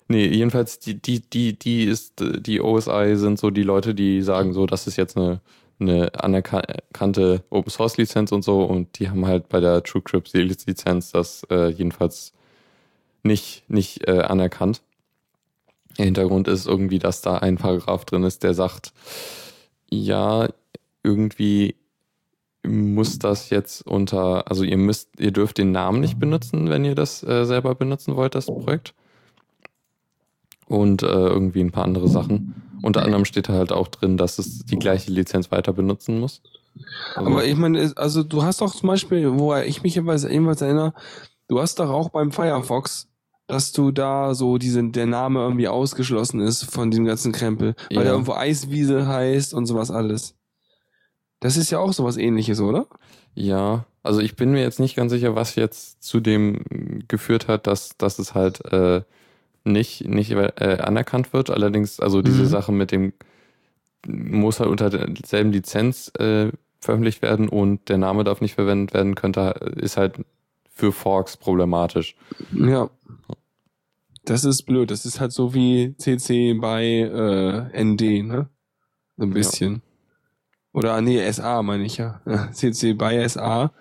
Nee, 0.07 0.27
jedenfalls 0.27 0.79
die, 0.79 1.01
die, 1.01 1.21
die, 1.21 1.57
die 1.57 1.85
ist, 1.85 2.15
die 2.19 2.59
OSI 2.59 3.13
sind 3.15 3.39
so 3.39 3.49
die 3.49 3.63
Leute, 3.63 3.95
die 3.95 4.21
sagen 4.21 4.53
so, 4.53 4.65
das 4.65 4.85
ist 4.85 4.97
jetzt 4.97 5.15
eine, 5.15 5.39
eine 5.79 6.13
anerkannte 6.15 7.43
Open 7.49 7.71
Source 7.71 7.97
Lizenz 7.97 8.31
und 8.31 8.43
so 8.43 8.63
und 8.63 8.99
die 8.99 9.09
haben 9.09 9.25
halt 9.25 9.47
bei 9.47 9.59
der 9.61 9.83
TrueCrypt 9.83 10.33
Lizenz 10.33 11.11
das 11.11 11.43
äh, 11.49 11.69
jedenfalls 11.69 12.33
nicht, 13.23 13.63
nicht 13.69 14.07
äh, 14.07 14.19
anerkannt. 14.19 14.81
Der 15.97 16.05
Hintergrund 16.05 16.47
ist 16.47 16.67
irgendwie, 16.67 16.99
dass 16.99 17.21
da 17.21 17.37
ein 17.37 17.57
Paragraph 17.57 18.05
drin 18.05 18.23
ist, 18.23 18.43
der 18.43 18.53
sagt, 18.53 18.93
ja, 19.89 20.49
irgendwie 21.03 21.75
muss 22.64 23.20
das 23.20 23.49
jetzt 23.49 23.86
unter, 23.88 24.49
also 24.49 24.64
ihr 24.64 24.78
müsst, 24.78 25.09
ihr 25.20 25.32
dürft 25.32 25.57
den 25.57 25.72
Namen 25.72 25.99
nicht 25.99 26.20
benutzen, 26.20 26.70
wenn 26.70 26.86
ihr 26.86 26.95
das 26.95 27.24
äh, 27.24 27.45
selber 27.45 27.76
benutzen 27.76 28.16
wollt, 28.16 28.36
das 28.36 28.45
Projekt 28.45 28.93
und 30.68 31.03
äh, 31.03 31.07
irgendwie 31.07 31.62
ein 31.62 31.72
paar 31.72 31.84
andere 31.84 32.07
Sachen. 32.07 32.80
Unter 32.82 33.03
anderem 33.03 33.26
steht 33.26 33.49
da 33.49 33.53
halt 33.53 33.72
auch 33.72 33.88
drin, 33.88 34.18
dass 34.18 34.39
es 34.39 34.59
die 34.66 34.80
gleiche 34.80 35.12
Lizenz 35.12 35.51
weiter 35.51 35.74
benutzen 35.74 36.20
muss. 36.20 36.41
Also 37.16 37.30
Aber 37.30 37.45
ich 37.45 37.55
meine, 37.57 37.91
also 37.95 38.24
du 38.24 38.43
hast 38.43 38.62
doch 38.62 38.74
zum 38.74 38.88
Beispiel, 38.88 39.38
wo 39.38 39.55
ich 39.55 39.84
mich 39.84 39.95
jeweils 39.95 40.24
erinnere, 40.24 40.93
du 41.47 41.59
hast 41.59 41.80
doch 41.80 41.89
auch 41.89 42.09
beim 42.09 42.32
Firefox, 42.32 43.09
dass 43.47 43.74
du 43.74 43.91
da 43.91 44.34
so 44.34 44.57
diese, 44.57 44.82
der 44.89 45.07
Name 45.07 45.41
irgendwie 45.41 45.68
ausgeschlossen 45.68 46.39
ist 46.39 46.64
von 46.64 46.89
diesem 46.89 47.05
ganzen 47.05 47.34
Krempel, 47.34 47.76
weil 47.89 47.97
ja. 47.97 48.03
der 48.03 48.12
irgendwo 48.14 48.34
Eiswiese 48.34 49.07
heißt 49.07 49.53
und 49.53 49.66
sowas 49.66 49.91
alles. 49.91 50.36
Das 51.41 51.57
ist 51.57 51.71
ja 51.71 51.79
auch 51.79 51.91
sowas 51.91 52.15
ähnliches, 52.15 52.61
oder? 52.61 52.87
Ja, 53.33 53.85
also 54.03 54.21
ich 54.21 54.35
bin 54.35 54.51
mir 54.51 54.61
jetzt 54.61 54.79
nicht 54.79 54.95
ganz 54.95 55.11
sicher, 55.11 55.35
was 55.35 55.55
jetzt 55.55 56.01
zu 56.01 56.21
dem 56.21 56.63
geführt 57.07 57.47
hat, 57.49 57.67
dass, 57.67 57.97
dass 57.97 58.19
es 58.19 58.33
halt 58.33 58.63
äh, 58.71 59.01
nicht, 59.63 60.07
nicht 60.07 60.31
äh, 60.31 60.77
anerkannt 60.81 61.33
wird. 61.33 61.49
Allerdings, 61.49 61.99
also 61.99 62.21
diese 62.21 62.43
mhm. 62.43 62.47
Sache 62.47 62.71
mit 62.71 62.91
dem 62.91 63.13
muss 64.07 64.59
halt 64.59 64.69
unter 64.69 64.89
derselben 64.89 65.51
Lizenz 65.51 66.11
äh, 66.17 66.51
veröffentlicht 66.79 67.21
werden 67.21 67.49
und 67.49 67.89
der 67.89 67.97
Name 67.97 68.23
darf 68.23 68.41
nicht 68.41 68.55
verwendet 68.55 68.93
werden, 68.93 69.15
könnte, 69.15 69.73
ist 69.75 69.97
halt 69.97 70.15
für 70.73 70.91
Forks 70.91 71.37
problematisch. 71.37 72.15
Ja. 72.53 72.89
Das 74.25 74.45
ist 74.45 74.63
blöd. 74.63 74.91
Das 74.91 75.05
ist 75.05 75.19
halt 75.19 75.31
so 75.31 75.53
wie 75.53 75.95
CC 75.97 76.53
bei 76.53 76.83
äh, 76.85 77.83
ND, 77.83 78.25
ne? 78.25 78.49
ein 79.19 79.31
bisschen. 79.31 79.73
Ja. 79.73 79.90
Oder 80.74 81.01
nee, 81.01 81.30
SA 81.32 81.61
meine 81.63 81.84
ich 81.86 81.97
ja. 81.97 82.22
CC 82.51 82.93
bei 82.93 83.28
SA 83.28 83.72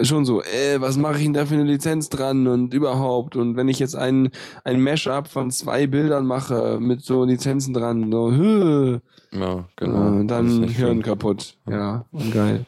schon 0.00 0.24
so, 0.24 0.42
äh, 0.42 0.80
was 0.80 0.96
mache 0.96 1.18
ich 1.18 1.24
denn 1.24 1.34
da 1.34 1.44
für 1.44 1.54
eine 1.54 1.64
Lizenz 1.64 2.08
dran 2.08 2.46
und 2.46 2.72
überhaupt 2.72 3.36
und 3.36 3.56
wenn 3.56 3.68
ich 3.68 3.78
jetzt 3.78 3.94
ein 3.94 4.30
ein 4.64 4.80
Mashup 4.80 5.28
von 5.28 5.50
zwei 5.50 5.86
Bildern 5.86 6.26
mache 6.26 6.78
mit 6.80 7.02
so 7.02 7.24
Lizenzen 7.24 7.74
dran, 7.74 8.10
so, 8.10 8.32
hö, 8.32 8.98
ja, 9.32 9.68
genau, 9.76 10.20
äh, 10.20 10.26
dann 10.26 10.64
Hirn 10.64 10.70
schön. 10.70 11.02
kaputt, 11.02 11.56
ja, 11.68 12.06
und 12.10 12.32
geil. 12.32 12.64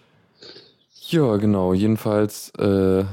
Ja, 1.09 1.37
genau. 1.37 1.75
Jedenfalls 1.75 2.51
äh, 2.59 3.05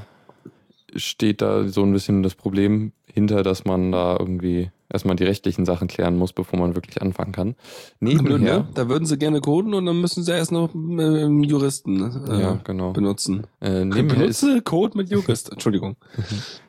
steht 0.95 1.41
da 1.41 1.67
so 1.67 1.83
ein 1.83 1.91
bisschen 1.91 2.23
das 2.23 2.35
Problem 2.35 2.93
hinter, 3.05 3.43
dass 3.43 3.65
man 3.65 3.91
da 3.91 4.15
irgendwie 4.17 4.71
erstmal 4.91 5.15
die 5.15 5.23
rechtlichen 5.23 5.65
Sachen 5.65 5.87
klären 5.87 6.17
muss, 6.17 6.33
bevor 6.33 6.59
man 6.59 6.75
wirklich 6.75 7.01
anfangen 7.01 7.31
kann. 7.31 7.55
Nebenher, 7.99 8.59
ne? 8.59 8.67
Da 8.73 8.89
würden 8.89 9.05
sie 9.05 9.17
gerne 9.17 9.41
coden 9.41 9.73
und 9.73 9.85
dann 9.85 9.99
müssen 9.99 10.23
sie 10.23 10.31
erst 10.31 10.51
noch 10.51 10.73
äh, 10.73 11.27
Juristen 11.27 12.27
äh, 12.27 12.41
ja, 12.41 12.59
genau. 12.63 12.91
benutzen. 12.93 13.47
Äh, 13.59 13.85
Benutze 13.85 14.57
ist, 14.57 14.65
Code 14.65 14.97
mit 14.97 15.09
Jurist. 15.09 15.49
Entschuldigung. 15.51 15.95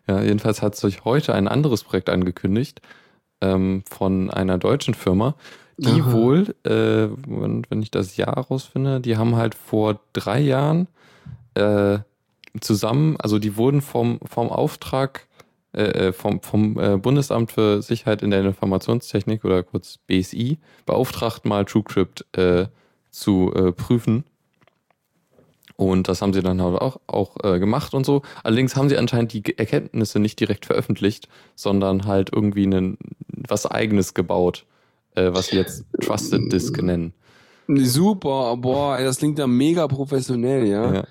ja, 0.07 0.23
jedenfalls 0.23 0.63
hat 0.63 0.77
sich 0.77 1.05
heute 1.05 1.35
ein 1.35 1.49
anderes 1.49 1.85
Projekt 1.85 2.09
angekündigt 2.09 2.81
ähm, 3.41 3.83
von 3.89 4.31
einer 4.31 4.59
deutschen 4.59 4.95
Firma, 4.95 5.35
die 5.77 6.01
Aha. 6.01 6.13
wohl, 6.13 6.55
äh, 6.65 7.09
wenn, 7.27 7.67
wenn 7.69 7.83
ich 7.83 7.91
das 7.91 8.17
Jahr 8.17 8.39
rausfinde, 8.39 9.01
die 9.01 9.17
haben 9.17 9.37
halt 9.37 9.55
vor 9.55 10.01
drei 10.13 10.41
Jahren 10.41 10.87
äh, 11.55 11.99
zusammen, 12.61 13.17
also 13.19 13.39
die 13.39 13.57
wurden 13.57 13.81
vom, 13.81 14.21
vom 14.25 14.51
Auftrag 14.51 15.27
äh, 15.75 16.09
äh, 16.09 16.13
vom, 16.13 16.43
vom 16.43 16.79
äh, 16.79 16.97
Bundesamt 16.99 17.53
für 17.53 17.83
Sicherheit 17.83 18.23
in 18.23 18.31
der 18.31 18.45
Informationstechnik 18.45 19.45
oder 19.45 19.63
kurz 19.63 19.99
BSI 20.07 20.59
beauftragt, 20.87 21.45
mal 21.45 21.65
TrueCrypt 21.65 22.27
zu 23.11 23.53
prüfen. 23.77 24.25
Und 25.77 26.09
das 26.09 26.23
haben 26.23 26.33
sie 26.33 26.43
dann 26.43 26.63
halt 26.63 26.81
auch, 26.81 27.01
auch 27.07 27.37
äh, 27.43 27.59
gemacht 27.59 27.95
und 27.95 28.07
so. 28.07 28.23
Allerdings 28.43 28.77
haben 28.77 28.89
sie 28.89 28.97
anscheinend 28.97 29.33
die 29.33 29.59
Erkenntnisse 29.59 30.19
nicht 30.19 30.39
direkt 30.39 30.67
veröffentlicht, 30.67 31.29
sondern 31.55 32.07
halt 32.07 32.31
irgendwie 32.33 32.65
einen, 32.65 32.99
was 33.27 33.67
eigenes 33.67 34.15
gebaut, 34.15 34.65
äh, 35.15 35.33
was 35.33 35.49
sie 35.49 35.57
jetzt 35.57 35.85
Trusted 36.01 36.53
Disk 36.53 36.81
nennen. 36.83 37.13
Super, 37.69 38.57
boah, 38.57 38.99
das 38.99 39.19
klingt 39.19 39.39
ja 39.39 39.47
mega 39.47 39.89
professionell, 39.89 40.67
ja. 40.67 40.95
ja. 40.95 41.05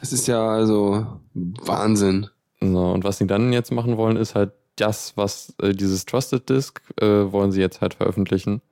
Das 0.00 0.12
ist 0.12 0.26
ja 0.28 0.46
also 0.48 1.06
Wahnsinn. 1.34 2.28
So, 2.60 2.66
und 2.66 3.04
was 3.04 3.18
sie 3.18 3.26
dann 3.26 3.52
jetzt 3.52 3.70
machen 3.70 3.96
wollen, 3.96 4.16
ist 4.16 4.34
halt 4.34 4.52
das, 4.76 5.16
was 5.16 5.54
äh, 5.60 5.72
dieses 5.72 6.04
Trusted 6.06 6.48
Disk 6.48 6.80
äh, 7.00 7.06
wollen 7.06 7.52
sie 7.52 7.60
jetzt 7.60 7.80
halt 7.80 7.94
veröffentlichen. 7.94 8.62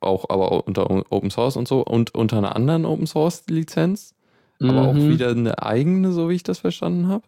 Auch 0.00 0.28
aber 0.28 0.66
unter 0.66 0.88
Open 1.10 1.30
Source 1.30 1.56
und 1.56 1.66
so 1.66 1.82
und 1.82 2.14
unter 2.14 2.38
einer 2.38 2.54
anderen 2.54 2.84
Open 2.84 3.06
Source 3.06 3.44
Lizenz. 3.48 4.14
Mhm. 4.60 4.70
Aber 4.70 4.88
auch 4.88 4.94
mhm. 4.94 5.10
wieder 5.10 5.30
eine 5.30 5.62
eigene, 5.62 6.12
so 6.12 6.28
wie 6.28 6.34
ich 6.34 6.42
das 6.42 6.58
verstanden 6.58 7.08
habe. 7.08 7.24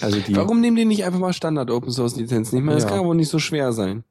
Also 0.00 0.20
die, 0.20 0.36
Warum 0.36 0.60
nehmen 0.60 0.76
die 0.76 0.84
nicht 0.84 1.04
einfach 1.04 1.18
mal 1.18 1.32
Standard 1.32 1.70
Open 1.70 1.90
Source 1.90 2.16
Lizenzen? 2.16 2.56
Ich 2.56 2.62
meine, 2.62 2.76
das 2.76 2.84
ja. 2.84 2.90
kann 2.90 3.04
wohl 3.04 3.16
nicht 3.16 3.28
so 3.28 3.38
schwer 3.38 3.72
sein. 3.72 4.04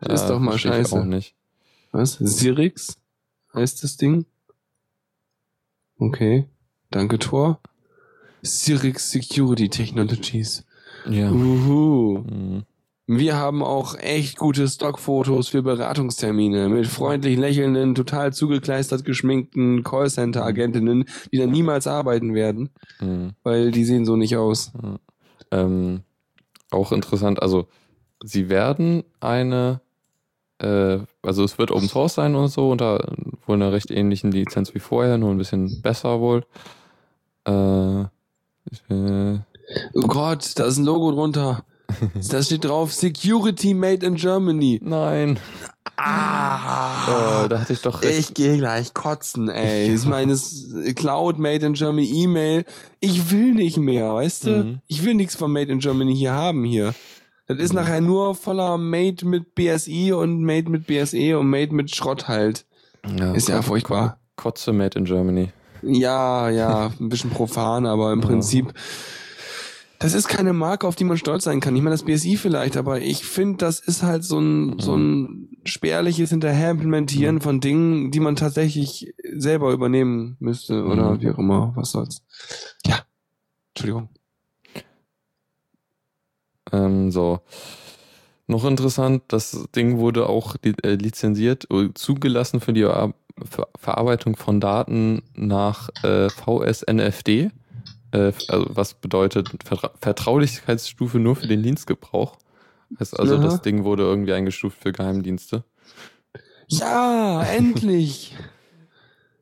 Das 0.00 0.08
ja, 0.08 0.14
ist 0.14 0.30
doch 0.30 0.40
mal 0.40 0.58
scheiße. 0.58 1.00
auch 1.00 1.04
nicht. 1.04 1.34
Was? 1.92 2.14
Sirix 2.14 2.96
heißt 3.54 3.84
das 3.84 3.96
Ding? 3.96 4.26
Okay. 5.98 6.48
Danke, 6.90 7.20
Tor. 7.20 7.60
Cyrix 8.44 9.10
Security 9.10 9.68
Technologies. 9.68 10.64
Ja. 11.08 11.30
Uhu. 11.30 12.18
Mhm. 12.18 12.62
Wir 13.06 13.36
haben 13.36 13.62
auch 13.62 13.98
echt 13.98 14.38
gute 14.38 14.66
Stockfotos 14.66 15.48
für 15.48 15.62
Beratungstermine 15.62 16.70
mit 16.70 16.86
freundlich 16.86 17.36
lächelnden, 17.36 17.94
total 17.94 18.32
zugekleistert 18.32 19.04
geschminkten 19.04 19.82
Callcenter-Agentinnen, 19.84 21.04
die 21.30 21.36
dann 21.36 21.50
niemals 21.50 21.86
arbeiten 21.86 22.32
werden, 22.34 22.70
mhm. 23.00 23.32
weil 23.42 23.72
die 23.72 23.84
sehen 23.84 24.06
so 24.06 24.16
nicht 24.16 24.38
aus. 24.38 24.72
Mhm. 24.74 24.98
Ähm, 25.50 26.00
Auch 26.70 26.92
interessant, 26.92 27.42
also 27.42 27.68
sie 28.24 28.48
werden 28.48 29.04
eine, 29.20 29.82
äh, 30.58 31.00
also 31.22 31.44
es 31.44 31.58
wird 31.58 31.72
Open 31.72 31.88
Source 31.88 32.14
sein 32.14 32.34
und 32.34 32.48
so, 32.48 32.70
unter 32.70 33.12
wohl 33.46 33.56
einer 33.56 33.72
recht 33.72 33.90
ähnlichen 33.90 34.32
Lizenz 34.32 34.74
wie 34.74 34.80
vorher, 34.80 35.18
nur 35.18 35.30
ein 35.30 35.38
bisschen 35.38 35.82
besser 35.82 36.20
wohl. 36.20 36.46
Äh, 37.44 38.06
äh, 38.88 39.38
Oh 39.94 40.06
Gott, 40.06 40.52
da 40.56 40.64
ist 40.66 40.76
ein 40.78 40.84
Logo 40.84 41.10
drunter. 41.12 41.64
Da 42.30 42.42
steht 42.42 42.64
drauf 42.64 42.92
Security 42.92 43.74
Made 43.74 44.04
in 44.04 44.14
Germany. 44.16 44.80
nein, 44.82 45.38
Ah, 45.96 47.44
oh, 47.44 47.48
da 47.48 47.60
hatte 47.60 47.72
ich 47.72 47.82
doch 47.82 48.02
recht. 48.02 48.18
ich 48.18 48.34
gehe 48.34 48.56
gleich 48.56 48.94
kotzen, 48.94 49.48
ey. 49.48 49.94
Ich 49.94 50.04
meine, 50.06 50.32
es 50.32 50.74
Cloud 50.96 51.38
Made 51.38 51.64
in 51.64 51.74
Germany 51.74 52.06
E-Mail. 52.24 52.64
Ich 53.00 53.30
will 53.30 53.54
nicht 53.54 53.76
mehr, 53.76 54.12
weißt 54.14 54.46
du? 54.46 54.50
Mhm. 54.50 54.78
Ich 54.88 55.04
will 55.04 55.14
nichts 55.14 55.36
von 55.36 55.52
Made 55.52 55.70
in 55.70 55.78
Germany 55.78 56.14
hier 56.16 56.32
haben 56.32 56.64
hier. 56.64 56.94
Das 57.46 57.58
ist 57.58 57.72
nachher 57.74 58.00
nur 58.00 58.34
voller 58.34 58.76
Made 58.78 59.24
mit 59.26 59.54
BSI 59.54 60.12
und 60.12 60.42
Made 60.42 60.68
mit 60.70 60.86
BSE 60.86 61.38
und 61.38 61.48
Made 61.48 61.74
mit 61.74 61.94
Schrott 61.94 62.26
halt. 62.26 62.64
Ist 63.34 63.48
ja 63.48 63.60
furchtbar. 63.62 64.18
Kotze 64.36 64.72
made 64.72 64.98
in 64.98 65.04
Germany. 65.04 65.50
Ja, 65.86 66.48
ja, 66.50 66.90
ein 67.00 67.08
bisschen 67.08 67.30
profan, 67.30 67.86
aber 67.86 68.12
im. 68.12 68.20
Prinzip, 68.20 68.72
das 69.98 70.14
ist 70.14 70.28
keine 70.28 70.52
Marke, 70.52 70.86
auf 70.86 70.96
die 70.96 71.04
man 71.04 71.16
stolz 71.16 71.44
sein 71.44 71.60
kann. 71.60 71.74
Ich 71.76 71.82
meine, 71.82 71.94
das 71.94 72.04
BSI 72.04 72.36
vielleicht, 72.36 72.76
aber 72.76 73.00
ich 73.00 73.24
finde, 73.24 73.58
das 73.58 73.80
ist 73.80 74.02
halt 74.02 74.24
so 74.24 74.38
ein, 74.38 74.78
so 74.78 74.96
ein 74.96 75.48
spärliches 75.64 76.30
Hinterher-Implementieren 76.30 77.40
von 77.40 77.60
Dingen, 77.60 78.10
die 78.10 78.20
man 78.20 78.36
tatsächlich 78.36 79.14
selber 79.34 79.72
übernehmen 79.72 80.36
müsste 80.40 80.84
oder 80.84 81.12
Mhm. 81.12 81.20
wie 81.20 81.30
auch 81.30 81.38
immer. 81.38 81.72
Was 81.76 81.92
soll's. 81.92 82.22
Ja. 82.86 82.98
Entschuldigung. 83.74 84.08
Ähm, 86.72 87.10
so. 87.10 87.40
Noch 88.46 88.64
interessant, 88.64 89.22
das 89.28 89.68
Ding 89.74 89.98
wurde 89.98 90.28
auch 90.28 90.56
äh, 90.62 90.94
lizenziert, 90.94 91.66
äh, 91.70 91.88
zugelassen 91.94 92.60
für 92.60 92.72
die 92.72 92.82
Ver 92.82 93.14
Ver 93.42 93.68
Verarbeitung 93.76 94.36
von 94.36 94.60
Daten 94.60 95.22
nach 95.34 95.88
äh, 96.04 96.30
VSNFD, 96.30 97.50
äh, 98.12 98.32
also 98.48 98.66
was 98.68 98.94
bedeutet 98.94 99.48
Vertra 99.64 99.90
Vertraulichkeitsstufe 100.00 101.18
nur 101.18 101.34
für 101.34 101.48
den 101.48 101.62
Dienstgebrauch. 101.62 102.36
Heißt 103.00 103.18
also, 103.18 103.36
Aha. 103.36 103.42
das 103.42 103.62
Ding 103.62 103.82
wurde 103.82 104.04
irgendwie 104.04 104.34
eingestuft 104.34 104.78
für 104.80 104.92
Geheimdienste. 104.92 105.64
Ja, 106.68 107.42
endlich! 107.42 108.36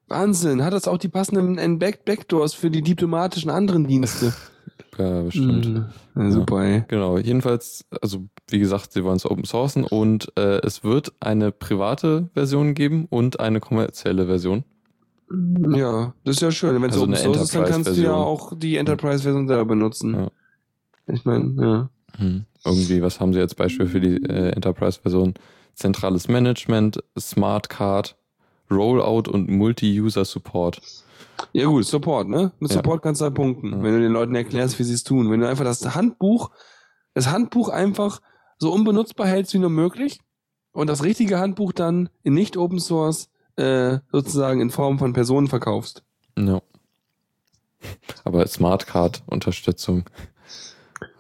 Wahnsinn. 0.09 0.63
Hat 0.63 0.73
das 0.73 0.89
auch 0.89 0.99
die 0.99 1.09
passenden 1.09 1.79
Back 1.79 2.05
Backdoors 2.05 2.55
für 2.55 2.71
die 2.71 2.83
diplomatischen 2.83 3.51
anderen 3.51 3.87
Dienste? 3.87 4.33
Ja, 4.99 5.23
bestimmt. 5.23 5.67
Mhm. 5.67 5.87
Ja, 6.17 6.31
super, 6.31 6.63
ey. 6.63 6.85
Genau, 6.89 7.19
jedenfalls, 7.19 7.85
also 8.01 8.27
wie 8.49 8.59
gesagt, 8.59 8.93
sie 8.93 9.05
wollen 9.05 9.17
es 9.17 9.25
open 9.25 9.45
sourcen 9.45 9.85
und 9.85 10.33
äh, 10.37 10.61
es 10.65 10.85
wird 10.85 11.13
eine 11.21 11.51
private 11.51 12.29
Version 12.35 12.75
geben 12.75 13.07
und 13.09 13.41
eine 13.41 13.61
kommerzielle 13.61 14.27
Version. 14.27 14.65
Ja, 15.75 16.13
das 16.25 16.37
ist 16.37 16.43
ja 16.43 16.51
schön. 16.51 16.75
Wenn 16.83 16.91
es 16.91 16.97
Also 16.97 17.05
Open 17.05 17.17
Source 17.17 17.43
ist, 17.43 17.55
dann 17.55 17.65
kannst 17.65 17.97
du 17.97 18.03
ja 18.03 18.13
auch 18.13 18.53
die 18.55 18.77
Enterprise-Version 18.77 19.49
selber 19.49 19.65
benutzen. 19.65 20.15
Ja. 20.15 20.29
Ich 21.07 21.25
meine, 21.25 21.55
ja. 21.59 21.91
Hm. 22.19 22.45
Irgendwie, 22.65 23.01
was 23.01 23.19
haben 23.19 23.33
sie 23.33 23.41
als 23.41 23.55
Beispiel 23.55 23.87
für 23.87 24.01
die 24.01 24.17
äh, 24.17 24.51
Enterprise-Version? 24.51 25.35
Zentrales 25.75 26.29
Management, 26.29 27.03
Smart 27.19 27.71
Card, 27.71 28.17
Rollout 28.71 29.31
und 29.31 29.49
Multi-User-Support. 29.49 30.83
Ja 31.53 31.67
gut, 31.67 31.85
Support, 31.85 32.29
ne? 32.29 32.53
Mit 32.61 32.71
Ja. 32.71 32.77
Support 32.79 33.03
kannst 33.03 33.21
du 33.21 33.25
halt 33.27 33.35
punkten, 33.35 33.71
Ja. 33.73 33.83
wenn 33.83 33.95
du 33.95 34.01
den 34.01 34.13
Leuten 34.13 34.35
erklärst, 34.35 34.79
wie 34.79 34.85
sie 34.85 34.95
es 34.95 35.05
tun. 35.05 35.31
Wenn 35.31 35.41
du 35.41 35.49
einfach 35.49 35.65
das 35.65 35.95
Handbuch, 35.95 36.51
das 37.15 37.29
Handbuch 37.31 37.69
einfach 37.69 38.21
so 38.59 38.73
unbenutzbar 38.73 39.27
hältst 39.27 39.53
wie 39.55 39.59
nur 39.59 39.71
möglich 39.71 40.21
und 40.73 40.87
das 40.89 41.03
richtige 41.03 41.39
Handbuch 41.39 41.73
dann 41.73 42.09
in 42.23 42.35
nicht 42.35 42.57
Open 42.57 42.79
Source 42.79 43.29
äh, 43.57 43.99
sozusagen 44.11 44.61
in 44.61 44.71
Form 44.71 44.99
von 44.99 45.13
Personen 45.13 45.49
verkaufst. 45.49 46.03
Ja. 46.39 46.63
Aber 48.25 48.47
Smart 48.47 48.87
Card-Unterstützung. 48.87 50.05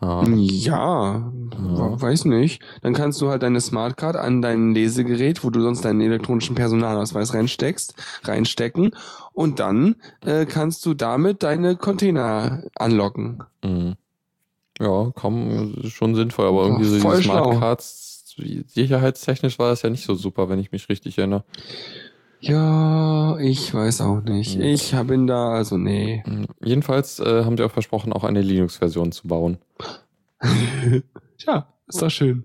Ja, 0.02 1.32
Ja. 1.52 2.00
weiß 2.02 2.24
nicht. 2.24 2.60
Dann 2.82 2.92
kannst 2.92 3.20
du 3.20 3.28
halt 3.28 3.42
deine 3.42 3.60
Smartcard 3.60 4.16
an 4.16 4.42
dein 4.42 4.74
Lesegerät, 4.74 5.44
wo 5.44 5.50
du 5.50 5.60
sonst 5.60 5.84
deinen 5.84 6.00
elektronischen 6.00 6.56
Personalausweis 6.56 7.34
reinsteckst, 7.34 7.94
reinstecken 8.24 8.94
und 9.32 9.60
dann 9.60 9.96
äh, 10.24 10.44
kannst 10.44 10.84
du 10.86 10.94
damit 10.94 11.42
deine 11.42 11.76
Container 11.76 12.64
anlocken. 12.74 13.44
mhm. 13.62 13.94
Ja, 14.80 15.12
komm, 15.14 15.74
schon 15.84 16.14
sinnvoll, 16.14 16.48
aber 16.48 16.62
irgendwie 16.64 16.84
so 16.86 16.94
diese 16.94 17.00
Smart 17.22 17.24
schlau. 17.24 17.60
Cards, 17.60 18.34
sicherheitstechnisch 18.66 19.58
war 19.58 19.68
das 19.68 19.82
ja 19.82 19.90
nicht 19.90 20.04
so 20.04 20.14
super, 20.14 20.48
wenn 20.48 20.58
ich 20.58 20.72
mich 20.72 20.88
richtig 20.88 21.18
erinnere. 21.18 21.44
Ja, 22.42 23.38
ich 23.38 23.72
weiß 23.72 24.00
auch 24.00 24.20
nicht. 24.20 24.56
Hm. 24.56 24.62
Ich 24.62 24.94
bin 25.06 25.28
da, 25.28 25.52
also 25.52 25.78
nee. 25.78 26.24
Mhm. 26.26 26.46
Jedenfalls 26.62 27.20
äh, 27.20 27.44
haben 27.44 27.56
sie 27.56 27.62
auch 27.62 27.70
versprochen, 27.70 28.12
auch 28.12 28.24
eine 28.24 28.42
Linux-Version 28.42 29.12
zu 29.12 29.28
bauen. 29.28 29.58
Tja, 31.38 31.68
ist 31.86 32.02
doch 32.02 32.10
schön. 32.10 32.44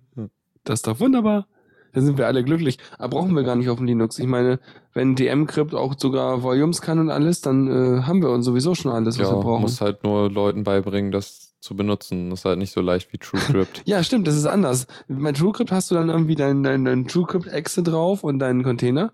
Das 0.63 0.79
ist 0.79 0.87
doch 0.87 0.99
wunderbar. 0.99 1.47
Da 1.93 2.01
sind 2.01 2.19
wir 2.19 2.27
alle 2.27 2.43
glücklich. 2.43 2.77
Aber 2.99 3.17
brauchen 3.17 3.33
wir 3.33 3.41
gar 3.41 3.55
nicht 3.55 3.69
auf 3.69 3.77
dem 3.77 3.87
Linux. 3.87 4.19
Ich 4.19 4.27
meine, 4.27 4.59
wenn 4.93 5.15
DM-Crypt 5.15 5.73
auch 5.73 5.95
sogar 5.97 6.43
Volumes 6.43 6.81
kann 6.81 6.99
und 6.99 7.09
alles, 7.09 7.41
dann 7.41 7.67
äh, 7.67 8.03
haben 8.03 8.21
wir 8.21 8.29
uns 8.29 8.45
sowieso 8.45 8.75
schon 8.75 8.91
alles, 8.91 9.17
was 9.17 9.29
ja, 9.29 9.35
wir 9.35 9.41
brauchen. 9.41 9.63
muss 9.63 9.81
halt 9.81 10.03
nur 10.03 10.29
Leuten 10.29 10.63
beibringen, 10.63 11.11
das 11.11 11.55
zu 11.59 11.75
benutzen. 11.75 12.29
Das 12.29 12.41
ist 12.41 12.45
halt 12.45 12.59
nicht 12.59 12.71
so 12.71 12.81
leicht 12.81 13.11
wie 13.13 13.17
TrueCrypt. 13.17 13.81
Ja, 13.85 14.03
stimmt, 14.03 14.27
das 14.27 14.35
ist 14.35 14.45
anders. 14.45 14.85
Bei 15.07 15.31
TrueCrypt 15.31 15.71
hast 15.71 15.89
du 15.89 15.95
dann 15.95 16.09
irgendwie 16.09 16.35
dein, 16.35 16.61
dein, 16.61 16.85
dein 16.85 17.07
TrueCrypt-Exe 17.07 17.81
drauf 17.81 18.23
und 18.23 18.37
deinen 18.37 18.61
Container. 18.61 19.11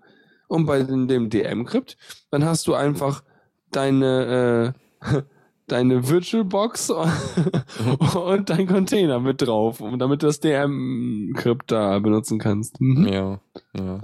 Und 0.48 0.66
bei 0.66 0.82
dem, 0.82 1.08
dem 1.08 1.30
DM-Crypt, 1.30 1.96
dann 2.30 2.44
hast 2.44 2.66
du 2.66 2.74
einfach 2.74 3.22
deine, 3.70 4.74
äh, 5.02 5.22
deine 5.66 6.08
VirtualBox 6.08 6.90
und 8.14 8.50
dein 8.50 8.66
Container 8.66 9.20
mit 9.20 9.42
drauf, 9.42 9.80
um 9.80 9.98
damit 9.98 10.22
du 10.22 10.26
das 10.26 10.40
DM-Crypt 10.40 11.72
da 11.72 11.98
benutzen 11.98 12.38
kannst. 12.38 12.80
Mhm. 12.80 13.06
ja, 13.06 13.40
ja. 13.76 14.00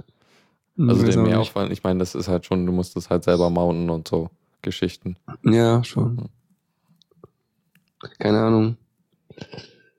Hm, 0.77 0.89
Also 0.89 1.05
der. 1.05 1.17
Mehraufwand, 1.17 1.71
ich 1.71 1.83
meine, 1.83 1.99
das 1.99 2.15
ist 2.15 2.27
halt 2.27 2.45
schon, 2.45 2.65
du 2.65 2.71
musst 2.71 2.95
das 2.95 3.09
halt 3.09 3.23
selber 3.23 3.49
mounten 3.49 3.89
und 3.89 4.07
so 4.07 4.29
Geschichten. 4.61 5.17
Ja, 5.43 5.83
schon. 5.83 6.29
Keine 8.19 8.39
Ahnung. 8.39 8.77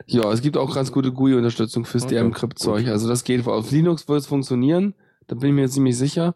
Ja, 0.06 0.30
es 0.32 0.42
gibt 0.42 0.56
auch 0.56 0.74
ganz 0.74 0.92
gute 0.92 1.12
GUI-Unterstützung 1.12 1.84
fürs 1.84 2.04
Okay, 2.04 2.16
DM-Crypt-Zeug. 2.16 2.88
Also 2.88 3.08
das 3.08 3.24
geht. 3.24 3.46
Auf 3.46 3.70
Linux 3.70 4.08
wird 4.08 4.20
es 4.20 4.26
funktionieren. 4.26 4.94
Da 5.26 5.36
bin 5.36 5.50
ich 5.50 5.54
mir 5.54 5.68
ziemlich 5.68 5.96
sicher. 5.96 6.34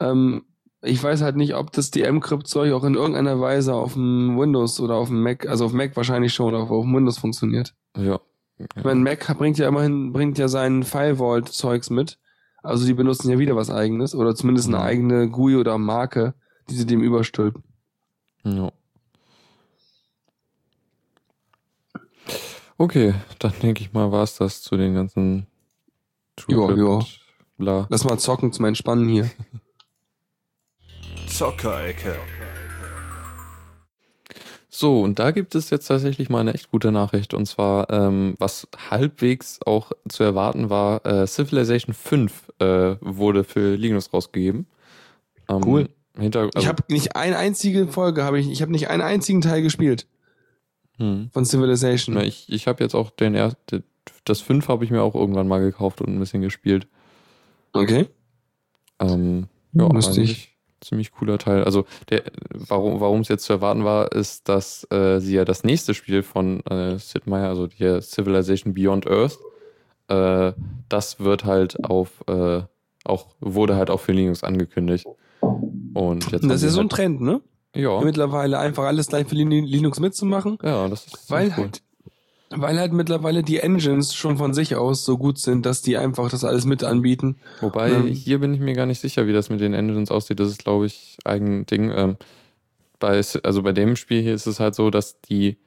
Ähm, 0.00 0.44
ich 0.82 1.02
weiß 1.02 1.22
halt 1.22 1.36
nicht, 1.36 1.54
ob 1.54 1.72
das 1.72 1.90
DM-Crypt-Zeug 1.90 2.72
auch 2.72 2.84
in 2.84 2.94
irgendeiner 2.94 3.40
Weise 3.40 3.74
auf 3.74 3.94
dem 3.94 4.38
Windows 4.38 4.80
oder 4.80 4.94
auf 4.94 5.08
dem 5.08 5.22
Mac, 5.22 5.46
also 5.46 5.66
auf 5.66 5.72
Mac 5.72 5.96
wahrscheinlich 5.96 6.32
schon, 6.32 6.54
aber 6.54 6.70
auf 6.70 6.84
dem 6.84 6.94
Windows 6.94 7.18
funktioniert. 7.18 7.74
Ja. 7.96 8.20
Ich 8.58 8.84
meine, 8.84 9.00
Mac 9.00 9.36
bringt 9.36 9.58
ja 9.58 9.68
immerhin, 9.68 10.12
bringt 10.12 10.38
ja 10.38 10.48
sein 10.48 10.82
File-Vault-Zeugs 10.82 11.90
mit. 11.90 12.18
Also 12.62 12.86
die 12.86 12.94
benutzen 12.94 13.30
ja 13.30 13.38
wieder 13.38 13.54
was 13.54 13.70
eigenes 13.70 14.14
oder 14.14 14.34
zumindest 14.34 14.68
eine 14.68 14.80
eigene 14.80 15.28
GUI 15.28 15.56
oder 15.56 15.78
Marke, 15.78 16.34
die 16.68 16.74
sie 16.74 16.86
dem 16.86 17.02
überstülpen. 17.02 17.62
ja. 18.44 18.72
Okay, 22.78 23.14
dann 23.38 23.54
denke 23.62 23.82
ich 23.82 23.94
mal, 23.94 24.12
war 24.12 24.22
es 24.22 24.36
das 24.36 24.60
zu 24.60 24.76
den 24.76 24.94
ganzen 24.94 25.46
Ja, 26.48 26.74
ja. 26.74 27.00
Bla. 27.58 27.86
Lass 27.88 28.04
mal 28.04 28.18
zocken 28.18 28.52
zum 28.52 28.64
Entspannen 28.66 29.08
hier. 29.08 29.30
Zockerecke. 31.28 32.16
So, 34.68 35.00
und 35.00 35.18
da 35.18 35.30
gibt 35.30 35.54
es 35.54 35.70
jetzt 35.70 35.86
tatsächlich 35.86 36.28
mal 36.28 36.40
eine 36.40 36.52
echt 36.52 36.70
gute 36.70 36.92
Nachricht. 36.92 37.32
Und 37.32 37.46
zwar, 37.46 37.88
ähm, 37.88 38.34
was 38.38 38.68
halbwegs 38.90 39.58
auch 39.64 39.92
zu 40.06 40.22
erwarten 40.22 40.68
war, 40.68 41.04
äh, 41.06 41.26
Civilization 41.26 41.94
5 41.94 42.52
äh, 42.58 42.96
wurde 43.00 43.44
für 43.44 43.74
Linux 43.74 44.12
rausgegeben. 44.12 44.66
Ähm, 45.48 45.62
Cool. 45.64 45.88
Hinter, 46.18 46.40
also, 46.40 46.58
ich 46.58 46.66
habe 46.66 46.82
nicht 46.88 47.16
eine 47.16 47.38
einzige 47.38 47.88
Folge, 47.88 48.24
habe 48.24 48.38
ich, 48.38 48.50
ich 48.50 48.60
habe 48.60 48.72
nicht 48.72 48.88
einen 48.88 49.02
einzigen 49.02 49.40
Teil 49.40 49.62
gespielt 49.62 50.06
hm. 50.98 51.30
von 51.32 51.44
Civilization. 51.44 52.14
Na, 52.14 52.24
ich 52.24 52.50
ich 52.50 52.66
habe 52.66 52.82
jetzt 52.82 52.94
auch 52.94 53.10
den 53.10 53.34
ersten, 53.34 53.82
das 54.24 54.40
5 54.40 54.68
habe 54.68 54.84
ich 54.84 54.90
mir 54.90 55.02
auch 55.02 55.14
irgendwann 55.14 55.48
mal 55.48 55.60
gekauft 55.60 56.00
und 56.00 56.08
ein 56.08 56.18
bisschen 56.18 56.42
gespielt. 56.42 56.86
Okay. 57.82 58.06
Ähm, 59.00 59.48
ja, 59.72 59.86
Lustig. 59.88 60.56
ziemlich 60.80 61.12
cooler 61.12 61.38
Teil. 61.38 61.64
Also 61.64 61.84
der, 62.08 62.22
warum 62.50 63.00
warum 63.00 63.20
es 63.20 63.28
jetzt 63.28 63.44
zu 63.44 63.52
erwarten 63.52 63.84
war, 63.84 64.12
ist, 64.12 64.48
dass 64.48 64.86
äh, 64.90 65.18
sie 65.20 65.34
ja 65.34 65.44
das 65.44 65.64
nächste 65.64 65.94
Spiel 65.94 66.22
von 66.22 66.60
äh, 66.66 66.98
Sid 66.98 67.26
Meier, 67.26 67.48
also 67.48 67.66
die 67.66 68.00
Civilization 68.00 68.74
Beyond 68.74 69.06
Earth, 69.06 69.38
äh, 70.08 70.52
das 70.88 71.20
wird 71.20 71.44
halt 71.44 71.84
auf 71.84 72.22
äh, 72.28 72.62
auch 73.04 73.34
wurde 73.40 73.76
halt 73.76 73.90
auch 73.90 74.00
für 74.00 74.12
Linux 74.12 74.42
angekündigt. 74.44 75.06
Und 75.94 76.30
jetzt 76.32 76.48
Das 76.48 76.62
ist 76.62 76.72
so 76.74 76.80
ein 76.80 76.84
halt, 76.84 76.92
Trend, 76.92 77.20
ne? 77.20 77.40
ja, 77.74 78.00
Mittlerweile 78.00 78.58
einfach 78.58 78.84
alles 78.84 79.06
gleich 79.08 79.26
für 79.28 79.34
Lin- 79.34 79.50
Linux 79.64 80.00
mitzumachen, 80.00 80.58
ja, 80.62 80.88
das 80.88 81.06
ist 81.06 81.30
weil 81.30 81.50
ziemlich 81.50 81.58
cool. 81.58 81.64
halt 81.64 81.82
Weil 82.58 82.78
halt 82.78 82.92
mittlerweile 82.92 83.42
die 83.42 83.58
Engines 83.58 84.14
schon 84.14 84.38
von 84.38 84.54
sich 84.54 84.76
aus 84.76 85.04
so 85.04 85.18
gut 85.18 85.38
sind, 85.38 85.66
dass 85.66 85.82
die 85.82 85.98
einfach 85.98 86.30
das 86.30 86.42
alles 86.42 86.64
mit 86.64 86.82
anbieten. 86.82 87.36
Wobei, 87.60 87.90
Ähm. 87.90 88.06
hier 88.06 88.38
bin 88.38 88.54
ich 88.54 88.60
mir 88.60 88.72
gar 88.72 88.86
nicht 88.86 89.00
sicher, 89.00 89.26
wie 89.26 89.34
das 89.34 89.50
mit 89.50 89.60
den 89.60 89.74
Engines 89.74 90.10
aussieht. 90.10 90.40
Das 90.40 90.48
ist, 90.48 90.64
glaube 90.64 90.86
ich, 90.86 91.18
eigen 91.24 91.66
Ding. 91.66 91.92
Ähm, 91.94 92.16
bei, 92.98 93.20
also 93.42 93.62
bei 93.62 93.72
dem 93.72 93.94
Spiel 93.94 94.22
hier 94.22 94.34
ist 94.34 94.46
es 94.46 94.58
halt 94.58 94.74
so, 94.74 94.88
dass 94.88 95.20
die, 95.20 95.58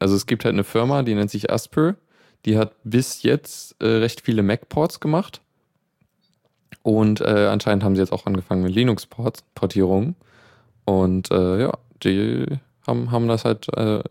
also 0.00 0.16
es 0.16 0.24
gibt 0.26 0.46
halt 0.46 0.54
eine 0.54 0.64
Firma, 0.64 1.02
die 1.02 1.14
nennt 1.14 1.30
sich 1.30 1.50
Asper. 1.52 1.96
Die 2.46 2.56
hat 2.56 2.72
bis 2.82 3.22
jetzt 3.22 3.76
äh, 3.82 3.86
recht 3.86 4.22
viele 4.22 4.42
Mac-Ports 4.42 5.00
gemacht. 5.00 5.42
Und 6.82 7.20
äh, 7.20 7.48
anscheinend 7.50 7.84
haben 7.84 7.94
sie 7.94 8.00
jetzt 8.00 8.12
auch 8.12 8.24
angefangen 8.24 8.62
mit 8.62 8.74
Linux-Portierungen. 8.74 10.14
Und 10.86 11.30
äh, 11.30 11.60
ja, 11.60 11.72
die 12.02 12.46
haben, 12.86 13.10
haben 13.10 13.28
das 13.28 13.44
halt, 13.44 13.68
äh, 13.76 14.02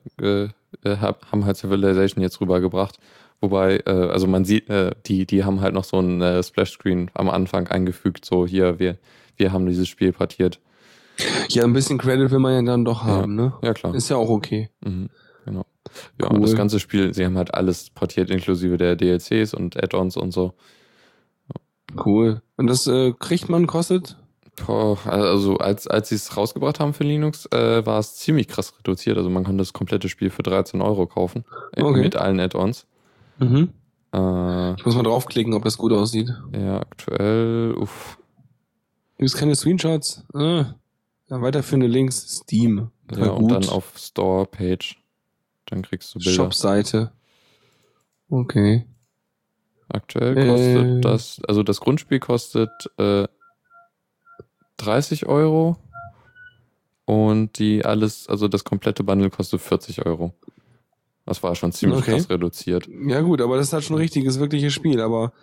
äh, 0.84 0.97
hab- 0.97 1.32
haben 1.32 1.45
halt 1.45 1.57
Civilization 1.57 2.22
jetzt 2.22 2.39
rübergebracht. 2.41 2.97
Wobei, 3.41 3.78
äh, 3.86 3.91
also 3.91 4.26
man 4.28 4.45
sieht, 4.45 4.70
äh, 4.70 4.91
die, 5.05 5.26
die 5.28 5.43
haben 5.43 5.61
halt 5.61 5.74
noch 5.74 5.84
so 5.84 5.99
ein 5.99 6.22
äh, 6.22 6.41
Splash-Screen 6.41 7.11
am 7.13 7.30
Anfang 7.30 7.68
eingefügt, 7.68 8.26
so 8.26 8.47
hier, 8.47 8.80
wir, 8.80 8.97
wir 9.36 9.51
haben 9.53 9.65
dieses 9.68 9.88
Spiel 9.88 10.11
portiert. 10.11 10.59
Ja, 11.49 11.63
ein 11.63 11.74
bisschen 11.74 11.97
Credit 11.97 12.32
will 12.32 12.39
man 12.39 12.53
ja 12.53 12.72
dann 12.72 12.86
doch 12.86 13.01
Ja. 13.05 13.13
haben, 13.18 13.36
ne? 13.36 13.53
Ja, 13.61 13.74
klar. 13.74 13.93
Ist 13.95 14.09
ja 14.09 14.18
auch 14.18 14.30
okay. 14.30 14.70
Mhm, 14.84 15.09
genau. 15.45 15.65
Ja, 16.20 16.28
Cool. 16.30 16.38
und 16.38 16.41
das 16.41 16.55
ganze 16.55 16.80
Spiel, 16.80 17.13
sie 17.13 17.26
haben 17.26 17.38
halt 17.38 17.53
alles 17.53 17.89
portiert, 17.91 18.30
inklusive 18.30 18.78
der 18.78 18.95
DLCs 18.95 19.53
und 19.53 19.82
Add-ons 19.82 20.18
und 20.18 20.32
so. 20.32 20.53
Cool. 22.05 22.41
Und 22.57 22.68
das 22.68 22.86
äh, 22.88 23.13
kriegt 23.18 23.49
man, 23.49 23.65
kostet? 23.68 24.18
Also 24.66 25.58
als, 25.58 25.88
als 25.88 26.10
sie 26.10 26.16
es 26.16 26.36
rausgebracht 26.36 26.80
haben 26.80 26.93
für 26.93 27.03
Linux, 27.03 27.45
äh, 27.51 27.86
war 27.86 27.99
es 27.99 28.16
ziemlich 28.16 28.47
krass 28.47 28.74
reduziert. 28.80 29.18
Also 29.18 29.30
man 29.30 29.43
konnte 29.43 29.60
das 29.60 29.72
komplette 29.74 30.10
Spiel 30.10 30.30
für 30.30 30.43
13 30.43 30.82
Euro 30.82 31.05
kaufen. 31.08 31.45
Äh, 31.74 31.84
Okay. 31.84 32.01
Mit 32.01 32.16
allen 32.16 32.39
Add-ons. 32.39 32.86
Mhm. 33.39 33.70
Äh, 34.14 34.74
Ich 34.74 34.86
muss 34.86 34.95
mal 34.95 35.03
draufklicken, 35.03 35.53
ob 35.53 35.64
das 35.64 35.78
gut 35.78 35.93
aussieht. 35.93 36.30
ja, 36.53 36.80
aktuell, 36.80 37.76
uff. 37.78 38.18
Gibt 39.18 39.30
es 39.30 39.36
keine 39.36 39.55
Screenshots? 39.55 40.24
Äh. 40.34 40.64
Ja, 41.30 41.41
weiterführende 41.41 41.88
Links, 41.88 42.38
Steam. 42.38 42.89
Ja, 43.12 43.18
Voll 43.18 43.28
und 43.30 43.47
dann 43.49 43.70
auf 43.70 43.93
Store-Page. 43.97 44.97
Dann 45.66 45.82
kriegst 45.82 46.14
du 46.16 46.20
Bilder. 46.20 46.32
Shop-Seite. 46.32 47.12
Okay. 48.30 48.86
Aktuell 49.89 50.38
Äh. 50.38 50.47
kostet 50.47 51.05
das, 51.05 51.41
also 51.47 51.64
das 51.64 51.80
Grundspiel 51.80 52.20
kostet 52.20 52.70
äh, 52.97 53.28
30 54.78 55.25
Euro 55.28 55.78
und 57.05 57.57
die 57.59 57.86
alles, 57.86 58.28
also 58.28 58.47
das 58.47 58.63
komplette 58.63 59.03
Bundle 59.03 59.30
kostet 59.30 59.61
40 59.61 60.05
Euro. 60.05 60.34
Das 61.25 61.43
war 61.43 61.55
schon 61.55 61.71
ziemlich 61.71 61.99
Okay. 61.99 62.11
krass 62.11 62.30
reduziert. 62.30 62.88
Ja 63.07 63.21
gut, 63.21 63.41
aber 63.41 63.57
das 63.57 63.67
ist 63.67 63.73
halt 63.73 63.84
schon 63.84 63.95
ein 63.95 64.01
richtiges, 64.01 64.39
wirkliches 64.39 64.73
Spiel, 64.73 65.01
aber 65.01 65.34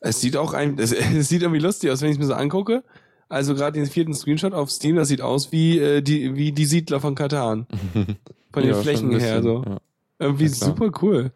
es 0.00 0.20
sieht 0.20 0.36
auch 0.36 0.52
ein, 0.52 0.78
es, 0.78 0.92
es 0.92 1.28
sieht 1.28 1.42
irgendwie 1.42 1.60
lustig 1.60 1.90
aus, 1.90 2.00
wenn 2.02 2.08
ich 2.10 2.16
es 2.16 2.18
mir 2.20 2.26
so 2.26 2.34
angucke. 2.34 2.82
Also 3.28 3.54
gerade 3.54 3.78
den 3.78 3.86
vierten 3.90 4.14
Screenshot 4.14 4.52
auf 4.54 4.70
Steam, 4.70 4.96
das 4.96 5.08
sieht 5.08 5.20
aus 5.20 5.50
wie 5.50 5.78
äh, 5.78 6.00
die 6.00 6.36
wie 6.36 6.52
die 6.52 6.64
Siedler 6.66 7.00
von 7.00 7.14
Katan. 7.14 7.66
Von 8.52 8.62
den 8.62 8.72
Ja, 8.72 8.80
Flächen 8.80 9.10
ein 9.12 9.18
her 9.20 9.40
bisschen, 9.40 9.42
so. 9.42 9.64
Ja, 9.70 9.78
Irgendwie 10.18 10.44
Ja, 10.46 10.50
super 10.54 10.90
cool. 11.02 11.32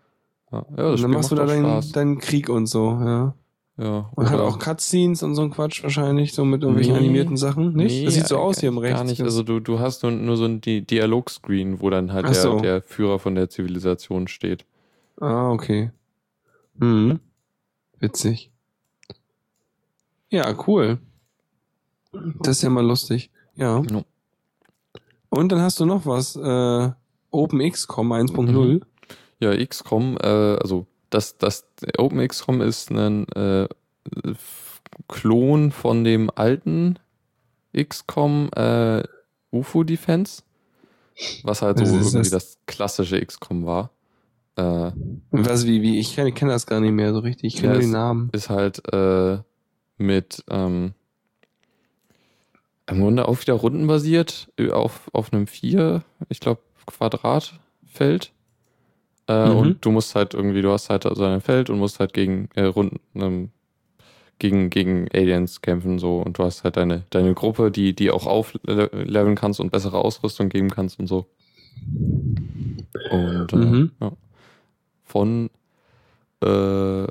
ja. 0.52 0.58
ja 0.58 0.62
Und 0.62 0.76
das 0.76 0.78
dann 0.78 0.98
Spiel 0.98 1.08
machst 1.10 1.30
du 1.32 1.34
da 1.34 1.46
deinen, 1.46 1.92
deinen 1.92 2.18
Krieg 2.18 2.48
und 2.48 2.66
so, 2.66 2.90
ja. 2.92 3.34
Ja, 3.82 4.10
Und 4.14 4.28
hat 4.28 4.38
auch 4.40 4.58
Cutscenes 4.58 5.22
und 5.22 5.34
so 5.34 5.40
ein 5.40 5.50
Quatsch 5.50 5.82
wahrscheinlich, 5.82 6.34
so 6.34 6.44
mit 6.44 6.60
irgendwelchen 6.60 6.92
Nee. 6.92 6.98
animierten 6.98 7.38
Sachen. 7.38 7.72
Nicht? 7.74 7.92
Nee, 8.00 8.04
das 8.04 8.14
sieht 8.14 8.26
so 8.26 8.36
aus 8.36 8.60
hier 8.60 8.68
im 8.68 8.76
Rechts. 8.76 8.98
Gar 8.98 9.04
nicht. 9.04 9.22
Also 9.22 9.42
du, 9.42 9.58
du 9.58 9.78
hast 9.78 10.02
nur, 10.02 10.12
nur 10.12 10.36
so 10.36 10.44
ein 10.44 10.60
Di 10.60 10.82
Dialogscreen, 10.82 11.80
wo 11.80 11.88
dann 11.88 12.12
halt 12.12 12.26
der, 12.26 12.34
so. 12.34 12.60
der 12.60 12.82
Führer 12.82 13.18
von 13.18 13.34
der 13.34 13.48
Zivilisation 13.48 14.28
steht. 14.28 14.66
Ah, 15.18 15.50
okay. 15.50 15.92
Mhm. 16.74 17.20
Witzig. 18.00 18.50
Ja, 20.28 20.54
cool. 20.66 20.98
Das 22.12 22.56
ist 22.58 22.62
ja 22.62 22.68
mal 22.70 22.84
lustig. 22.84 23.30
Ja. 23.54 23.82
Ja. 23.90 24.02
Und 25.30 25.52
dann 25.52 25.60
hast 25.62 25.80
du 25.80 25.86
noch 25.86 26.04
was. 26.04 26.36
Äh, 26.36 26.90
OpenXCom 27.30 28.12
1.0. 28.12 28.52
Mhm. 28.52 28.80
Ja, 29.38 29.56
XCOM, 29.56 30.18
äh, 30.20 30.26
also 30.26 30.86
das, 31.10 31.36
das 31.38 31.66
OpenXCOM 31.98 32.60
ist 32.62 32.90
ein 32.90 33.28
äh, 33.32 33.68
Klon 35.08 35.70
von 35.72 36.04
dem 36.04 36.30
alten 36.34 36.98
XCOM 37.76 38.50
äh, 38.56 39.02
UFO 39.52 39.84
Defense, 39.84 40.42
was 41.42 41.62
halt 41.62 41.78
so 41.78 41.84
Was 41.84 41.92
irgendwie 42.14 42.30
das? 42.30 42.30
das 42.30 42.58
klassische 42.66 43.24
XCOM 43.24 43.66
war. 43.66 43.90
Äh, 44.56 44.92
Was, 45.30 45.66
wie, 45.66 45.82
wie? 45.82 45.98
Ich 46.00 46.14
kenne 46.14 46.32
kenn 46.32 46.48
das 46.48 46.66
gar 46.66 46.80
nicht 46.80 46.92
mehr 46.92 47.12
so 47.12 47.20
richtig. 47.20 47.54
Ich 47.54 47.60
kenne 47.60 47.74
Ja, 47.74 47.80
es- 47.80 47.86
Namen. 47.90 48.30
ist 48.32 48.50
halt 48.50 48.82
äh, 48.92 49.38
mit 49.96 50.44
ähm, 50.50 50.94
im 52.86 53.00
Grunde 53.00 53.28
auch 53.28 53.40
wieder 53.40 53.54
rundenbasiert 53.54 54.50
äh, 54.58 54.70
auf, 54.70 55.08
auf 55.12 55.32
einem 55.32 55.46
vier, 55.46 56.02
ich 56.28 56.40
glaube, 56.40 56.60
Quadratfeld. 56.86 58.32
Äh, 59.30 59.48
Mhm. 59.48 59.56
Und 59.56 59.84
du 59.84 59.90
musst 59.92 60.14
halt 60.16 60.34
irgendwie, 60.34 60.60
du 60.60 60.72
hast 60.72 60.90
halt 60.90 61.04
so 61.04 61.22
ein 61.24 61.40
Feld 61.40 61.70
und 61.70 61.78
musst 61.78 62.00
halt 62.00 62.12
gegen 62.12 62.48
äh, 62.56 62.64
Runden, 62.64 62.98
ähm, 63.14 63.50
gegen, 64.40 64.70
gegen 64.70 65.06
Aliens 65.14 65.60
kämpfen 65.60 65.98
so 66.00 66.20
und 66.22 66.36
du 66.38 66.42
hast 66.44 66.64
halt 66.64 66.76
deine, 66.76 67.04
deine 67.10 67.34
Gruppe, 67.34 67.70
die, 67.70 67.94
die 67.94 68.10
auch 68.10 68.26
aufleveln 68.26 69.36
kannst 69.36 69.60
und 69.60 69.70
bessere 69.70 69.98
Ausrüstung 69.98 70.48
geben 70.48 70.70
kannst 70.70 70.98
und 70.98 71.06
so. 71.06 71.26
Und 73.10 73.52
äh, 73.52 73.56
Mhm. 73.56 73.92
ja. 74.00 74.12
von 75.04 75.50
äh, 76.42 77.06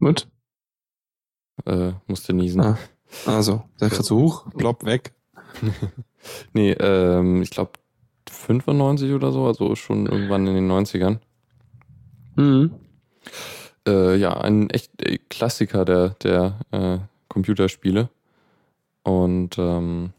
Gut. 0.00 0.28
äh, 1.64 1.92
musste 2.06 2.32
niesen. 2.32 2.60
Ah. 2.60 2.78
Also, 3.26 3.64
der 3.80 3.88
gerade 3.88 4.02
so 4.04 4.18
hoch, 4.18 4.46
plopp 4.56 4.84
weg. 4.84 5.14
Nee, 6.52 6.72
ähm, 6.72 7.42
ich 7.42 7.50
glaube 7.50 7.72
95 8.30 9.12
oder 9.12 9.32
so, 9.32 9.46
also 9.46 9.74
schon 9.74 10.06
irgendwann 10.06 10.46
in 10.46 10.54
den 10.54 10.70
90ern. 10.70 11.18
Mhm. 12.36 12.72
Äh, 13.86 14.16
ja, 14.16 14.36
ein 14.40 14.70
echt 14.70 15.02
äh, 15.02 15.18
Klassiker 15.28 15.84
der, 15.84 16.10
der 16.22 16.58
äh, 16.70 16.98
Computerspiele. 17.28 18.08
Und 19.02 19.58
ähm, 19.58 20.12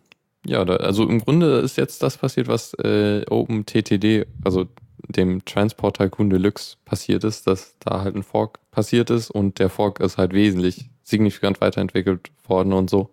ja, 0.46 0.66
da, 0.66 0.78
also 0.78 1.08
im 1.08 1.20
Grunde 1.20 1.60
ist 1.60 1.78
jetzt 1.78 2.02
das 2.02 2.18
passiert, 2.18 2.48
was 2.48 2.74
äh, 2.76 3.24
OpenTTD, 3.30 4.26
also 4.44 4.66
dem 5.08 5.44
Transport 5.46 5.98
Tycoon 5.98 6.30
Deluxe 6.30 6.78
passiert 6.86 7.24
ist, 7.24 7.48
dass 7.48 7.76
da 7.80 8.02
halt 8.02 8.16
ein 8.16 8.24
Fork 8.24 8.60
passiert 8.72 9.10
ist 9.10 9.32
und 9.32 9.60
der 9.60 9.70
Fork 9.70 10.00
ist 10.00 10.18
halt 10.18 10.34
wesentlich 10.34 10.90
signifikant 11.04 11.62
weiterentwickelt 11.62 12.32
worden 12.48 12.74
und 12.74 12.90
so. 12.90 13.12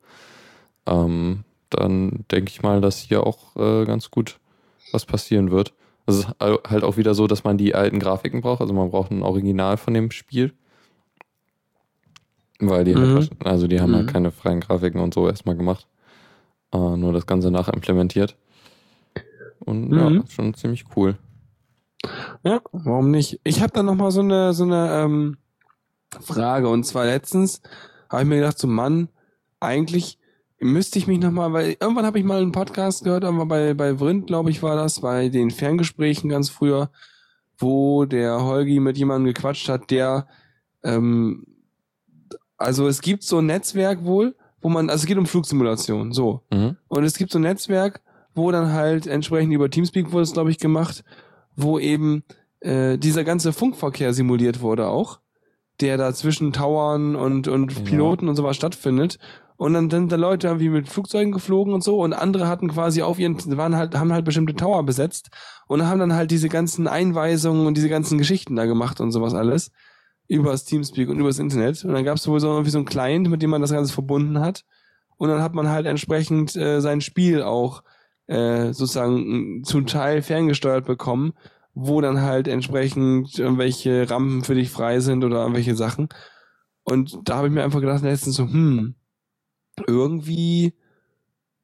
Ähm, 0.87 1.45
dann 1.77 2.25
denke 2.31 2.51
ich 2.51 2.63
mal, 2.63 2.81
dass 2.81 2.99
hier 2.99 3.27
auch 3.27 3.57
äh, 3.57 3.85
ganz 3.85 4.11
gut 4.11 4.39
was 4.93 5.07
passieren 5.07 5.51
wird. 5.51 5.75
Es 6.07 6.17
ist 6.19 6.29
al- 6.39 6.61
halt 6.69 6.85
auch 6.85 6.97
wieder 6.97 7.15
so, 7.15 7.27
dass 7.27 7.45
man 7.45 7.59
die 7.59 7.75
alten 7.75 7.99
Grafiken 7.99 8.41
braucht. 8.41 8.61
Also 8.61 8.73
man 8.73 8.91
braucht 8.91 9.11
ein 9.11 9.23
Original 9.23 9.77
von 9.77 9.95
dem 9.95 10.11
Spiel. 10.11 10.53
Weil 12.59 12.85
die 12.85 12.95
Mhm. 12.95 13.15
halt, 13.17 13.31
also 13.45 13.67
die 13.69 13.81
haben 13.81 13.91
Mhm. 13.91 13.97
halt 13.97 14.07
keine 14.09 14.31
freien 14.31 14.61
Grafiken 14.61 15.01
und 15.01 15.13
so 15.15 15.27
erstmal 15.29 15.57
gemacht. 15.57 15.87
Äh, 16.73 16.79
nur 16.79 17.13
das 17.13 17.27
Ganze 17.27 17.51
nachimplementiert. 17.51 18.37
Und 19.61 19.95
ja, 19.95 20.09
Mhm. 20.11 20.21
ist 20.23 20.33
schon 20.33 20.55
ziemlich 20.55 20.85
cool. 20.97 21.17
Ja, 22.45 22.61
warum 22.73 23.11
nicht? 23.11 23.41
Ich 23.45 23.61
habe 23.61 23.73
da 23.73 23.83
noch 23.83 23.95
mal 23.97 24.11
so 24.11 24.21
eine 24.21 24.53
so 24.55 24.63
eine 24.65 25.03
ähm, 25.03 25.39
Frage 26.21 26.69
und 26.69 26.85
zwar 26.85 27.05
letztens 27.05 27.61
habe 28.09 28.23
ich 28.23 28.29
mir 28.29 28.37
gedacht, 28.37 28.59
so 28.59 28.69
Mann, 28.69 29.09
eigentlich 29.59 30.19
müsste 30.59 30.99
ich 30.99 31.07
mich 31.07 31.19
noch 31.19 31.31
mal, 31.31 31.53
weil 31.53 31.77
irgendwann 31.81 32.07
habe 32.07 32.19
ich 32.19 32.25
mal 32.25 32.41
einen 32.41 32.53
Podcast 32.53 33.05
gehört, 33.05 33.25
irgendwann 33.25 33.49
bei 33.49 33.75
bei 33.75 33.99
Vrind, 33.99 34.27
glaube 34.27 34.51
ich, 34.51 34.63
war 34.63 34.77
das, 34.77 35.01
bei 35.01 35.29
den 35.29 35.51
Ferngesprächen 35.51 36.31
ganz 36.31 36.49
früher, 36.49 36.91
wo 37.59 38.05
der 38.05 38.43
Holgi 38.43 38.81
mit 38.81 38.97
jemandem 38.99 39.33
gequatscht 39.33 39.69
hat, 39.69 39.91
der 39.91 40.27
ähm, 40.83 41.45
also 42.57 42.89
es 42.89 43.01
gibt 43.01 43.23
so 43.23 43.39
ein 43.39 43.47
Netzwerk 43.47 44.05
wohl, 44.05 44.35
wo 44.61 44.69
man, 44.69 44.89
also 44.89 45.03
es 45.03 45.07
geht 45.07 45.19
um 45.19 45.27
Flugsimulation, 45.27 46.13
so. 46.13 46.43
Mhm. 46.51 46.77
Und 46.89 47.05
es 47.05 47.17
gibt 47.19 47.31
so 47.31 47.39
ein 47.39 47.43
Netzwerk, 47.43 48.01
wo 48.35 48.51
dann 48.51 48.73
halt 48.73 49.07
entsprechend 49.07 49.53
über 49.53 49.71
Teamspeak 49.71 50.13
wurde 50.13 50.23
es, 50.23 50.33
glaube 50.33 50.51
ich, 50.51 50.59
gemacht, 50.59 51.05
wo 51.55 51.79
eben 51.79 52.25
äh, 52.61 52.99
dieser 52.99 53.25
ganze 53.25 53.53
Funkverkehr 53.53 54.13
simuliert 54.15 54.61
wurde 54.61 54.89
auch, 54.89 55.21
der 55.81 55.97
da 55.99 56.13
zwischen 56.15 56.53
Towern 56.53 57.17
und, 57.17 57.49
und 57.49 57.73
Ja. 57.73 57.81
Piloten 57.83 58.29
und 58.29 58.37
sowas 58.37 58.57
stattfindet. 58.57 59.19
Und 59.57 59.73
dann 59.73 59.91
sind 59.91 60.13
da 60.13 60.17
Leute 60.17 60.49
irgendwie 60.49 60.69
mit 60.69 60.89
Flugzeugen 60.89 61.33
geflogen 61.33 61.73
und 61.73 61.83
so 61.83 62.03
und 62.03 62.13
andere 62.13 62.47
hatten 62.47 62.69
quasi 62.69 63.03
auf 63.03 63.19
ihren, 63.19 63.39
waren 63.57 63.77
halt, 63.77 63.95
haben 63.99 64.13
halt 64.13 64.25
bestimmte 64.25 64.55
Tower 64.55 64.83
besetzt 64.85 65.31
und 65.67 65.87
haben 65.87 65.99
dann 65.99 66.15
halt 66.15 66.31
diese 66.31 66.49
ganzen 66.49 66.87
Einweisungen 66.87 67.67
und 67.67 67.77
diese 67.77 67.89
ganzen 67.89 68.19
Geschichten 68.19 68.55
da 68.57 68.67
gemacht 68.67 69.01
und 69.01 69.13
sowas 69.13 69.35
alles. 69.35 69.71
Übers 70.29 70.65
Teamspeak 70.65 71.09
und 71.09 71.19
übers 71.19 71.39
Internet. 71.39 71.85
Und 71.85 71.95
dann 71.95 72.05
gab 72.05 72.17
es 72.17 72.27
wohl 72.27 72.41
so 72.41 72.49
irgendwie 72.49 72.71
so 72.71 72.79
einen 72.79 72.87
Client, 72.87 73.31
mit 73.31 73.43
dem 73.43 73.51
man 73.51 73.63
das 73.63 73.73
Ganze 73.73 73.93
verbunden 73.93 74.41
hat. 74.41 74.65
Und 75.17 75.29
dann 75.29 75.41
hat 75.41 75.55
man 75.55 75.71
halt 75.71 75.87
entsprechend 75.87 76.57
äh, 76.57 76.81
sein 76.81 77.01
Spiel 77.01 77.43
auch 77.43 77.83
äh, 78.27 78.73
sozusagen 78.73 79.63
zum 79.65 79.87
Teil 79.87 80.21
ferngesteuert 80.21 80.85
bekommen, 80.85 81.33
wo 81.75 82.01
dann 82.01 82.23
halt 82.23 82.49
entsprechend 82.49 83.39
irgendwelche 83.39 84.11
Rampen 84.11 84.43
für 84.43 84.55
dich 84.55 84.71
frei 84.71 85.01
sind 85.01 85.25
oder 85.25 85.43
irgendwelche 85.43 85.77
Sachen. 85.77 86.09
Und 86.83 87.19
da 87.25 87.37
habe 87.37 87.49
ich 87.49 87.55
mir 87.55 87.63
einfach 87.63 87.81
gedacht, 87.81 88.03
letztens 88.03 88.37
so, 88.37 88.45
hm, 88.45 88.95
irgendwie 89.87 90.75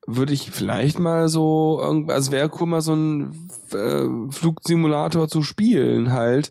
würde 0.07 0.33
ich 0.33 0.51
vielleicht 0.51 0.99
mal 0.99 1.29
so, 1.29 1.81
also 2.09 2.33
wäre 2.33 2.51
cool, 2.59 2.67
mal 2.67 2.81
so 2.81 2.95
ein 2.95 3.49
äh, 3.73 4.33
Flugsimulator 4.33 5.29
zu 5.29 5.43
spielen 5.43 6.13
halt, 6.13 6.51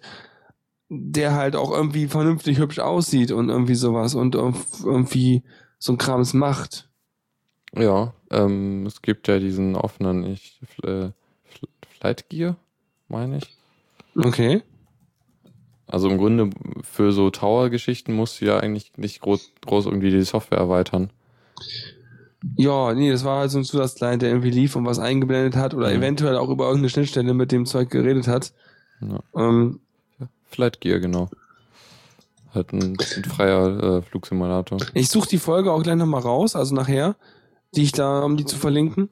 der 0.90 1.36
halt 1.36 1.56
auch 1.56 1.72
irgendwie 1.72 2.08
vernünftig 2.08 2.60
hübsch 2.60 2.80
aussieht 2.80 3.32
und 3.32 3.50
irgendwie 3.50 3.76
sowas 3.76 4.16
und 4.16 4.36
irgendwie 4.36 5.44
so 5.80 5.94
ein 5.94 5.98
Krams 5.98 6.34
macht. 6.34 6.90
Ja, 7.74 8.14
ähm, 8.30 8.86
es 8.86 9.02
gibt 9.02 9.28
ja 9.28 9.40
diesen 9.40 9.76
offenen 9.76 10.26
ich, 10.26 10.60
äh, 10.84 11.10
Flight 12.00 12.30
Gear, 12.30 12.58
meine 13.08 13.38
ich. 13.38 13.58
Okay. 14.16 14.64
Also 15.88 16.10
im 16.10 16.18
Grunde 16.18 16.50
für 16.84 17.12
so 17.12 17.30
Tower-Geschichten 17.30 18.14
musst 18.14 18.40
du 18.40 18.46
ja 18.46 18.60
eigentlich 18.60 18.94
nicht 18.98 19.22
groß, 19.22 19.52
groß 19.66 19.86
irgendwie 19.88 20.10
die 20.10 20.22
Software 20.22 20.58
erweitern. 20.58 21.12
Ja, 22.56 22.94
nee, 22.94 23.12
das 23.12 23.24
war 23.24 23.40
halt 23.40 23.52
so 23.52 23.60
ein 23.60 23.64
Zusatzclient, 23.64 24.22
der 24.22 24.30
irgendwie 24.30 24.50
lief 24.50 24.76
und 24.76 24.86
was 24.86 24.98
eingeblendet 24.98 25.56
hat 25.56 25.74
oder 25.74 25.90
mhm. 25.90 25.98
eventuell 25.98 26.38
auch 26.38 26.50
über 26.50 26.66
irgendeine 26.66 26.90
Schnittstelle 26.90 27.34
mit 27.34 27.52
dem 27.52 27.66
Zeug 27.66 27.90
geredet 27.90 28.28
hat. 28.28 28.54
Ja. 29.02 29.20
Ähm, 29.36 29.80
ja, 30.20 30.28
Flight 30.50 30.82
Gear, 30.82 31.00
genau. 31.00 31.30
Halt 32.54 32.74
ein, 32.74 32.98
ein 32.98 33.24
freier 33.24 33.98
äh, 33.98 34.02
Flugsimulator. 34.02 34.80
Ich 34.94 35.10
suche 35.10 35.30
die 35.30 35.38
Folge 35.38 35.72
auch 35.72 35.84
gleich 35.84 35.96
nochmal 35.96 36.22
raus, 36.22 36.56
also 36.56 36.76
nachher, 36.76 37.16
die 37.76 37.84
ich 37.84 37.92
da, 37.92 38.24
um 38.24 38.38
die 38.38 38.46
zu 38.46 38.58
verlinken. 38.58 39.10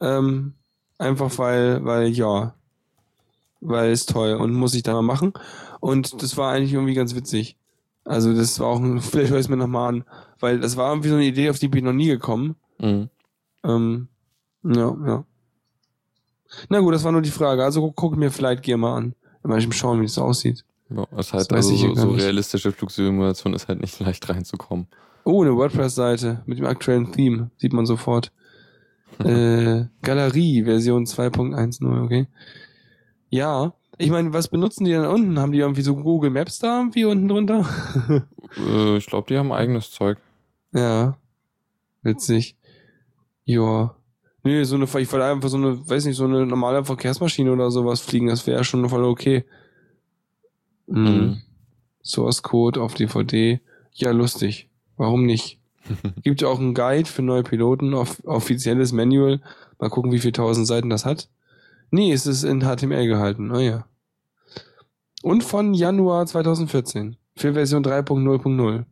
Ähm, 0.00 0.54
einfach 0.98 1.38
weil, 1.38 1.84
weil, 1.84 2.08
ja, 2.08 2.54
weil 3.60 3.90
es 3.90 4.06
toll 4.06 4.34
und 4.34 4.52
muss 4.52 4.74
ich 4.74 4.82
da 4.82 4.92
mal 4.92 5.02
machen. 5.02 5.32
Und 5.80 6.22
das 6.22 6.36
war 6.36 6.52
eigentlich 6.52 6.72
irgendwie 6.72 6.94
ganz 6.94 7.14
witzig. 7.14 7.56
Also 8.08 8.32
das 8.32 8.58
war 8.58 8.68
auch 8.68 8.80
ein, 8.80 9.00
vielleicht 9.00 9.30
höre 9.30 9.38
ich 9.38 9.46
es 9.46 9.48
mir 9.48 9.56
nochmal 9.56 9.94
an, 9.94 10.04
weil 10.40 10.58
das 10.58 10.76
war 10.76 10.90
irgendwie 10.90 11.10
so 11.10 11.14
eine 11.14 11.24
Idee, 11.24 11.50
auf 11.50 11.58
die 11.58 11.68
bin 11.68 11.78
ich 11.78 11.84
noch 11.84 11.92
nie 11.92 12.08
gekommen. 12.08 12.56
Mhm. 12.78 13.08
Ähm, 13.64 14.08
ja, 14.64 14.96
ja. 15.06 15.24
Na 16.70 16.80
gut, 16.80 16.94
das 16.94 17.04
war 17.04 17.12
nur 17.12 17.22
die 17.22 17.30
Frage. 17.30 17.62
Also 17.62 17.92
guck, 17.92 18.16
mir 18.16 18.30
vielleicht 18.30 18.62
Gear 18.62 18.78
mal 18.78 18.96
an. 18.96 19.14
Dann 19.42 19.50
mal 19.50 19.72
schauen, 19.72 20.00
wie 20.00 20.06
das 20.06 20.18
aussieht. 20.18 20.64
Ja, 20.88 21.06
ist 21.18 21.34
halt 21.34 21.52
also 21.52 21.76
so, 21.76 21.94
so 21.94 22.10
realistische 22.10 22.72
Flugsimulation 22.72 23.52
ist 23.52 23.68
halt 23.68 23.80
nicht 23.80 24.00
leicht 24.00 24.28
reinzukommen. 24.28 24.86
Oh, 25.24 25.42
eine 25.42 25.54
WordPress-Seite 25.54 26.42
mit 26.46 26.58
dem 26.58 26.64
aktuellen 26.64 27.12
Theme. 27.12 27.50
Sieht 27.58 27.74
man 27.74 27.84
sofort. 27.84 28.32
äh, 29.18 29.84
Galerie, 30.02 30.64
Version 30.64 31.04
2.10, 31.04 32.04
okay. 32.04 32.26
Ja, 33.28 33.74
ich 33.98 34.10
meine, 34.10 34.32
was 34.32 34.48
benutzen 34.48 34.84
die 34.84 34.92
denn 34.92 35.04
unten? 35.04 35.38
Haben 35.38 35.52
die 35.52 35.58
irgendwie 35.58 35.82
so 35.82 35.96
Google 35.96 36.30
Maps 36.30 36.58
da 36.58 36.78
irgendwie 36.78 37.04
unten 37.04 37.28
drunter? 37.28 37.66
äh, 38.56 38.96
ich 38.96 39.06
glaube, 39.06 39.26
die 39.28 39.36
haben 39.36 39.52
eigenes 39.52 39.90
Zeug. 39.90 40.18
Ja. 40.72 41.18
Witzig. 42.02 42.56
Ja. 43.44 43.96
Nee, 44.44 44.62
so 44.64 44.76
eine, 44.76 44.84
ich 44.84 45.12
wollte 45.12 45.24
einfach 45.24 45.48
so 45.48 45.56
eine, 45.56 45.88
weiß 45.88 46.04
nicht, 46.06 46.16
so 46.16 46.24
eine 46.24 46.46
normale 46.46 46.84
Verkehrsmaschine 46.84 47.52
oder 47.52 47.70
sowas 47.70 48.00
fliegen, 48.00 48.28
das 48.28 48.46
wäre 48.46 48.64
schon 48.64 48.88
voll 48.88 49.04
okay. 49.04 49.44
Mhm. 50.86 51.02
mhm. 51.02 51.42
Source 52.02 52.42
Code 52.42 52.80
auf 52.80 52.94
DVD. 52.94 53.60
Ja, 53.92 54.12
lustig. 54.12 54.70
Warum 54.96 55.26
nicht? 55.26 55.58
Gibt 56.22 56.40
ja 56.40 56.48
auch 56.48 56.58
einen 56.58 56.74
Guide 56.74 57.08
für 57.08 57.22
neue 57.22 57.42
Piloten, 57.42 57.92
off 57.94 58.22
offizielles 58.24 58.92
Manual. 58.92 59.40
Mal 59.78 59.90
gucken, 59.90 60.12
wie 60.12 60.18
viele 60.18 60.32
tausend 60.32 60.66
Seiten 60.66 60.88
das 60.88 61.04
hat. 61.04 61.28
Nee, 61.90 62.12
es 62.12 62.26
ist 62.26 62.44
in 62.44 62.60
HTML 62.60 63.06
gehalten. 63.06 63.50
Oh 63.50 63.58
ja. 63.58 63.86
Und 65.22 65.42
von 65.42 65.74
Januar 65.74 66.26
2014. 66.26 67.16
Für 67.36 67.54
Version 67.54 67.84
3.0.0. 67.84 68.84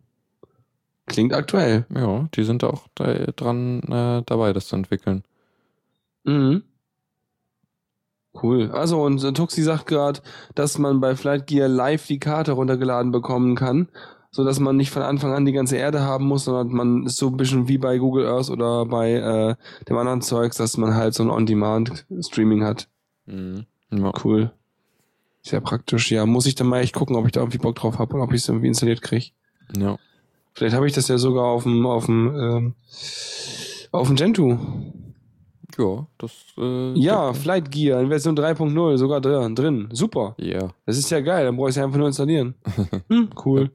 Klingt 1.07 1.33
aktuell. 1.33 1.87
Ja, 1.95 2.29
die 2.35 2.45
sind 2.45 2.65
auch 2.65 2.89
dran 2.97 3.81
äh, 3.83 4.23
dabei, 4.27 4.53
das 4.53 4.69
zu 4.69 4.77
entwickeln. 4.77 5.23
Mhm. 6.25 6.63
Cool. 8.43 8.71
Also, 8.73 9.03
und 9.03 9.21
Tuxi 9.35 9.63
sagt 9.63 9.87
gerade, 9.87 10.21
dass 10.55 10.79
man 10.79 11.01
bei 11.01 11.17
Flight 11.17 11.47
Gear 11.47 11.69
live 11.69 12.07
die 12.07 12.19
Karte 12.19 12.53
runtergeladen 12.53 13.13
bekommen 13.13 13.55
kann, 13.57 13.89
so 14.37 14.45
dass 14.45 14.61
man 14.61 14.77
nicht 14.77 14.91
von 14.91 15.01
Anfang 15.01 15.33
an 15.33 15.47
die 15.47 15.53
ganze 15.53 15.79
Erde 15.79 16.03
haben 16.03 16.27
muss, 16.27 16.45
sondern 16.45 16.69
man 16.69 17.07
ist 17.07 17.17
so 17.17 17.29
ein 17.29 17.39
bisschen 17.39 17.69
wie 17.69 17.79
bei 17.79 17.97
Google 17.97 18.27
Earth 18.27 18.51
oder 18.51 18.85
bei 18.85 19.15
äh, 19.15 19.55
dem 19.89 19.97
anderen 19.97 20.21
Zeugs, 20.21 20.59
dass 20.59 20.77
man 20.77 20.95
halt 20.95 21.15
so 21.15 21.23
ein 21.23 21.31
On-Demand-Streaming 21.31 22.63
hat. 22.63 22.87
Mhm. 23.25 23.65
Ja. 23.91 24.13
Cool. 24.23 24.53
Sehr 25.41 25.63
praktisch. 25.63 26.11
Ja, 26.11 26.27
muss 26.27 26.45
ich 26.45 26.55
dann 26.55 26.67
mal 26.67 26.81
echt 26.81 26.95
gucken, 26.95 27.17
ob 27.17 27.25
ich 27.25 27.33
da 27.33 27.41
irgendwie 27.41 27.57
Bock 27.57 27.77
drauf 27.77 27.99
habe 27.99 28.15
oder 28.15 28.25
ob 28.25 28.35
ich 28.35 28.43
es 28.43 28.49
irgendwie 28.49 28.67
installiert 28.67 29.01
kriege. 29.01 29.31
Ja. 29.75 29.97
Vielleicht 30.53 30.77
habe 30.77 30.87
ich 30.87 30.93
das 30.93 31.09
ja 31.09 31.17
sogar 31.17 31.45
auf 31.45 31.63
dem 31.63 31.87
auf 31.87 32.05
dem 32.05 32.37
ähm, 32.39 32.75
auf 33.91 34.09
dem 34.09 34.17
Gentoo. 34.17 34.59
Ja, 35.79 36.07
das. 36.19 36.33
Äh, 36.59 36.93
ja, 36.99 37.33
Flight 37.33 37.71
Gear 37.71 38.03
in 38.03 38.09
Version 38.09 38.37
3.0 38.37 38.99
sogar 38.99 39.23
drin. 39.23 39.55
drin. 39.55 39.89
Super. 39.93 40.35
Ja. 40.37 40.75
Das 40.85 40.99
ist 40.99 41.11
ja 41.11 41.21
geil. 41.21 41.47
Dann 41.47 41.57
brauche 41.57 41.71
ich 41.71 41.77
es 41.77 41.83
einfach 41.83 41.97
nur 41.97 42.09
installieren. 42.09 42.55
hm, 43.09 43.31
cool. 43.47 43.71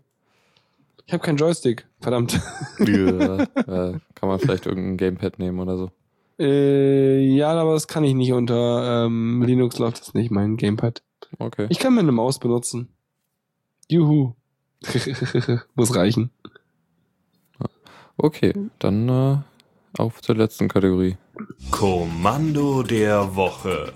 Ich 1.05 1.13
habe 1.13 1.23
keinen 1.23 1.37
Joystick. 1.37 1.87
Verdammt. 1.99 2.33
ja, 2.79 3.39
äh, 3.39 3.99
kann 4.15 4.29
man 4.29 4.39
vielleicht 4.39 4.65
irgendein 4.65 4.97
Gamepad 4.97 5.39
nehmen 5.39 5.59
oder 5.59 5.77
so. 5.77 5.91
Äh, 6.39 7.19
ja, 7.19 7.51
aber 7.51 7.73
das 7.73 7.87
kann 7.87 8.03
ich 8.03 8.13
nicht 8.13 8.33
unter 8.33 9.05
ähm, 9.05 9.43
Linux 9.43 9.77
läuft 9.77 9.99
das 9.99 10.13
nicht, 10.13 10.31
mein 10.31 10.57
Gamepad. 10.57 11.03
Okay. 11.37 11.67
Ich 11.69 11.79
kann 11.79 11.93
meine 11.93 12.11
Maus 12.11 12.39
benutzen. 12.39 12.89
Juhu. 13.87 14.33
Muss 15.75 15.95
reichen. 15.95 16.31
Okay, 18.17 18.53
dann 18.79 19.09
äh, 19.09 19.37
auf 19.97 20.21
zur 20.21 20.35
letzten 20.35 20.67
Kategorie. 20.67 21.17
Kommando 21.71 22.83
der 22.83 23.35
Woche. 23.35 23.93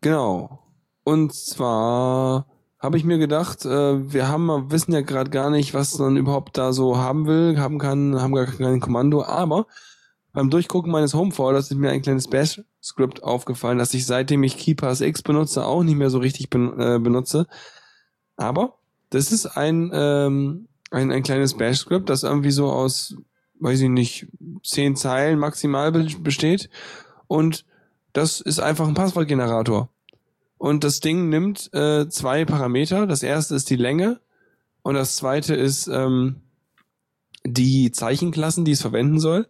Genau. 0.00 0.60
Und 1.04 1.34
zwar 1.34 2.46
habe 2.80 2.96
ich 2.96 3.04
mir 3.04 3.18
gedacht, 3.18 3.64
äh, 3.66 4.12
wir 4.12 4.28
haben, 4.28 4.70
wissen 4.70 4.92
ja 4.92 5.02
gerade 5.02 5.30
gar 5.30 5.50
nicht, 5.50 5.74
was 5.74 5.98
man 5.98 6.16
überhaupt 6.16 6.56
da 6.56 6.72
so 6.72 6.96
haben 6.96 7.26
will, 7.26 7.58
haben 7.60 7.78
kann, 7.78 8.20
haben 8.20 8.34
gar 8.34 8.46
kein 8.46 8.80
Kommando, 8.80 9.22
aber 9.22 9.66
beim 10.32 10.48
Durchgucken 10.48 10.90
meines 10.90 11.12
Homefolders 11.14 11.70
ist 11.70 11.76
mir 11.76 11.90
ein 11.90 12.02
kleines 12.02 12.28
Bash-Script 12.28 13.22
aufgefallen, 13.22 13.78
das 13.78 13.92
ich 13.94 14.06
seitdem 14.06 14.42
ich 14.44 14.56
KeyPass 14.56 15.02
X 15.02 15.22
benutze 15.22 15.66
auch 15.66 15.82
nicht 15.82 15.96
mehr 15.96 16.10
so 16.10 16.18
richtig 16.18 16.48
ben, 16.48 16.78
äh, 16.80 16.98
benutze. 16.98 17.46
Aber 18.36 18.78
das 19.10 19.32
ist 19.32 19.46
ein, 19.46 19.90
ähm, 19.92 20.68
ein, 20.90 21.12
ein 21.12 21.22
kleines 21.22 21.56
Bash-Script, 21.56 22.08
das 22.08 22.22
irgendwie 22.22 22.52
so 22.52 22.70
aus, 22.70 23.16
weiß 23.58 23.80
ich 23.80 23.88
nicht, 23.90 24.28
zehn 24.62 24.96
Zeilen 24.96 25.38
maximal 25.38 25.92
besteht. 25.92 26.70
Und 27.26 27.66
das 28.12 28.40
ist 28.40 28.60
einfach 28.60 28.88
ein 28.88 28.94
Passwortgenerator. 28.94 29.90
Und 30.60 30.84
das 30.84 31.00
Ding 31.00 31.30
nimmt 31.30 31.72
äh, 31.72 32.06
zwei 32.10 32.44
Parameter. 32.44 33.06
Das 33.06 33.22
erste 33.22 33.54
ist 33.54 33.70
die 33.70 33.76
Länge 33.76 34.20
und 34.82 34.92
das 34.92 35.16
zweite 35.16 35.54
ist 35.54 35.86
ähm, 35.88 36.42
die 37.46 37.90
Zeichenklassen, 37.92 38.66
die 38.66 38.72
es 38.72 38.82
verwenden 38.82 39.20
soll. 39.20 39.48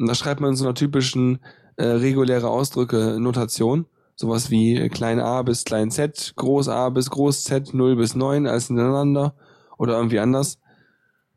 Und 0.00 0.08
da 0.08 0.16
schreibt 0.16 0.40
man 0.40 0.50
in 0.50 0.56
so 0.56 0.64
einer 0.64 0.74
typischen 0.74 1.38
äh, 1.76 1.84
reguläre 1.84 2.50
Ausdrücke 2.50 3.20
Notation. 3.20 3.86
Sowas 4.16 4.50
wie 4.50 4.88
klein 4.88 5.20
a 5.20 5.42
bis 5.42 5.64
klein 5.64 5.92
z, 5.92 6.32
groß 6.34 6.68
a 6.70 6.88
bis 6.88 7.08
groß 7.08 7.44
z, 7.44 7.72
0 7.72 7.94
bis 7.94 8.16
9, 8.16 8.48
alles 8.48 8.66
hintereinander. 8.66 9.36
Oder 9.78 9.96
irgendwie 9.96 10.18
anders. 10.18 10.58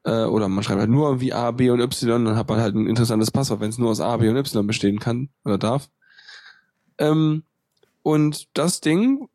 Äh, 0.03 0.23
oder 0.23 0.47
man 0.47 0.63
schreibt 0.63 0.79
halt 0.79 0.89
nur 0.89 1.05
irgendwie 1.09 1.33
a, 1.33 1.51
b 1.51 1.69
und 1.69 1.79
y, 1.79 2.25
dann 2.25 2.37
hat 2.37 2.49
man 2.49 2.59
halt 2.59 2.73
ein 2.73 2.87
interessantes 2.87 3.29
Passwort, 3.29 3.59
wenn 3.59 3.69
es 3.69 3.77
nur 3.77 3.91
aus 3.91 4.01
a, 4.01 4.17
b 4.17 4.27
und 4.29 4.37
y 4.37 4.65
bestehen 4.65 4.97
kann 4.97 5.29
oder 5.45 5.59
darf. 5.59 5.91
Ähm, 6.97 7.43
und 8.03 8.47
das 8.53 8.81
Ding 8.81 9.27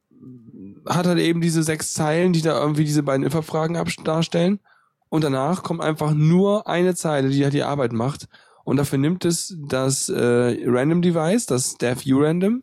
hat 0.88 1.06
halt 1.06 1.18
eben 1.18 1.40
diese 1.40 1.62
sechs 1.62 1.94
Zeilen, 1.94 2.32
die 2.32 2.42
da 2.42 2.60
irgendwie 2.60 2.84
diese 2.84 3.02
beiden 3.02 3.26
if-Fragen 3.26 3.78
darstellen. 4.04 4.60
Und 5.08 5.24
danach 5.24 5.62
kommt 5.62 5.80
einfach 5.80 6.14
nur 6.14 6.66
eine 6.66 6.94
Zeile, 6.94 7.28
die 7.28 7.44
halt 7.44 7.54
die 7.54 7.62
Arbeit 7.62 7.92
macht. 7.92 8.28
Und 8.64 8.76
dafür 8.76 8.98
nimmt 8.98 9.24
es 9.24 9.56
das 9.68 10.08
äh, 10.08 10.58
Random 10.64 11.02
Device, 11.02 11.46
das 11.46 11.76
Dev 11.76 12.02
Random, 12.06 12.62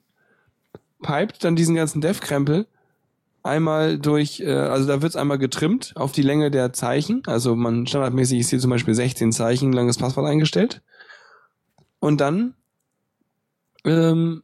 pipet 1.01 1.43
dann 1.43 1.56
diesen 1.56 1.76
ganzen 1.76 2.01
Dev-Krempel 2.01 2.68
einmal 3.43 3.99
durch, 3.99 4.39
äh, 4.39 4.51
also 4.51 4.88
da 4.88 5.01
wird 5.01 5.12
es 5.12 5.16
einmal 5.16 5.38
getrimmt 5.38 5.93
auf 5.95 6.12
die 6.12 6.22
Länge 6.22 6.49
der 6.49 6.74
Zeichen. 6.74 7.24
Also 7.26 7.56
man 7.56 7.86
standardmäßig 7.86 8.39
ist 8.39 8.49
hier 8.49 8.60
zum 8.60 8.72
Beispiel 8.72 8.95
16 8.95 9.32
Zeichen 9.32 9.74
langes 9.74 9.97
Passwort 9.97 10.28
eingestellt. 10.28 10.82
Und 11.99 12.20
dann 12.20 12.56
ähm, 13.86 14.43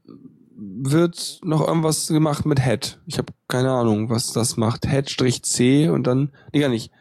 wird 0.62 1.39
noch 1.43 1.66
irgendwas 1.66 2.07
gemacht 2.07 2.45
mit 2.45 2.64
Head. 2.64 2.99
Ich 3.05 3.18
habe 3.18 3.34
keine 3.47 3.72
Ahnung, 3.72 4.10
was 4.10 4.34
das 4.34 4.57
macht. 4.57 4.86
Head-C 4.88 5.89
und 5.89 6.05
dann, 6.05 6.32
nee, 6.53 6.60
gar 6.60 6.70
nicht. 6.70 6.91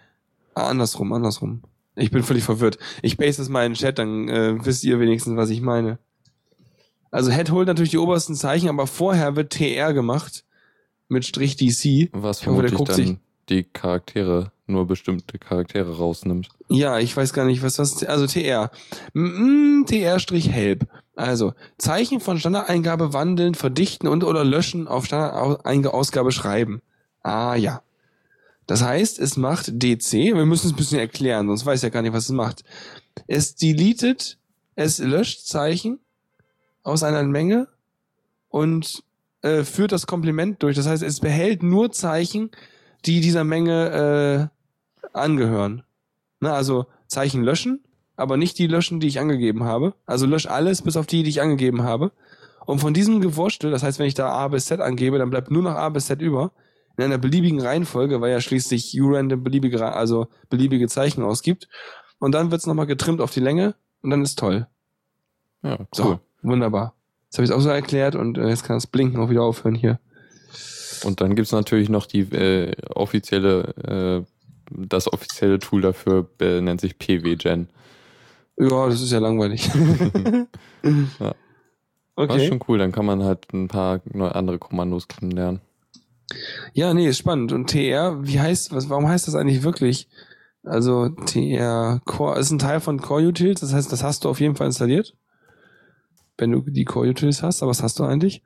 Ah, 0.54 0.68
andersrum, 0.68 1.12
andersrum. 1.12 1.62
Ich 1.96 2.10
bin 2.10 2.22
völlig 2.22 2.44
verwirrt. 2.44 2.78
Ich 3.02 3.16
base 3.16 3.38
das 3.38 3.48
mal 3.48 3.64
in 3.66 3.72
den 3.72 3.76
Chat, 3.78 3.98
dann 3.98 4.28
äh, 4.28 4.64
wisst 4.64 4.84
ihr 4.84 5.00
wenigstens, 5.00 5.36
was 5.36 5.50
ich 5.50 5.60
meine. 5.60 5.98
Also 7.10 7.30
Head 7.32 7.50
holt 7.50 7.66
natürlich 7.66 7.90
die 7.90 7.98
obersten 7.98 8.34
Zeichen, 8.34 8.68
aber 8.68 8.86
vorher 8.86 9.34
wird 9.34 9.52
TR 9.52 9.92
gemacht 9.92 10.44
mit 11.08 11.24
Strich 11.24 11.56
DC. 11.56 12.10
Was 12.12 12.42
Ich 12.42 12.46
hoffe, 12.46 12.66
guckt 12.70 12.90
dann 12.90 12.96
sich- 12.96 13.16
die 13.48 13.64
Charaktere, 13.64 14.52
nur 14.68 14.86
bestimmte 14.86 15.38
Charaktere 15.38 15.96
rausnimmt. 15.96 16.48
Ja, 16.68 16.98
ich 16.98 17.16
weiß 17.16 17.32
gar 17.32 17.44
nicht, 17.44 17.62
was 17.62 17.74
das, 17.74 18.04
also 18.04 18.26
TR. 18.26 18.70
Mm, 19.14 19.84
TR-Help. 19.84 20.86
Also, 21.16 21.54
Zeichen 21.78 22.20
von 22.20 22.38
Standardeingabe 22.38 23.12
wandeln, 23.12 23.54
verdichten 23.54 24.08
und 24.08 24.24
oder 24.24 24.44
löschen 24.44 24.86
auf 24.86 25.06
Standardausgabe 25.06 26.30
schreiben. 26.32 26.80
Ah, 27.22 27.56
ja. 27.56 27.82
Das 28.66 28.82
heißt, 28.82 29.18
es 29.18 29.36
macht 29.36 29.82
DC, 29.82 30.12
wir 30.12 30.44
müssen 30.44 30.66
es 30.66 30.72
ein 30.74 30.76
bisschen 30.76 30.98
erklären, 30.98 31.46
sonst 31.46 31.64
weiß 31.64 31.80
ich 31.80 31.84
ja 31.84 31.88
gar 31.88 32.02
nicht, 32.02 32.12
was 32.12 32.24
es 32.24 32.32
macht. 32.32 32.64
Es 33.26 33.56
deletet, 33.56 34.38
es 34.74 34.98
löscht 34.98 35.46
Zeichen 35.46 35.98
aus 36.82 37.02
einer 37.02 37.22
Menge 37.22 37.68
und 38.48 39.02
äh, 39.42 39.64
führt 39.64 39.92
das 39.92 40.06
Kompliment 40.06 40.62
durch. 40.62 40.76
Das 40.76 40.86
heißt, 40.86 41.02
es 41.02 41.20
behält 41.20 41.62
nur 41.62 41.92
Zeichen, 41.92 42.50
die 43.06 43.20
dieser 43.20 43.44
Menge 43.44 44.50
äh, 44.50 44.57
angehören. 45.20 45.82
Na, 46.40 46.54
also 46.54 46.86
Zeichen 47.06 47.42
löschen, 47.42 47.84
aber 48.16 48.36
nicht 48.36 48.58
die 48.58 48.66
löschen, 48.66 49.00
die 49.00 49.08
ich 49.08 49.20
angegeben 49.20 49.64
habe. 49.64 49.94
Also 50.06 50.26
lösch 50.26 50.46
alles 50.46 50.82
bis 50.82 50.96
auf 50.96 51.06
die, 51.06 51.22
die 51.22 51.30
ich 51.30 51.40
angegeben 51.40 51.82
habe. 51.82 52.12
Und 52.66 52.80
von 52.80 52.94
diesem 52.94 53.20
Gewurstel, 53.20 53.70
das 53.70 53.82
heißt, 53.82 53.98
wenn 53.98 54.06
ich 54.06 54.14
da 54.14 54.28
A 54.30 54.48
bis 54.48 54.66
Z 54.66 54.80
angebe, 54.80 55.18
dann 55.18 55.30
bleibt 55.30 55.50
nur 55.50 55.62
noch 55.62 55.74
A 55.74 55.88
bis 55.88 56.06
Z 56.06 56.20
über. 56.20 56.52
In 56.96 57.04
einer 57.04 57.18
beliebigen 57.18 57.60
Reihenfolge, 57.60 58.20
weil 58.20 58.32
ja 58.32 58.40
schließlich 58.40 59.00
urandom 59.00 59.44
beliebige, 59.44 59.92
also 59.92 60.26
beliebige 60.50 60.88
Zeichen 60.88 61.22
ausgibt. 61.22 61.68
Und 62.18 62.32
dann 62.32 62.50
wird's 62.50 62.66
nochmal 62.66 62.86
getrimmt 62.86 63.20
auf 63.20 63.30
die 63.30 63.40
Länge 63.40 63.74
und 64.02 64.10
dann 64.10 64.22
ist 64.22 64.38
toll. 64.38 64.66
Ja, 65.62 65.78
cool. 65.78 65.86
So, 65.92 66.20
wunderbar. 66.42 66.94
Jetzt 67.26 67.38
habe 67.38 67.44
ich 67.44 67.52
auch 67.52 67.60
so 67.60 67.68
erklärt 67.68 68.14
und 68.16 68.36
äh, 68.36 68.48
jetzt 68.48 68.64
kann 68.64 68.76
das 68.76 68.86
Blinken 68.86 69.20
auch 69.20 69.30
wieder 69.30 69.42
aufhören 69.42 69.74
hier. 69.74 70.00
Und 71.04 71.20
dann 71.20 71.36
gibt's 71.36 71.52
natürlich 71.52 71.88
noch 71.88 72.06
die 72.06 72.20
äh, 72.20 72.72
offizielle, 72.94 74.24
äh, 74.24 74.37
das 74.70 75.12
offizielle 75.12 75.58
Tool 75.58 75.80
dafür 75.82 76.28
äh, 76.40 76.60
nennt 76.60 76.80
sich 76.80 76.98
PWGen. 76.98 77.68
Ja, 78.58 78.86
das 78.88 79.00
ist 79.00 79.12
ja 79.12 79.18
langweilig. 79.18 79.70
Ja. 80.84 81.34
Das 82.16 82.26
ist 82.26 82.30
Okay. 82.30 82.46
schon 82.48 82.60
cool, 82.68 82.78
dann 82.78 82.90
kann 82.92 83.06
man 83.06 83.22
halt 83.22 83.52
ein 83.52 83.68
paar 83.68 84.00
neue 84.12 84.34
andere 84.34 84.58
Kommandos 84.58 85.06
kennenlernen. 85.06 85.60
Ja, 86.72 86.92
nee, 86.94 87.06
ist 87.08 87.18
spannend. 87.18 87.52
Und 87.52 87.70
TR, 87.70 88.18
wie 88.26 88.40
heißt, 88.40 88.72
was, 88.72 88.88
warum 88.88 89.06
heißt 89.08 89.28
das 89.28 89.34
eigentlich 89.36 89.62
wirklich? 89.62 90.08
Also 90.64 91.08
TR 91.08 92.00
Core 92.04 92.38
ist 92.38 92.50
ein 92.50 92.58
Teil 92.58 92.80
von 92.80 93.00
Core 93.00 93.22
Utils, 93.28 93.60
das 93.60 93.72
heißt, 93.72 93.90
das 93.92 94.02
hast 94.02 94.24
du 94.24 94.28
auf 94.28 94.40
jeden 94.40 94.56
Fall 94.56 94.66
installiert. 94.66 95.14
Wenn 96.36 96.50
du 96.52 96.60
die 96.60 96.84
Core 96.84 97.08
Utils 97.08 97.42
hast, 97.42 97.62
aber 97.62 97.70
was 97.70 97.82
hast 97.82 97.98
du 97.98 98.04
eigentlich? 98.04 98.42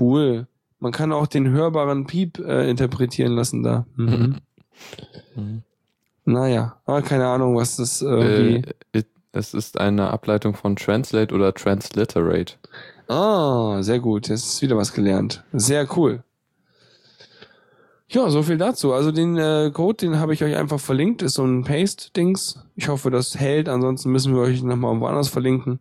Cool. 0.00 0.48
Man 0.78 0.92
kann 0.92 1.12
auch 1.12 1.26
den 1.26 1.48
hörbaren 1.48 2.06
Piep 2.06 2.38
äh, 2.38 2.68
interpretieren 2.68 3.32
lassen 3.32 3.62
da. 3.62 3.86
Mhm. 3.96 4.38
Mhm. 5.34 5.62
Naja, 6.24 6.76
aber 6.86 7.02
keine 7.02 7.26
Ahnung, 7.26 7.56
was 7.56 7.76
das 7.76 8.02
irgendwie. 8.02 8.68
Äh, 8.92 9.04
es 9.32 9.54
ist 9.54 9.78
eine 9.78 10.10
Ableitung 10.10 10.54
von 10.54 10.76
Translate 10.76 11.34
oder 11.34 11.52
Transliterate. 11.52 12.54
Ah, 13.08 13.82
sehr 13.82 14.00
gut. 14.00 14.28
Jetzt 14.28 14.46
ist 14.46 14.62
wieder 14.62 14.76
was 14.76 14.92
gelernt. 14.92 15.44
Sehr 15.52 15.86
cool. 15.96 16.24
Ja, 18.08 18.30
so 18.30 18.42
viel 18.42 18.56
dazu. 18.56 18.92
Also 18.92 19.12
den 19.12 19.36
äh, 19.36 19.70
Code, 19.72 19.98
den 19.98 20.18
habe 20.18 20.32
ich 20.32 20.42
euch 20.42 20.56
einfach 20.56 20.80
verlinkt. 20.80 21.22
Ist 21.22 21.34
so 21.34 21.44
ein 21.44 21.64
Paste-Dings. 21.64 22.60
Ich 22.76 22.88
hoffe, 22.88 23.10
das 23.10 23.36
hält. 23.36 23.68
Ansonsten 23.68 24.10
müssen 24.10 24.34
wir 24.34 24.40
euch 24.42 24.62
nochmal 24.62 24.98
woanders 25.00 25.28
verlinken. 25.28 25.80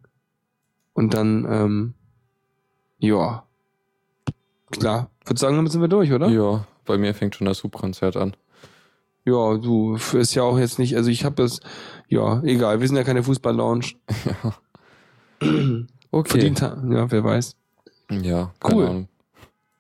Und 0.94 1.14
dann, 1.14 1.48
ähm, 1.50 1.94
ja. 3.00 3.44
Klar. 4.72 5.10
Würde 5.26 5.40
sagen, 5.40 5.56
damit 5.56 5.72
sind 5.72 5.82
wir 5.82 5.88
durch, 5.88 6.12
oder? 6.12 6.28
Ja, 6.30 6.66
bei 6.86 6.98
mir 6.98 7.14
fängt 7.14 7.36
schon 7.36 7.46
das 7.46 7.60
Subkonzert 7.60 8.18
an. 8.18 8.36
Ja, 9.26 9.58
du, 9.58 9.96
ist 10.14 10.36
ja 10.36 10.44
auch 10.44 10.58
jetzt 10.60 10.78
nicht, 10.80 10.96
also 10.96 11.10
ich 11.10 11.26
habe 11.26 11.36
das, 11.36 11.60
ja, 12.08 12.42
egal, 12.44 12.80
wir 12.80 12.88
sind 12.88 12.96
ja 12.98 13.04
keine 13.04 13.24
Fußball-Lounge. 13.24 13.86
Okay. 16.12 16.30
Verdient, 16.30 16.62
ja, 16.62 17.12
wer 17.12 17.24
weiß. 17.26 17.56
Ja, 18.10 18.54
Cool. 18.66 18.86
Ahnung. 18.86 19.08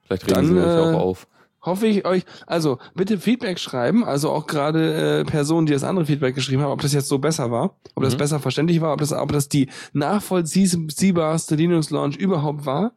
Vielleicht 0.05 0.23
regen 0.27 0.35
Dann, 0.35 0.45
sie 0.47 0.59
euch 0.59 0.75
äh, 0.77 0.79
auch 0.95 0.99
auf. 0.99 1.27
hoffe 1.61 1.87
ich 1.87 2.05
euch, 2.05 2.25
also 2.45 2.77
bitte 2.93 3.17
Feedback 3.19 3.57
schreiben, 3.57 4.03
also 4.03 4.31
auch 4.31 4.45
gerade 4.45 5.19
äh, 5.21 5.23
Personen, 5.23 5.65
die 5.65 5.71
das 5.73 5.85
andere 5.85 6.05
Feedback 6.05 6.35
geschrieben 6.35 6.61
haben, 6.61 6.71
ob 6.71 6.81
das 6.81 6.91
jetzt 6.91 7.07
so 7.07 7.19
besser 7.19 7.51
war, 7.51 7.77
ob 7.95 8.03
das 8.03 8.15
Mhm. 8.15 8.17
besser 8.17 8.39
verständlich 8.41 8.81
war, 8.81 8.91
ob 8.91 8.99
das, 8.99 9.13
ob 9.13 9.31
das 9.31 9.47
die 9.47 9.69
nachvollziehbarste 9.93 11.55
Linux-Launch 11.55 12.17
überhaupt 12.17 12.65
war 12.65 12.91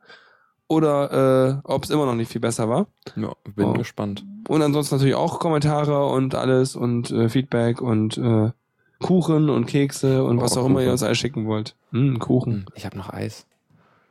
oder 0.69 1.61
äh, 1.65 1.71
ob 1.71 1.85
es 1.85 1.91
immer 1.91 2.07
noch 2.07 2.15
nicht 2.15 2.31
viel 2.31 2.41
besser 2.41 2.69
war. 2.69 2.87
Ja, 3.17 3.33
bin 3.57 3.67
oh. 3.67 3.73
gespannt. 3.73 4.25
Und 4.49 4.63
ansonsten 4.63 4.95
natürlich 4.97 5.15
auch 5.15 5.39
Kommentare 5.41 6.07
und 6.07 6.35
alles 6.35 6.77
und 6.77 7.11
äh, 7.11 7.29
Feedback 7.29 7.81
und 7.81 8.17
äh, 8.19 8.51
Kuchen 9.01 9.49
und 9.51 9.67
Kekse 9.67 10.25
und 10.25 10.39
Oh, 10.39 10.43
was 10.43 10.57
auch 10.57 10.67
immer 10.67 10.81
ihr 10.81 10.87
Kuchen. 10.87 10.93
uns 10.93 11.03
alles 11.03 11.19
schicken 11.19 11.47
wollt. 11.47 11.75
Mm, 11.93 12.17
Kuchen. 12.19 12.67
Ich 12.75 12.85
habe 12.85 12.97
noch 12.99 13.11
Eis. 13.11 13.47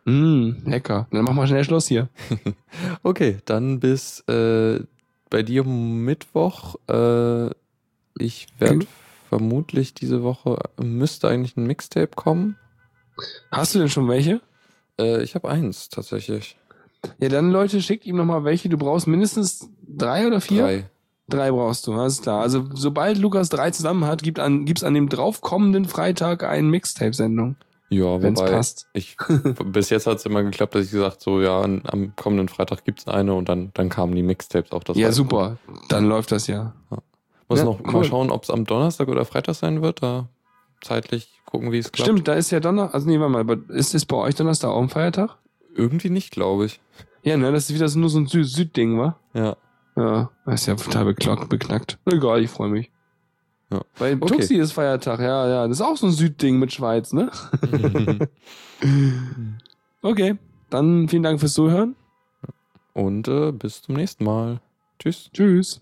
Mm, 0.05 0.51
lecker. 0.65 1.07
Dann 1.11 1.23
machen 1.25 1.35
wir 1.37 1.47
schnell 1.47 1.63
Schluss 1.63 1.87
hier. 1.87 2.09
Okay, 3.03 3.37
dann 3.45 3.79
bis 3.79 4.21
äh, 4.27 4.79
bei 5.29 5.43
dir 5.43 5.63
Mittwoch. 5.63 6.75
Äh, 6.89 7.49
ich 8.17 8.47
werde 8.59 8.75
Mhm. 8.77 8.87
vermutlich 9.29 9.93
diese 9.93 10.23
Woche, 10.23 10.57
müsste 10.81 11.27
eigentlich 11.27 11.57
ein 11.57 11.67
Mixtape 11.67 12.11
kommen. 12.15 12.55
Hast 13.51 13.75
du 13.75 13.79
denn 13.79 13.89
schon 13.89 14.07
welche? 14.07 14.41
Äh, 14.99 15.23
ich 15.23 15.35
habe 15.35 15.49
eins 15.49 15.89
tatsächlich. 15.89 16.57
Ja, 17.19 17.29
dann 17.29 17.51
Leute, 17.51 17.81
schickt 17.81 18.05
ihm 18.05 18.17
nochmal 18.17 18.43
welche. 18.43 18.69
Du 18.69 18.77
brauchst 18.77 19.07
mindestens 19.07 19.69
drei 19.87 20.27
oder 20.27 20.41
vier? 20.41 20.63
Drei. 20.63 20.89
Drei 21.29 21.51
brauchst 21.51 21.85
du, 21.87 21.93
alles 21.93 22.21
klar. 22.21 22.39
Also 22.41 22.63
sobald 22.73 23.17
Lukas 23.17 23.49
drei 23.49 23.69
zusammen 23.71 24.05
hat, 24.05 24.23
gibt 24.23 24.39
an, 24.39 24.63
gibt's 24.65 24.83
an 24.83 24.93
dem 24.93 25.09
draufkommenden 25.09 25.83
Freitag 25.85 26.43
eine 26.45 26.65
Mixtape-Sendung, 26.69 27.57
Ja, 27.89 28.21
wenn's 28.21 28.39
wobei 28.39 28.51
passt. 28.51 28.87
ich 28.93 29.17
bis 29.65 29.89
jetzt 29.89 30.07
hat 30.07 30.19
es 30.19 30.25
immer 30.25 30.41
geklappt, 30.43 30.73
dass 30.75 30.85
ich 30.85 30.91
gesagt 30.91 31.21
so 31.21 31.41
ja 31.41 31.61
am 31.63 32.13
kommenden 32.15 32.47
Freitag 32.47 32.85
gibt's 32.85 33.07
eine 33.09 33.33
und 33.33 33.49
dann 33.49 33.71
dann 33.73 33.89
kamen 33.89 34.15
die 34.15 34.23
Mixtapes 34.23 34.71
auch 34.71 34.85
das 34.85 34.95
Ja, 34.95 35.11
super. 35.11 35.57
Dann 35.89 36.05
läuft 36.05 36.31
das 36.31 36.47
ja. 36.47 36.73
Muss 37.49 37.59
Ja, 37.59 37.65
noch 37.65 37.81
cool. 37.85 37.91
mal 37.91 38.03
schauen, 38.05 38.31
ob 38.31 38.43
es 38.43 38.49
am 38.49 38.63
Donnerstag 38.65 39.09
oder 39.09 39.25
Freitag 39.25 39.55
sein 39.55 39.81
wird. 39.81 40.01
Da 40.01 40.29
zeitlich 40.81 41.41
gucken, 41.45 41.71
wie 41.71 41.77
es 41.77 41.91
klappt. 41.91 42.09
Stimmt, 42.09 42.27
da 42.27 42.33
ist 42.33 42.51
ja 42.51 42.59
Donner, 42.59 42.93
also 42.93 43.07
nee, 43.07 43.19
warte 43.19 43.31
mal, 43.31 43.39
aber 43.41 43.57
ist 43.69 43.95
es 43.95 44.05
bei 44.05 44.17
euch 44.17 44.35
Donnerstag 44.35 44.69
auch 44.69 44.81
ein 44.81 44.89
Feiertag? 44.89 45.37
Irgendwie 45.75 46.09
nicht, 46.09 46.31
glaube 46.31 46.65
ich. 46.65 46.79
Ja, 47.23 47.37
ne, 47.37 47.51
das 47.51 47.69
ist 47.69 47.75
wieder 47.75 47.87
so 47.89 47.99
nur 47.99 48.09
so 48.09 48.19
ein 48.19 48.27
Sü 48.27 48.43
Süd-Ding, 48.43 48.97
wa? 48.99 49.17
Ja. 49.33 49.57
Ja, 49.95 50.29
das 50.45 50.61
ist 50.61 50.67
ja 50.67 50.75
total 50.75 51.05
beklockt, 51.05 51.49
beknackt. 51.49 51.97
Egal, 52.05 52.43
ich 52.43 52.51
freue 52.51 52.69
mich. 52.69 52.91
Ja. 53.71 53.81
Weil 53.97 54.15
Okay. 54.19 54.35
Tuxi 54.35 54.55
ist 54.55 54.71
Feiertag, 54.73 55.19
ja, 55.19 55.47
ja. 55.47 55.67
Das 55.67 55.79
ist 55.79 55.85
auch 55.85 55.97
so 55.97 56.07
ein 56.07 56.13
Südding 56.13 56.59
mit 56.59 56.71
Schweiz, 56.71 57.13
ne? 57.13 57.31
Okay, 60.03 60.37
dann 60.69 61.09
vielen 61.09 61.23
Dank 61.23 61.39
fürs 61.39 61.53
Zuhören. 61.53 61.95
Und 62.93 63.27
äh, 63.27 63.51
bis 63.51 63.81
zum 63.81 63.95
nächsten 63.95 64.23
Mal. 64.23 64.61
Tschüss. 64.99 65.29
Tschüss. 65.33 65.81